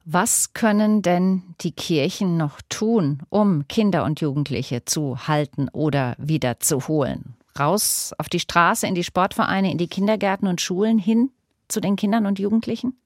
Was 0.05 0.53
können 0.53 1.01
denn 1.01 1.43
die 1.63 1.73
Kirchen 1.73 2.37
noch 2.37 2.61
tun, 2.69 3.23
um 3.31 3.67
Kinder 3.69 4.05
und 4.05 4.21
Jugendliche 4.21 4.85
zu 4.85 5.27
halten 5.27 5.69
oder 5.71 6.15
wieder 6.19 6.61
zu 6.61 6.89
holen? 6.89 7.37
Raus 7.59 8.13
auf 8.19 8.29
die 8.29 8.41
Straße, 8.41 8.87
in 8.87 8.95
die 8.95 9.05
Sportvereine, 9.05 9.71
in 9.71 9.79
die 9.79 9.89
Kindergärten 9.89 10.47
und 10.47 10.61
Schulen 10.61 10.99
hin 10.99 11.31
zu 11.69 11.81
den 11.81 11.97
Kindern 11.97 12.27
und 12.27 12.39
Jugendlichen? 12.39 12.99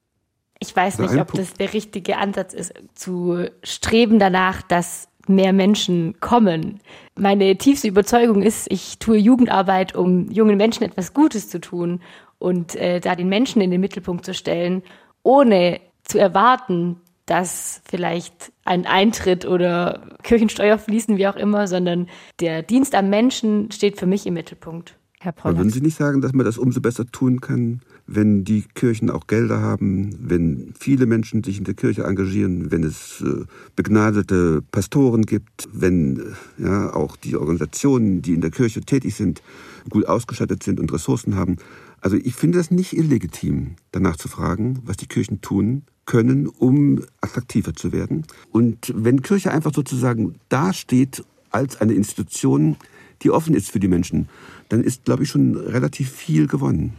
Ich 0.59 0.75
weiß 0.75 0.99
nicht, 0.99 1.15
ob 1.15 1.31
das 1.33 1.53
der 1.53 1.73
richtige 1.73 2.17
Ansatz 2.17 2.53
ist, 2.53 2.73
zu 2.93 3.45
streben 3.63 4.19
danach, 4.19 4.61
dass 4.61 5.07
mehr 5.27 5.53
Menschen 5.53 6.19
kommen. 6.19 6.79
Meine 7.17 7.55
tiefste 7.57 7.87
Überzeugung 7.87 8.41
ist, 8.41 8.69
ich 8.69 8.99
tue 8.99 9.17
Jugendarbeit, 9.17 9.95
um 9.95 10.29
jungen 10.31 10.57
Menschen 10.57 10.83
etwas 10.83 11.13
Gutes 11.13 11.49
zu 11.49 11.61
tun 11.61 12.01
und 12.39 12.75
äh, 12.75 12.99
da 12.99 13.15
den 13.15 13.29
Menschen 13.29 13.61
in 13.61 13.71
den 13.71 13.79
Mittelpunkt 13.79 14.25
zu 14.25 14.33
stellen, 14.33 14.81
ohne 15.23 15.79
zu 16.03 16.17
erwarten, 16.17 16.97
dass 17.25 17.81
vielleicht 17.87 18.51
ein 18.65 18.87
Eintritt 18.87 19.45
oder 19.45 20.17
Kirchensteuer 20.23 20.79
fließen, 20.79 21.17
wie 21.17 21.27
auch 21.27 21.35
immer, 21.35 21.67
sondern 21.67 22.07
der 22.39 22.63
Dienst 22.63 22.95
am 22.95 23.09
Menschen 23.09 23.71
steht 23.71 23.99
für 23.99 24.07
mich 24.07 24.25
im 24.25 24.33
Mittelpunkt. 24.33 24.97
Herr 25.19 25.33
Pollard. 25.33 25.57
Würden 25.57 25.69
Sie 25.69 25.81
nicht 25.81 25.97
sagen, 25.97 26.21
dass 26.21 26.33
man 26.33 26.45
das 26.45 26.57
umso 26.57 26.81
besser 26.81 27.05
tun 27.05 27.39
kann, 27.39 27.81
wenn 28.11 28.43
die 28.43 28.63
Kirchen 28.73 29.09
auch 29.11 29.27
Gelder 29.27 29.61
haben, 29.61 30.15
wenn 30.19 30.73
viele 30.77 31.05
Menschen 31.05 31.43
sich 31.43 31.59
in 31.59 31.63
der 31.63 31.75
Kirche 31.75 32.03
engagieren, 32.03 32.71
wenn 32.71 32.83
es 32.83 33.21
äh, 33.21 33.45
begnadete 33.75 34.63
Pastoren 34.71 35.23
gibt, 35.23 35.69
wenn 35.71 36.19
äh, 36.57 36.63
ja, 36.63 36.93
auch 36.93 37.15
die 37.15 37.35
Organisationen, 37.35 38.21
die 38.23 38.33
in 38.33 38.41
der 38.41 38.49
Kirche 38.49 38.81
tätig 38.81 39.15
sind, 39.15 39.43
gut 39.89 40.07
ausgestattet 40.07 40.63
sind 40.63 40.79
und 40.79 40.91
Ressourcen 40.91 41.35
haben? 41.35 41.57
Also 42.01 42.17
ich 42.17 42.33
finde 42.33 42.57
das 42.57 42.71
nicht 42.71 42.93
illegitim, 42.93 43.75
danach 43.91 44.17
zu 44.17 44.27
fragen, 44.27 44.79
was 44.85 44.97
die 44.97 45.07
Kirchen 45.07 45.41
tun 45.41 45.83
können, 46.05 46.47
um 46.47 47.03
attraktiver 47.21 47.75
zu 47.75 47.91
werden. 47.91 48.25
Und 48.51 48.91
wenn 48.95 49.21
Kirche 49.21 49.51
einfach 49.51 49.73
sozusagen 49.73 50.35
dasteht 50.49 51.23
als 51.51 51.79
eine 51.79 51.93
Institution, 51.93 52.77
die 53.21 53.29
offen 53.29 53.53
ist 53.53 53.69
für 53.69 53.79
die 53.79 53.87
Menschen, 53.87 54.29
dann 54.69 54.83
ist, 54.83 55.05
glaube 55.05 55.23
ich, 55.23 55.29
schon 55.29 55.55
relativ 55.55 56.09
viel 56.09 56.47
gewonnen. 56.47 56.93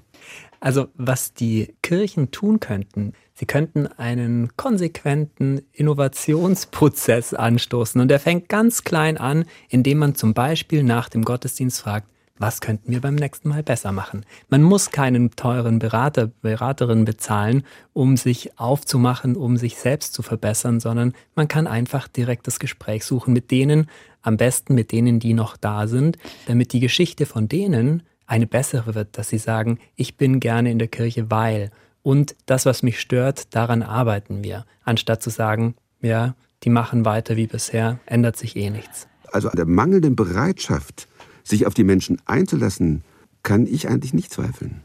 Also 0.60 0.88
was 0.94 1.32
die 1.32 1.74
Kirchen 1.82 2.30
tun 2.30 2.60
könnten, 2.60 3.14
sie 3.34 3.46
könnten 3.46 3.86
einen 3.86 4.54
konsequenten 4.56 5.62
Innovationsprozess 5.72 7.32
anstoßen. 7.32 8.00
Und 8.00 8.08
der 8.08 8.20
fängt 8.20 8.50
ganz 8.50 8.84
klein 8.84 9.16
an, 9.16 9.46
indem 9.70 9.98
man 9.98 10.14
zum 10.14 10.34
Beispiel 10.34 10.82
nach 10.82 11.08
dem 11.08 11.24
Gottesdienst 11.24 11.80
fragt, 11.80 12.06
was 12.40 12.62
könnten 12.62 12.90
wir 12.90 13.02
beim 13.02 13.16
nächsten 13.16 13.50
Mal 13.50 13.62
besser 13.62 13.92
machen? 13.92 14.24
Man 14.48 14.62
muss 14.62 14.90
keinen 14.90 15.30
teuren 15.32 15.78
Berater, 15.78 16.28
Beraterin 16.28 17.04
bezahlen, 17.04 17.64
um 17.92 18.16
sich 18.16 18.58
aufzumachen, 18.58 19.36
um 19.36 19.58
sich 19.58 19.76
selbst 19.76 20.14
zu 20.14 20.22
verbessern, 20.22 20.80
sondern 20.80 21.12
man 21.34 21.48
kann 21.48 21.66
einfach 21.66 22.08
direkt 22.08 22.46
das 22.46 22.58
Gespräch 22.58 23.04
suchen 23.04 23.34
mit 23.34 23.50
denen, 23.50 23.90
am 24.22 24.38
besten 24.38 24.74
mit 24.74 24.90
denen, 24.90 25.20
die 25.20 25.34
noch 25.34 25.58
da 25.58 25.86
sind, 25.86 26.16
damit 26.46 26.72
die 26.72 26.80
Geschichte 26.80 27.26
von 27.26 27.46
denen 27.46 28.04
eine 28.30 28.46
bessere 28.46 28.94
wird, 28.94 29.18
dass 29.18 29.28
sie 29.28 29.38
sagen, 29.38 29.80
ich 29.96 30.16
bin 30.16 30.38
gerne 30.38 30.70
in 30.70 30.78
der 30.78 30.88
Kirche, 30.88 31.30
weil 31.30 31.70
und 32.02 32.36
das, 32.46 32.64
was 32.64 32.82
mich 32.82 33.00
stört, 33.00 33.54
daran 33.54 33.82
arbeiten 33.82 34.44
wir, 34.44 34.64
anstatt 34.84 35.22
zu 35.22 35.30
sagen, 35.30 35.74
ja, 36.00 36.34
die 36.62 36.70
machen 36.70 37.04
weiter 37.04 37.36
wie 37.36 37.48
bisher, 37.48 37.98
ändert 38.06 38.36
sich 38.36 38.54
eh 38.56 38.70
nichts. 38.70 39.08
Also 39.32 39.48
an 39.48 39.56
der 39.56 39.66
mangelnden 39.66 40.14
Bereitschaft, 40.14 41.08
sich 41.42 41.66
auf 41.66 41.74
die 41.74 41.84
Menschen 41.84 42.18
einzulassen, 42.24 43.02
kann 43.42 43.66
ich 43.66 43.88
eigentlich 43.88 44.14
nicht 44.14 44.32
zweifeln. 44.32 44.82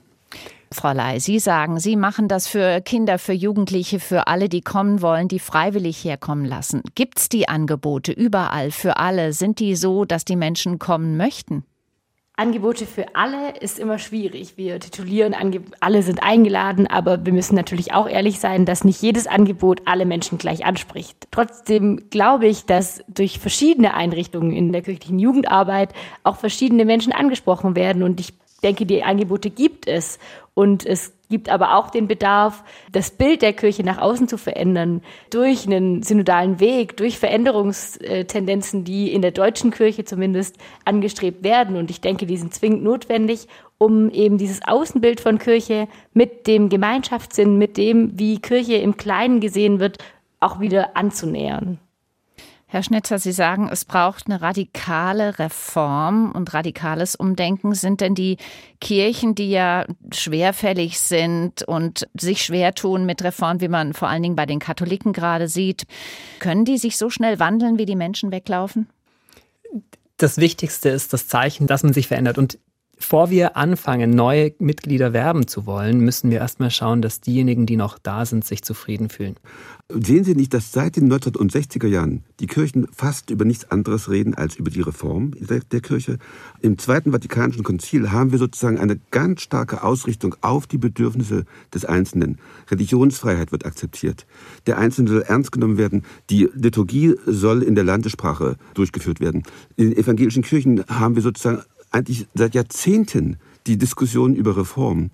Frau 0.71 0.93
Ley, 0.93 1.19
Sie 1.19 1.37
sagen, 1.37 1.79
Sie 1.79 1.95
machen 1.95 2.27
das 2.27 2.47
für 2.47 2.81
Kinder, 2.81 3.19
für 3.19 3.33
Jugendliche, 3.33 3.99
für 3.99 4.27
alle, 4.27 4.49
die 4.49 4.61
kommen 4.61 5.01
wollen, 5.01 5.27
die 5.27 5.39
freiwillig 5.39 6.03
herkommen 6.03 6.45
lassen. 6.45 6.81
Gibt 6.95 7.19
es 7.19 7.29
die 7.29 7.47
Angebote 7.47 8.11
überall 8.11 8.71
für 8.71 8.97
alle? 8.97 9.33
Sind 9.33 9.59
die 9.59 9.75
so, 9.75 10.03
dass 10.03 10.25
die 10.25 10.35
Menschen 10.35 10.79
kommen 10.79 11.15
möchten? 11.15 11.63
Angebote 12.37 12.85
für 12.85 13.15
alle 13.15 13.57
ist 13.59 13.79
immer 13.79 13.97
schwierig. 13.97 14.57
Wir 14.57 14.79
titulieren, 14.79 15.33
alle 15.79 16.03
sind 16.03 16.21
eingeladen, 16.21 16.85
aber 16.85 17.25
wir 17.25 17.31
müssen 17.31 17.55
natürlich 17.55 17.93
auch 17.93 18.09
ehrlich 18.09 18.39
sein, 18.39 18.65
dass 18.65 18.83
nicht 18.83 19.01
jedes 19.01 19.25
Angebot 19.25 19.81
alle 19.85 20.05
Menschen 20.05 20.37
gleich 20.37 20.65
anspricht. 20.65 21.27
Trotzdem 21.31 22.09
glaube 22.09 22.47
ich, 22.47 22.65
dass 22.65 23.03
durch 23.07 23.39
verschiedene 23.39 23.93
Einrichtungen 23.93 24.51
in 24.51 24.73
der 24.73 24.81
kirchlichen 24.81 25.17
Jugendarbeit 25.17 25.93
auch 26.23 26.35
verschiedene 26.35 26.83
Menschen 26.83 27.13
angesprochen 27.13 27.75
werden 27.75 28.03
und 28.03 28.19
ich 28.19 28.33
denke, 28.63 28.85
die 28.85 29.03
Angebote 29.03 29.49
gibt 29.49 29.87
es. 29.87 30.19
Und 30.53 30.85
es 30.85 31.13
gibt 31.29 31.49
aber 31.49 31.75
auch 31.75 31.89
den 31.89 32.07
Bedarf, 32.07 32.63
das 32.91 33.11
Bild 33.11 33.41
der 33.41 33.53
Kirche 33.53 33.83
nach 33.83 33.97
außen 33.97 34.27
zu 34.27 34.37
verändern, 34.37 35.01
durch 35.29 35.65
einen 35.65 36.03
synodalen 36.03 36.59
Weg, 36.59 36.97
durch 36.97 37.19
Veränderungstendenzen, 37.19 38.83
die 38.83 39.11
in 39.11 39.21
der 39.21 39.31
deutschen 39.31 39.71
Kirche 39.71 40.05
zumindest 40.05 40.57
angestrebt 40.85 41.43
werden. 41.43 41.77
Und 41.77 41.89
ich 41.89 42.01
denke, 42.01 42.25
die 42.25 42.37
sind 42.37 42.53
zwingend 42.53 42.83
notwendig, 42.83 43.47
um 43.77 44.09
eben 44.09 44.37
dieses 44.37 44.65
Außenbild 44.65 45.19
von 45.19 45.37
Kirche 45.37 45.87
mit 46.13 46.47
dem 46.47 46.69
Gemeinschaftssinn, 46.69 47.57
mit 47.57 47.77
dem, 47.77 48.17
wie 48.17 48.39
Kirche 48.39 48.75
im 48.75 48.97
Kleinen 48.97 49.39
gesehen 49.39 49.79
wird, 49.79 49.97
auch 50.39 50.59
wieder 50.59 50.95
anzunähern. 50.95 51.79
Herr 52.67 52.81
Schnitzer, 52.81 53.19
Sie 53.19 53.31
sagen, 53.31 53.69
es 53.71 53.85
braucht 53.85 54.25
eine 54.25 54.41
radikale 54.41 55.37
Reform 55.37 56.31
und 56.31 56.53
radikales 56.53 57.15
Umdenken. 57.15 57.75
Sind 57.75 58.01
denn 58.01 58.15
die 58.15 58.37
Kirchen, 58.81 59.35
die 59.35 59.51
ja 59.51 59.85
schwerfällig 60.11 60.99
sind 60.99 61.61
und 61.63 62.07
sich 62.19 62.43
schwer 62.43 62.73
tun 62.73 63.05
mit 63.05 63.23
Reform, 63.23 63.61
wie 63.61 63.67
man 63.67 63.93
vor 63.93 64.09
allen 64.09 64.23
Dingen 64.23 64.35
bei 64.35 64.47
den 64.47 64.59
Katholiken 64.59 65.13
gerade 65.13 65.47
sieht, 65.47 65.83
können 66.39 66.65
die 66.65 66.79
sich 66.79 66.97
so 66.97 67.11
schnell 67.11 67.39
wandeln, 67.39 67.77
wie 67.77 67.85
die 67.85 67.95
Menschen 67.95 68.31
weglaufen? 68.31 68.89
Das 70.17 70.37
Wichtigste 70.37 70.89
ist 70.89 71.13
das 71.13 71.27
Zeichen, 71.27 71.67
dass 71.67 71.83
man 71.83 71.93
sich 71.93 72.07
verändert. 72.07 72.37
Und 72.37 72.57
Bevor 72.97 73.29
wir 73.29 73.57
anfangen, 73.57 74.11
neue 74.11 74.53
Mitglieder 74.59 75.11
werben 75.11 75.47
zu 75.47 75.65
wollen, 75.65 75.99
müssen 75.99 76.31
wir 76.31 76.39
erstmal 76.39 76.71
schauen, 76.71 77.01
dass 77.01 77.19
diejenigen, 77.19 77.65
die 77.65 77.75
noch 77.75 77.99
da 77.99 78.25
sind, 78.25 78.45
sich 78.45 78.63
zufrieden 78.63 79.09
fühlen. 79.09 79.35
Sehen 79.89 80.23
Sie 80.23 80.33
nicht, 80.33 80.53
dass 80.53 80.71
seit 80.71 80.95
den 80.95 81.11
1960er 81.11 81.87
Jahren 81.87 82.23
die 82.39 82.47
Kirchen 82.47 82.87
fast 82.91 83.29
über 83.29 83.45
nichts 83.45 83.69
anderes 83.69 84.09
reden 84.09 84.33
als 84.33 84.55
über 84.55 84.71
die 84.71 84.81
Reform 84.81 85.31
der, 85.39 85.59
der 85.59 85.81
Kirche? 85.81 86.17
Im 86.61 86.77
Zweiten 86.79 87.11
Vatikanischen 87.11 87.63
Konzil 87.63 88.11
haben 88.11 88.31
wir 88.31 88.39
sozusagen 88.39 88.79
eine 88.79 88.99
ganz 89.11 89.41
starke 89.41 89.83
Ausrichtung 89.83 90.35
auf 90.41 90.65
die 90.65 90.79
Bedürfnisse 90.79 91.45
des 91.73 91.85
Einzelnen. 91.85 92.39
Religionsfreiheit 92.71 93.51
wird 93.51 93.65
akzeptiert. 93.65 94.25
Der 94.65 94.79
Einzelne 94.79 95.09
soll 95.09 95.21
ernst 95.21 95.51
genommen 95.51 95.77
werden. 95.77 96.03
Die 96.31 96.49
Liturgie 96.55 97.13
soll 97.27 97.61
in 97.61 97.75
der 97.75 97.83
Landessprache 97.83 98.55
durchgeführt 98.73 99.19
werden. 99.19 99.43
In 99.75 99.91
den 99.91 99.97
evangelischen 99.97 100.41
Kirchen 100.41 100.83
haben 100.87 101.13
wir 101.15 101.21
sozusagen 101.21 101.61
eigentlich 101.95 102.27
seit 102.33 102.53
Jahrzehnten 102.53 103.37
die 103.67 103.77
Diskussion 103.77 104.35
über 104.35 104.57
Reform. 104.57 105.09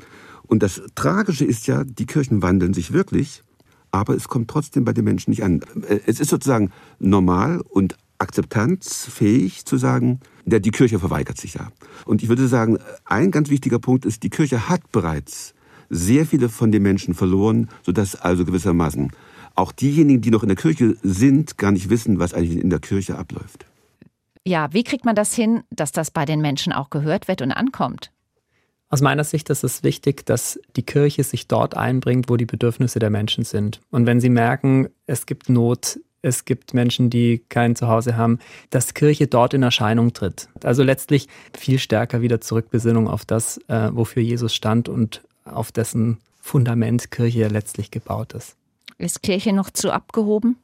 Und 0.48 0.64
das 0.64 0.82
Tragische 0.96 1.46
ist 1.46 1.68
ja, 1.68 1.84
die 1.84 2.08
Kirchen 2.08 2.42
wandeln 2.42 2.74
sich 2.74 2.92
wirklich, 2.92 3.44
aber 3.92 4.16
es 4.16 4.28
kommt 4.28 4.50
trotzdem 4.50 4.84
bei 4.84 4.92
den 4.92 5.06
Menschen 5.06 5.30
nicht 5.30 5.44
an. 5.44 5.62
Es 6.06 6.20
ist 6.20 6.30
sozusagen 6.30 6.72
normal 7.00 7.62
und 7.70 7.98
akzeptanzfähig 8.18 9.66
zu 9.66 9.78
sagen, 9.78 10.20
der, 10.46 10.60
die 10.60 10.72
Kirche 10.72 11.00
verweigert 11.00 11.38
sich 11.38 11.54
ja. 11.54 11.72
Und 12.06 12.24
ich 12.24 12.30
würde 12.30 12.48
sagen, 12.48 12.78
ein 13.06 13.32
ganz 13.32 13.50
wichtiger 13.50 13.80
Punkt 13.80 14.06
ist, 14.06 14.24
die 14.24 14.30
Kirche 14.30 14.68
hat 14.68 14.92
bereits 14.92 15.54
sehr 15.90 16.26
viele 16.26 16.50
von 16.50 16.72
den 16.72 16.84
Menschen 16.84 17.14
verloren, 17.14 17.70
sodass 17.84 18.16
also 18.16 18.44
gewissermaßen 18.46 19.12
auch 19.56 19.72
diejenigen, 19.72 20.22
die 20.22 20.32
noch 20.32 20.44
in 20.44 20.50
der 20.50 20.58
Kirche 20.58 20.96
sind, 21.04 21.58
gar 21.58 21.72
nicht 21.72 21.90
wissen, 21.90 22.20
was 22.20 22.34
eigentlich 22.34 22.62
in 22.62 22.70
der 22.70 22.80
Kirche 22.80 23.18
abläuft. 23.18 23.66
Ja, 24.46 24.74
wie 24.74 24.84
kriegt 24.84 25.06
man 25.06 25.16
das 25.16 25.36
hin, 25.36 25.64
dass 25.70 25.92
das 25.92 26.12
bei 26.12 26.26
den 26.26 26.42
Menschen 26.42 26.74
auch 26.74 26.90
gehört 26.90 27.28
wird 27.28 27.42
und 27.42 27.52
ankommt? 27.52 28.12
Aus 28.90 29.02
meiner 29.02 29.24
Sicht 29.24 29.50
ist 29.50 29.64
es 29.64 29.84
wichtig, 29.84 30.26
dass 30.26 30.60
die 30.76 30.84
Kirche 30.84 31.24
sich 31.24 31.48
dort 31.48 31.78
einbringt, 31.78 32.30
wo 32.30 32.36
die 32.36 32.46
Bedürfnisse 32.46 33.00
der 33.00 33.10
Menschen 33.10 33.46
sind. 33.46 33.80
Und 33.90 34.06
wenn 34.06 34.20
sie 34.20 34.30
merken, 34.30 34.90
es 35.06 35.26
gibt 35.26 35.48
Not, 35.48 36.00
es 36.22 36.44
gibt 36.44 36.74
Menschen, 36.74 37.10
die 37.10 37.44
kein 37.50 37.76
Zuhause 37.76 38.18
haben, 38.18 38.40
dass 38.70 38.94
Kirche 38.94 39.28
dort 39.28 39.54
in 39.54 39.64
Erscheinung 39.64 40.14
tritt. 40.14 40.50
Also 40.64 40.84
letztlich 40.84 41.28
viel 41.58 41.80
stärker 41.80 42.22
wieder 42.22 42.42
Zurückbesinnung 42.42 43.08
auf 43.08 43.24
das, 43.24 43.60
äh, 43.70 43.90
wofür 43.94 44.22
Jesus 44.22 44.54
stand 44.54 44.90
und 44.90 45.24
auf 45.46 45.72
dessen 45.72 46.18
Fundament 46.42 47.12
Kirche 47.12 47.48
letztlich 47.48 47.92
gebaut 47.92 48.34
ist. 48.34 48.56
Ist 48.98 49.24
Kirche 49.24 49.54
noch 49.54 49.70
zu 49.70 49.92
abgehoben? 49.92 50.58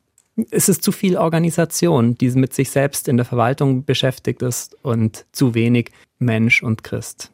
Es 0.52 0.70
ist 0.70 0.84
zu 0.84 0.92
viel 0.92 1.18
Organisation, 1.18 2.16
die 2.16 2.30
mit 2.32 2.54
sich 2.54 2.70
selbst 2.70 3.08
in 3.08 3.18
der 3.18 3.26
Verwaltung 3.26 3.86
beschäftigt 3.86 4.42
ist 4.42 4.76
und 4.84 5.26
zu 5.32 5.54
wenig 5.54 5.92
Mensch 6.20 6.62
und 6.64 6.84
Christ. 6.84 7.32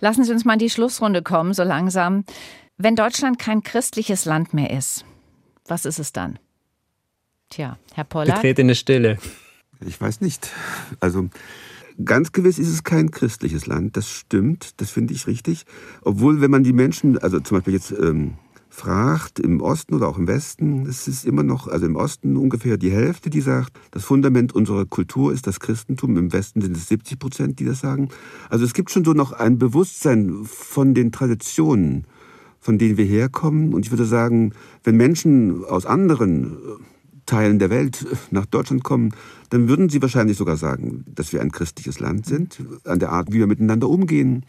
Lassen 0.00 0.24
Sie 0.24 0.32
uns 0.32 0.44
mal 0.44 0.54
in 0.54 0.58
die 0.58 0.70
Schlussrunde 0.70 1.22
kommen, 1.22 1.54
so 1.54 1.62
langsam. 1.62 2.24
Wenn 2.76 2.96
Deutschland 2.96 3.38
kein 3.38 3.62
christliches 3.62 4.24
Land 4.24 4.54
mehr 4.54 4.70
ist, 4.70 5.04
was 5.66 5.84
ist 5.84 5.98
es 5.98 6.12
dann? 6.12 6.38
Tja, 7.50 7.78
Herr 7.94 8.04
Poller. 8.04 8.34
Betretene 8.34 8.74
Stille. 8.74 9.18
Ich 9.86 10.00
weiß 10.00 10.20
nicht. 10.20 10.50
Also 11.00 11.28
ganz 12.04 12.32
gewiss 12.32 12.58
ist 12.58 12.68
es 12.68 12.84
kein 12.84 13.10
christliches 13.10 13.66
Land. 13.66 13.96
Das 13.96 14.08
stimmt, 14.08 14.80
das 14.80 14.90
finde 14.90 15.14
ich 15.14 15.26
richtig. 15.26 15.64
Obwohl, 16.02 16.40
wenn 16.40 16.50
man 16.50 16.64
die 16.64 16.72
Menschen, 16.72 17.18
also 17.18 17.40
zum 17.40 17.58
Beispiel 17.58 17.74
jetzt 17.74 17.92
ähm, 17.92 18.34
fragt, 18.80 19.38
im 19.38 19.60
Osten 19.60 19.94
oder 19.94 20.08
auch 20.08 20.16
im 20.16 20.26
Westen, 20.26 20.86
es 20.86 21.06
ist 21.06 21.26
immer 21.26 21.42
noch, 21.42 21.68
also 21.68 21.84
im 21.84 21.96
Osten 21.96 22.38
ungefähr 22.38 22.78
die 22.78 22.90
Hälfte, 22.90 23.28
die 23.28 23.42
sagt, 23.42 23.78
das 23.90 24.04
Fundament 24.04 24.54
unserer 24.54 24.86
Kultur 24.86 25.34
ist 25.34 25.46
das 25.46 25.60
Christentum. 25.60 26.16
Im 26.16 26.32
Westen 26.32 26.62
sind 26.62 26.74
es 26.74 26.88
70 26.88 27.18
Prozent, 27.18 27.60
die 27.60 27.66
das 27.66 27.80
sagen. 27.80 28.08
Also 28.48 28.64
es 28.64 28.72
gibt 28.72 28.90
schon 28.90 29.04
so 29.04 29.12
noch 29.12 29.32
ein 29.32 29.58
Bewusstsein 29.58 30.40
von 30.44 30.94
den 30.94 31.12
Traditionen, 31.12 32.06
von 32.58 32.78
denen 32.78 32.96
wir 32.96 33.04
herkommen. 33.04 33.74
Und 33.74 33.84
ich 33.84 33.92
würde 33.92 34.06
sagen, 34.06 34.52
wenn 34.82 34.96
Menschen 34.96 35.62
aus 35.66 35.84
anderen 35.84 36.56
Teilen 37.26 37.58
der 37.58 37.68
Welt 37.68 38.06
nach 38.30 38.46
Deutschland 38.46 38.82
kommen, 38.82 39.10
dann 39.50 39.68
würden 39.68 39.90
sie 39.90 40.00
wahrscheinlich 40.00 40.38
sogar 40.38 40.56
sagen, 40.56 41.04
dass 41.14 41.34
wir 41.34 41.42
ein 41.42 41.52
christliches 41.52 42.00
Land 42.00 42.24
sind, 42.24 42.62
an 42.84 42.98
der 42.98 43.12
Art, 43.12 43.30
wie 43.30 43.40
wir 43.40 43.46
miteinander 43.46 43.90
umgehen 43.90 44.46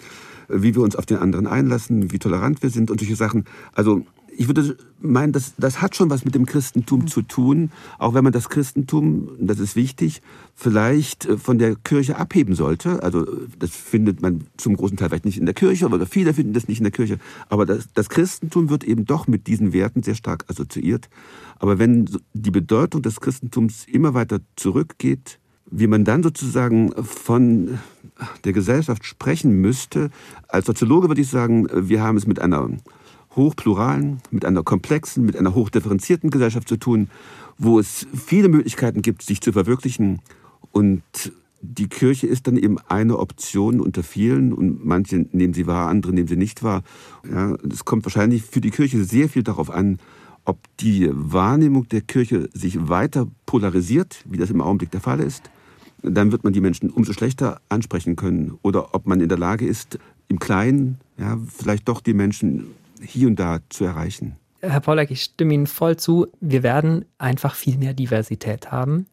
wie 0.52 0.76
wir 0.76 0.82
uns 0.82 0.96
auf 0.96 1.06
den 1.06 1.18
anderen 1.18 1.48
einlassen, 1.48 2.12
wie 2.12 2.20
tolerant 2.20 2.62
wir 2.62 2.70
sind 2.70 2.92
und 2.92 3.00
solche 3.00 3.16
Sachen. 3.16 3.46
Also 3.74 4.06
ich 4.36 4.48
würde 4.48 4.78
meinen, 5.00 5.34
das, 5.34 5.54
das 5.58 5.82
hat 5.82 5.96
schon 5.96 6.10
was 6.10 6.26
mit 6.26 6.36
dem 6.36 6.46
Christentum 6.46 7.08
zu 7.08 7.22
tun, 7.22 7.72
auch 8.00 8.14
wenn 8.14 8.24
man 8.24 8.34
das 8.34 8.50
Christentum, 8.50 9.30
das 9.40 9.60
ist 9.60 9.76
wichtig, 9.76 10.22
vielleicht 10.56 11.26
äh, 11.26 11.38
von 11.38 11.58
der 11.58 11.76
Kirche 11.76 12.18
abheben 12.18 12.56
sollte. 12.56 13.04
Also 13.04 13.26
das 13.60 13.72
findet 13.72 14.22
man 14.22 14.46
zum 14.58 14.78
großen 14.78 14.98
Teil 14.98 15.10
vielleicht 15.10 15.26
nicht 15.26 15.38
in 15.38 15.46
der 15.46 15.56
Kirche, 15.56 15.86
oder 15.86 16.06
viele 16.06 16.34
finden 16.34 16.54
das 16.54 16.68
nicht 16.68 16.80
in 16.80 16.86
der 16.86 16.92
Kirche. 16.92 17.20
Aber 17.50 17.66
das, 17.66 17.88
das 17.94 18.10
Christentum 18.10 18.70
wird 18.70 18.84
eben 18.84 19.06
doch 19.06 19.28
mit 19.28 19.48
diesen 19.48 19.74
Werten 19.74 20.04
sehr 20.04 20.16
stark 20.16 20.46
assoziiert. 20.50 21.10
Aber 21.60 21.80
wenn 21.80 22.10
die 22.34 22.52
Bedeutung 22.52 23.02
des 23.02 23.20
Christentums 23.20 23.86
immer 23.86 24.14
weiter 24.14 24.40
zurückgeht, 24.56 25.40
wie 25.72 25.88
man 25.88 26.04
dann 26.04 26.22
sozusagen 26.22 26.92
von 27.04 27.80
der 28.44 28.54
Gesellschaft 28.54 29.06
sprechen 29.06 29.62
müsste. 29.62 30.10
Als 30.48 30.66
Soziologe 30.66 31.08
würde 31.08 31.22
ich 31.22 31.30
sagen, 31.30 31.68
wir 31.74 32.02
haben 32.02 32.18
es 32.18 32.28
mit 32.28 32.40
einer 32.40 32.70
hochpluralen, 33.36 34.22
mit 34.30 34.46
einer 34.46 34.64
komplexen, 34.64 35.26
mit 35.26 35.38
einer 35.38 35.56
hochdifferenzierten 35.56 36.30
Gesellschaft 36.30 36.68
zu 36.68 36.78
tun, 36.78 37.10
wo 37.58 37.80
es 37.80 38.08
viele 38.14 38.50
Möglichkeiten 38.50 39.02
gibt, 39.02 39.22
sich 39.22 39.42
zu 39.42 39.52
verwirklichen 39.54 40.20
Und 40.72 41.04
die 41.62 41.88
Kirche 41.88 42.28
ist 42.28 42.48
dann 42.48 42.58
eben 42.58 42.78
eine 42.88 43.20
Option 43.20 43.80
unter 43.80 44.04
vielen 44.04 44.52
und 44.52 44.84
manche 44.84 45.28
nehmen 45.32 45.54
sie 45.54 45.68
wahr, 45.68 45.90
andere 45.90 46.14
nehmen 46.14 46.28
sie 46.28 46.36
nicht 46.36 46.64
wahr. 46.64 46.84
Ja, 47.30 47.56
es 47.70 47.86
kommt 47.86 48.06
wahrscheinlich 48.06 48.44
für 48.44 48.62
die 48.62 48.72
Kirche 48.72 49.04
sehr 49.04 49.30
viel 49.30 49.44
darauf 49.44 49.70
an, 49.70 50.00
ob 50.44 50.58
die 50.80 51.10
Wahrnehmung 51.12 51.88
der 51.88 52.02
Kirche 52.02 52.50
sich 52.54 52.90
weiter 52.90 53.28
polarisiert, 53.46 54.24
wie 54.28 54.38
das 54.38 54.50
im 54.50 54.62
Augenblick 54.62 54.90
der 54.90 55.02
Fall 55.02 55.20
ist. 55.20 55.52
Dann 56.02 56.32
wird 56.32 56.44
man 56.44 56.54
die 56.54 56.62
Menschen 56.62 56.90
umso 56.90 57.14
schlechter 57.14 57.62
ansprechen 57.70 58.16
können. 58.16 58.58
Oder 58.64 58.96
ob 58.96 59.06
man 59.06 59.22
in 59.22 59.30
der 59.30 59.38
Lage 59.38 59.68
ist, 59.68 60.00
im 60.30 60.40
Kleinen 60.40 60.98
ja, 61.20 61.38
vielleicht 61.48 61.88
doch 61.88 62.02
die 62.02 62.16
Menschen 62.16 62.66
hier 63.02 63.28
und 63.28 63.40
da 63.40 63.60
zu 63.70 63.86
erreichen. 63.86 64.36
Herr 64.62 64.80
Pollack, 64.80 65.10
ich 65.12 65.24
stimme 65.24 65.54
Ihnen 65.54 65.68
voll 65.68 65.98
zu. 65.98 66.28
Wir 66.40 66.64
werden 66.64 67.06
einfach 67.18 67.56
viel 67.56 67.78
mehr 67.78 67.94
Diversität 67.94 68.72
haben. 68.72 69.08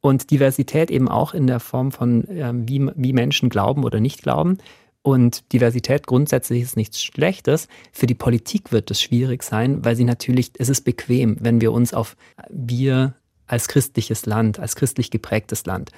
Und 0.00 0.30
Diversität 0.30 0.90
eben 0.90 1.08
auch 1.08 1.34
in 1.34 1.46
der 1.46 1.60
Form 1.60 1.92
von, 1.92 2.24
ähm, 2.28 2.68
wie, 2.68 2.90
wie 2.94 3.12
Menschen 3.12 3.48
glauben 3.48 3.84
oder 3.84 4.00
nicht 4.00 4.22
glauben. 4.22 4.58
Und 5.02 5.52
Diversität 5.52 6.06
grundsätzlich 6.06 6.62
ist 6.62 6.76
nichts 6.76 7.02
Schlechtes. 7.02 7.68
Für 7.92 8.06
die 8.06 8.14
Politik 8.14 8.72
wird 8.72 8.90
es 8.90 9.02
schwierig 9.02 9.42
sein, 9.42 9.84
weil 9.84 9.96
sie 9.96 10.04
natürlich, 10.04 10.52
es 10.58 10.70
ist 10.70 10.82
bequem, 10.82 11.36
wenn 11.40 11.60
wir 11.60 11.72
uns 11.72 11.92
auf 11.92 12.16
wir 12.48 13.14
als 13.46 13.68
christliches 13.68 14.24
Land, 14.24 14.58
als 14.58 14.76
christlich 14.76 15.10
geprägtes 15.10 15.66
Land. 15.66 15.90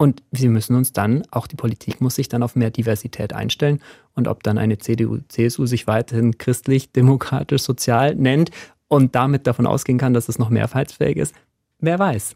Und 0.00 0.22
wir 0.30 0.48
müssen 0.48 0.76
uns 0.76 0.94
dann, 0.94 1.24
auch 1.30 1.46
die 1.46 1.56
Politik 1.56 2.00
muss 2.00 2.14
sich 2.14 2.30
dann 2.30 2.42
auf 2.42 2.56
mehr 2.56 2.70
Diversität 2.70 3.34
einstellen. 3.34 3.82
Und 4.14 4.28
ob 4.28 4.42
dann 4.42 4.56
eine 4.56 4.78
CDU, 4.78 5.18
CSU 5.28 5.66
sich 5.66 5.86
weiterhin 5.86 6.38
christlich, 6.38 6.90
demokratisch, 6.90 7.60
sozial 7.60 8.14
nennt 8.14 8.50
und 8.88 9.14
damit 9.14 9.46
davon 9.46 9.66
ausgehen 9.66 9.98
kann, 9.98 10.14
dass 10.14 10.30
es 10.30 10.38
noch 10.38 10.48
mehrfaltsfähig 10.48 11.18
ist, 11.18 11.34
wer 11.80 11.98
weiß. 11.98 12.34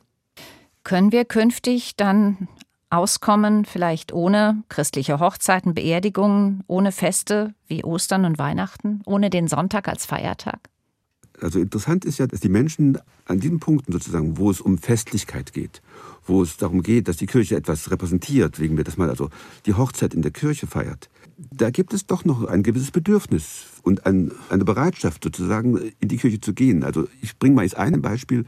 Können 0.82 1.10
wir 1.10 1.24
künftig 1.24 1.96
dann 1.96 2.48
auskommen, 2.90 3.64
vielleicht 3.64 4.12
ohne 4.12 4.62
christliche 4.68 5.18
Hochzeiten, 5.18 5.72
Beerdigungen, 5.72 6.64
ohne 6.66 6.92
Feste 6.92 7.54
wie 7.66 7.82
Ostern 7.82 8.26
und 8.26 8.38
Weihnachten, 8.38 9.00
ohne 9.06 9.30
den 9.30 9.48
Sonntag 9.48 9.88
als 9.88 10.04
Feiertag? 10.04 10.68
Also 11.44 11.58
interessant 11.60 12.04
ist 12.04 12.18
ja, 12.18 12.26
dass 12.26 12.40
die 12.40 12.48
Menschen 12.48 12.98
an 13.26 13.40
diesen 13.40 13.60
Punkten 13.60 13.92
sozusagen, 13.92 14.38
wo 14.38 14.50
es 14.50 14.60
um 14.60 14.78
Festlichkeit 14.78 15.52
geht, 15.52 15.82
wo 16.26 16.42
es 16.42 16.56
darum 16.56 16.82
geht, 16.82 17.08
dass 17.08 17.16
die 17.16 17.26
Kirche 17.26 17.56
etwas 17.56 17.90
repräsentiert, 17.90 18.58
wegen 18.58 18.76
wir 18.76 18.84
das 18.84 18.96
mal 18.96 19.10
also 19.10 19.30
die 19.66 19.74
Hochzeit 19.74 20.14
in 20.14 20.22
der 20.22 20.32
Kirche 20.32 20.66
feiert, 20.66 21.10
da 21.36 21.70
gibt 21.70 21.92
es 21.92 22.06
doch 22.06 22.24
noch 22.24 22.44
ein 22.44 22.62
gewisses 22.62 22.90
Bedürfnis 22.90 23.66
und 23.82 24.06
ein, 24.06 24.32
eine 24.48 24.64
Bereitschaft 24.64 25.24
sozusagen 25.24 25.78
in 26.00 26.08
die 26.08 26.16
Kirche 26.16 26.40
zu 26.40 26.54
gehen. 26.54 26.84
Also 26.84 27.06
ich 27.20 27.38
bringe 27.38 27.56
mal 27.56 27.62
jetzt 27.62 27.76
ein 27.76 28.00
Beispiel 28.00 28.44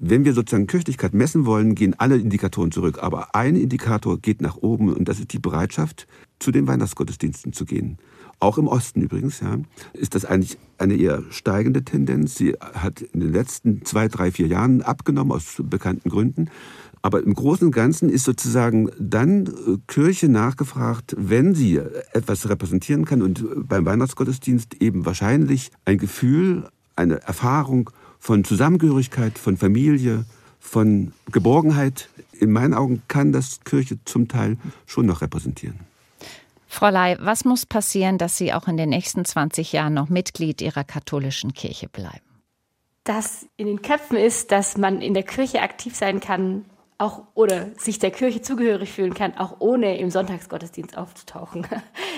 wenn 0.00 0.24
wir 0.24 0.32
sozusagen 0.32 0.66
Kirchlichkeit 0.66 1.14
messen 1.14 1.44
wollen, 1.46 1.74
gehen 1.74 1.94
alle 1.98 2.16
Indikatoren 2.16 2.70
zurück. 2.70 3.02
Aber 3.02 3.34
ein 3.34 3.56
Indikator 3.56 4.18
geht 4.18 4.40
nach 4.40 4.56
oben 4.56 4.92
und 4.92 5.08
das 5.08 5.18
ist 5.18 5.32
die 5.32 5.38
Bereitschaft, 5.38 6.06
zu 6.38 6.50
den 6.50 6.66
Weihnachtsgottesdiensten 6.66 7.52
zu 7.52 7.64
gehen. 7.64 7.98
Auch 8.42 8.58
im 8.58 8.66
Osten 8.66 9.02
übrigens, 9.02 9.38
ja, 9.38 9.56
ist 9.92 10.16
das 10.16 10.24
eigentlich 10.24 10.58
eine 10.76 10.96
eher 10.96 11.22
steigende 11.30 11.84
Tendenz. 11.84 12.34
Sie 12.34 12.54
hat 12.60 13.00
in 13.00 13.20
den 13.20 13.32
letzten 13.32 13.84
zwei, 13.84 14.08
drei, 14.08 14.32
vier 14.32 14.48
Jahren 14.48 14.82
abgenommen 14.82 15.30
aus 15.30 15.62
bekannten 15.62 16.08
Gründen. 16.08 16.50
Aber 17.02 17.22
im 17.22 17.34
Großen 17.34 17.68
und 17.68 17.72
Ganzen 17.72 18.08
ist 18.08 18.24
sozusagen 18.24 18.90
dann 18.98 19.46
äh, 19.46 19.78
Kirche 19.86 20.28
nachgefragt, 20.28 21.14
wenn 21.16 21.54
sie 21.54 21.76
etwas 22.14 22.48
repräsentieren 22.48 23.04
kann 23.04 23.22
und 23.22 23.44
beim 23.68 23.86
Weihnachtsgottesdienst 23.86 24.74
eben 24.82 25.06
wahrscheinlich 25.06 25.70
ein 25.84 25.98
Gefühl, 25.98 26.68
eine 26.96 27.22
Erfahrung 27.22 27.90
von 28.18 28.42
Zusammengehörigkeit, 28.42 29.38
von 29.38 29.56
Familie, 29.56 30.24
von 30.58 31.12
Geborgenheit. 31.30 32.08
In 32.40 32.50
meinen 32.50 32.74
Augen 32.74 33.02
kann 33.06 33.30
das 33.30 33.60
Kirche 33.62 34.00
zum 34.04 34.26
Teil 34.26 34.56
schon 34.84 35.06
noch 35.06 35.20
repräsentieren. 35.20 35.91
Frau 36.72 36.88
Ley, 36.88 37.18
was 37.20 37.44
muss 37.44 37.66
passieren, 37.66 38.16
dass 38.16 38.38
Sie 38.38 38.54
auch 38.54 38.66
in 38.66 38.78
den 38.78 38.88
nächsten 38.88 39.26
20 39.26 39.72
Jahren 39.72 39.92
noch 39.92 40.08
Mitglied 40.08 40.62
Ihrer 40.62 40.84
katholischen 40.84 41.52
Kirche 41.52 41.86
bleiben? 41.86 42.24
Dass 43.04 43.46
in 43.58 43.66
den 43.66 43.82
Köpfen 43.82 44.16
ist, 44.16 44.50
dass 44.52 44.78
man 44.78 45.02
in 45.02 45.12
der 45.12 45.22
Kirche 45.22 45.60
aktiv 45.60 45.94
sein 45.94 46.20
kann, 46.20 46.64
auch 46.96 47.24
oder 47.34 47.68
sich 47.76 47.98
der 47.98 48.10
Kirche 48.10 48.40
zugehörig 48.40 48.90
fühlen 48.90 49.12
kann, 49.12 49.36
auch 49.36 49.56
ohne 49.58 49.98
im 49.98 50.10
Sonntagsgottesdienst 50.10 50.96
aufzutauchen. 50.96 51.66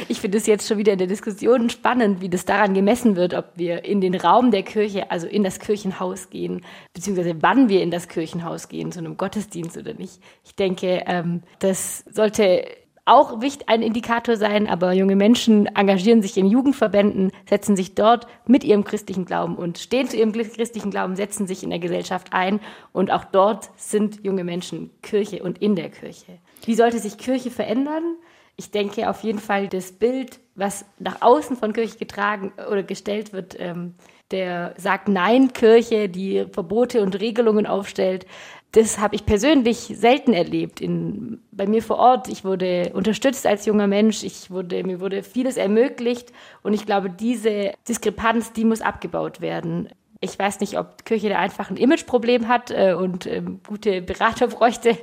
Ich 0.09 0.21
finde 0.21 0.39
es 0.39 0.47
jetzt 0.47 0.67
schon 0.67 0.77
wieder 0.79 0.93
in 0.93 0.99
der 0.99 1.07
Diskussion 1.07 1.71
spannend, 1.71 2.21
wie 2.21 2.29
das 2.29 2.45
daran 2.45 2.75
gemessen 2.75 3.15
wird, 3.15 3.33
ob 3.33 3.53
wir 3.55 3.85
in 3.85 4.01
den 4.01 4.15
Raum 4.17 4.51
der 4.51 4.65
Kirche, 4.65 5.11
also 5.11 5.29
in 5.29 5.45
das 5.45 5.61
Kirchenhaus 5.61 6.31
gehen, 6.31 6.65
beziehungsweise 6.93 7.37
wann 7.43 7.69
wir 7.69 7.81
in 7.81 7.93
das 7.93 8.09
Kirchenhaus 8.09 8.69
gehen, 8.69 8.91
zu 8.91 8.99
einem 8.99 9.17
Gottesdienst 9.17 9.77
oder 9.77 9.95
nicht. 9.95 10.21
Ich 10.45 10.57
denke, 10.57 11.05
ähm, 11.07 11.43
das 11.61 12.05
sollte 12.11 12.65
auch 13.07 13.39
ein 13.67 13.83
Indikator 13.83 14.37
sein, 14.37 14.67
aber 14.67 14.93
junge 14.93 15.17
Menschen 15.17 15.67
engagieren 15.67 16.23
sich 16.23 16.39
in 16.39 16.47
Jugendverbänden, 16.47 17.33
setzen 17.49 17.77
sich 17.77 17.95
dort 17.95 18.27
mit 18.47 18.65
ihrem 18.65 18.85
christlichen 18.85 19.27
Glauben 19.27 19.57
und 19.57 19.79
stehen 19.79 20.09
zu 20.09 20.17
ihrem 20.17 20.33
christlichen 20.33 20.91
Glauben, 20.91 21.17
setzen 21.17 21.47
sich 21.47 21.63
in 21.63 21.71
der 21.71 21.81
Gesellschaft 21.81 22.33
ein 22.33 22.61
und 22.93 23.11
auch 23.11 23.25
dort 23.25 23.71
sind 23.77 24.25
junge 24.25 24.45
Menschen 24.45 24.91
Kirche 25.03 25.43
und 25.43 25.59
in 25.59 25.77
der 25.77 25.91
Kirche. 25.91 26.39
Wie 26.65 26.75
sollte 26.75 26.99
sich 26.99 27.19
Kirche 27.19 27.51
verändern? 27.51 28.17
Ich 28.57 28.71
denke 28.71 29.11
auf 29.11 29.23
jeden 29.23 29.41
Fall 29.41 29.69
das 29.69 29.93
Bild, 29.93 30.41
was 30.55 30.87
nach 30.99 31.21
außen 31.21 31.57
von 31.57 31.73
Kirche 31.73 31.99
getragen 31.99 32.53
oder 32.71 32.85
gestellt 32.85 33.33
wird, 33.33 33.57
ähm, 33.59 33.97
der 34.31 34.75
sagt 34.79 35.09
Nein 35.09 35.53
Kirche, 35.53 36.09
die 36.09 36.47
Verbote 36.51 37.03
und 37.03 37.21
Regelungen 37.21 37.67
aufstellt, 37.67 38.27
das 38.75 38.99
habe 38.99 39.15
ich 39.15 39.25
persönlich 39.25 39.95
selten 39.97 40.33
erlebt. 40.33 40.81
In, 40.81 41.41
bei 41.53 41.67
mir 41.67 41.81
vor 41.81 41.97
Ort, 41.97 42.29
ich 42.29 42.45
wurde 42.45 42.91
unterstützt 42.93 43.47
als 43.47 43.67
junger 43.67 43.87
Mensch, 43.87 44.25
ich 44.25 44.51
wurde, 44.51 44.83
mir 44.83 45.01
wurde 45.01 45.23
vieles 45.23 45.57
ermöglicht 45.57 46.33
und 46.63 46.75
ich 46.75 46.85
glaube, 46.85 47.09
diese 47.09 47.73
Diskrepanz, 47.89 48.53
die 48.53 48.65
muss 48.65 48.81
abgebaut 48.81 49.41
werden. 49.41 49.91
Ich 50.21 50.37
weiß 50.37 50.59
nicht, 50.59 50.77
ob 50.77 51.05
Kirche 51.05 51.29
da 51.29 51.39
einfach 51.39 51.71
ein 51.71 51.77
Imageproblem 51.77 52.49
hat 52.49 52.73
äh, 52.73 52.95
und 52.95 53.27
ähm, 53.27 53.61
gute 53.65 54.03
Berater 54.03 54.47
bräuchte 54.49 54.99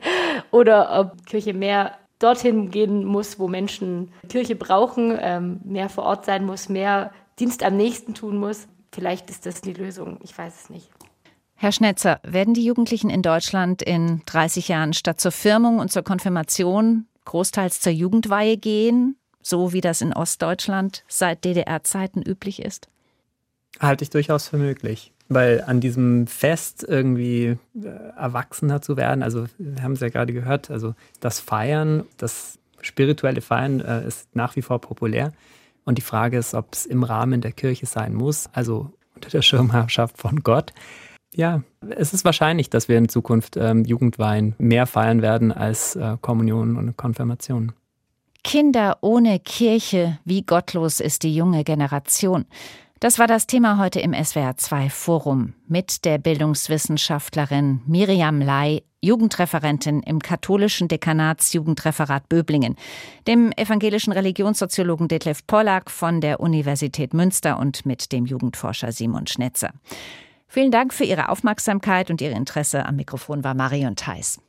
oder 0.51 0.99
ob 0.99 1.26
Kirche 1.26 1.53
mehr 1.53 1.97
dorthin 2.19 2.72
gehen 2.72 3.05
muss, 3.05 3.39
wo 3.39 3.47
Menschen 3.47 4.11
Kirche 4.28 4.57
brauchen, 4.57 5.17
ähm, 5.17 5.61
mehr 5.63 5.88
vor 5.88 6.03
Ort 6.03 6.26
sein 6.26 6.45
muss, 6.45 6.67
mehr 6.67 7.11
Dienst 7.39 7.63
am 7.63 7.78
nächsten 7.78 8.15
tun 8.15 8.38
muss. 8.38 8.67
Vielleicht 8.91 9.30
ist 9.30 9.45
das 9.45 9.61
die 9.61 9.74
Lösung, 9.74 10.19
ich 10.24 10.38
weiß 10.38 10.63
es 10.63 10.69
nicht. 10.69 10.91
Herr 11.62 11.72
Schnetzer, 11.72 12.20
werden 12.24 12.55
die 12.55 12.66
Jugendlichen 12.66 13.12
in 13.12 13.22
Deutschland 13.22 13.84
in 13.84 14.24
30 14.26 14.68
Jahren 14.68 14.93
statt 14.93 15.22
zur 15.22 15.32
Firmung 15.32 15.78
und 15.78 15.91
zur 15.91 16.01
Konfirmation 16.01 17.05
großteils 17.26 17.82
zur 17.82 17.91
Jugendweihe 17.91 18.57
gehen, 18.57 19.16
so 19.43 19.72
wie 19.72 19.80
das 19.80 20.01
in 20.01 20.12
Ostdeutschland 20.12 21.03
seit 21.07 21.45
DDR-Zeiten 21.45 22.24
üblich 22.24 22.64
ist? 22.64 22.88
Halte 23.80 24.03
ich 24.03 24.09
durchaus 24.09 24.47
für 24.47 24.57
möglich. 24.57 25.12
Weil 25.30 25.64
an 25.68 25.82
diesem 25.82 26.26
Fest 26.26 26.84
irgendwie 26.88 27.59
äh, 27.76 27.88
erwachsener 28.18 28.82
zu 28.82 28.97
werden, 28.97 29.22
also 29.22 29.45
wir 29.59 29.84
haben 29.84 29.91
es 29.91 29.99
ja 29.99 30.09
gerade 30.09 30.34
gehört, 30.34 30.72
also 30.72 30.95
das 31.20 31.39
Feiern, 31.39 32.05
das 32.18 32.57
spirituelle 32.82 33.41
Feiern 33.41 33.82
äh, 33.82 34.07
ist 34.07 34.36
nach 34.36 34.55
wie 34.55 34.64
vor 34.64 34.82
populär. 34.82 35.32
Und 35.86 35.99
die 35.99 36.01
Frage 36.01 36.39
ist, 36.39 36.55
ob 36.55 36.74
es 36.74 36.88
im 36.88 37.03
Rahmen 37.03 37.39
der 37.39 37.51
Kirche 37.51 37.86
sein 37.86 38.16
muss, 38.16 38.49
also 38.51 38.91
unter 39.14 39.30
der 39.30 39.43
Schirmherrschaft 39.43 40.18
von 40.18 40.41
Gott 40.41 40.74
ja, 41.36 41.64
es 41.90 42.14
ist 42.14 42.26
wahrscheinlich, 42.26 42.70
dass 42.70 42.88
wir 42.88 42.98
in 42.98 43.10
Zukunft 43.10 43.58
ähm, 43.58 43.86
Jugendweihen 43.86 44.56
mehr 44.58 44.86
feiern 44.86 45.22
werden 45.22 45.52
als 45.52 45.96
äh, 45.96 46.18
Kommunion 46.22 46.78
und 46.78 46.98
Konfirmation. 46.98 47.74
Kinder 48.44 48.98
ohne 49.02 49.40
Kirche, 49.40 50.18
wie 50.26 50.44
gottlos 50.44 51.00
ist 51.00 51.24
die 51.24 51.36
junge 51.36 51.64
Generation. 51.64 52.46
Das 53.00 53.18
war 53.18 53.26
das 53.26 53.48
Thema 53.48 53.80
heute 53.80 54.00
im 54.00 54.14
SWR2 54.14 54.90
Forum 54.90 55.54
mit 55.68 56.06
der 56.06 56.20
Bildungswissenschaftlerin 56.20 57.82
Miriam 57.88 58.42
Lai, 58.42 58.84
Jugendreferentin 59.02 60.04
im 60.04 60.20
katholischen 60.20 60.88
Dekanatsjugendreferat 60.88 62.30
Böblingen, 62.30 62.76
dem 63.26 63.52
evangelischen 63.58 64.14
Religionssoziologen 64.14 65.08
Detlef 65.08 65.48
Pollack 65.48 65.90
von 65.90 66.22
der 66.22 66.40
Universität 66.40 67.16
Münster 67.16 67.58
und 67.58 67.88
mit 67.88 68.12
dem 68.12 68.28
Jugendforscher 68.28 68.92
Simon 68.92 69.26
Schnetzer. 69.26 69.72
Vielen 70.54 70.70
Dank 70.70 70.93
für 70.93 71.06
Ihre 71.06 71.30
Aufmerksamkeit 71.30 72.10
und 72.12 72.20
Ihr 72.20 72.32
Interesse. 72.32 72.86
Am 72.86 72.97
Mikrofon 72.97 73.41
war 73.41 73.54
Marion 73.54 73.95
Theis. 73.95 74.38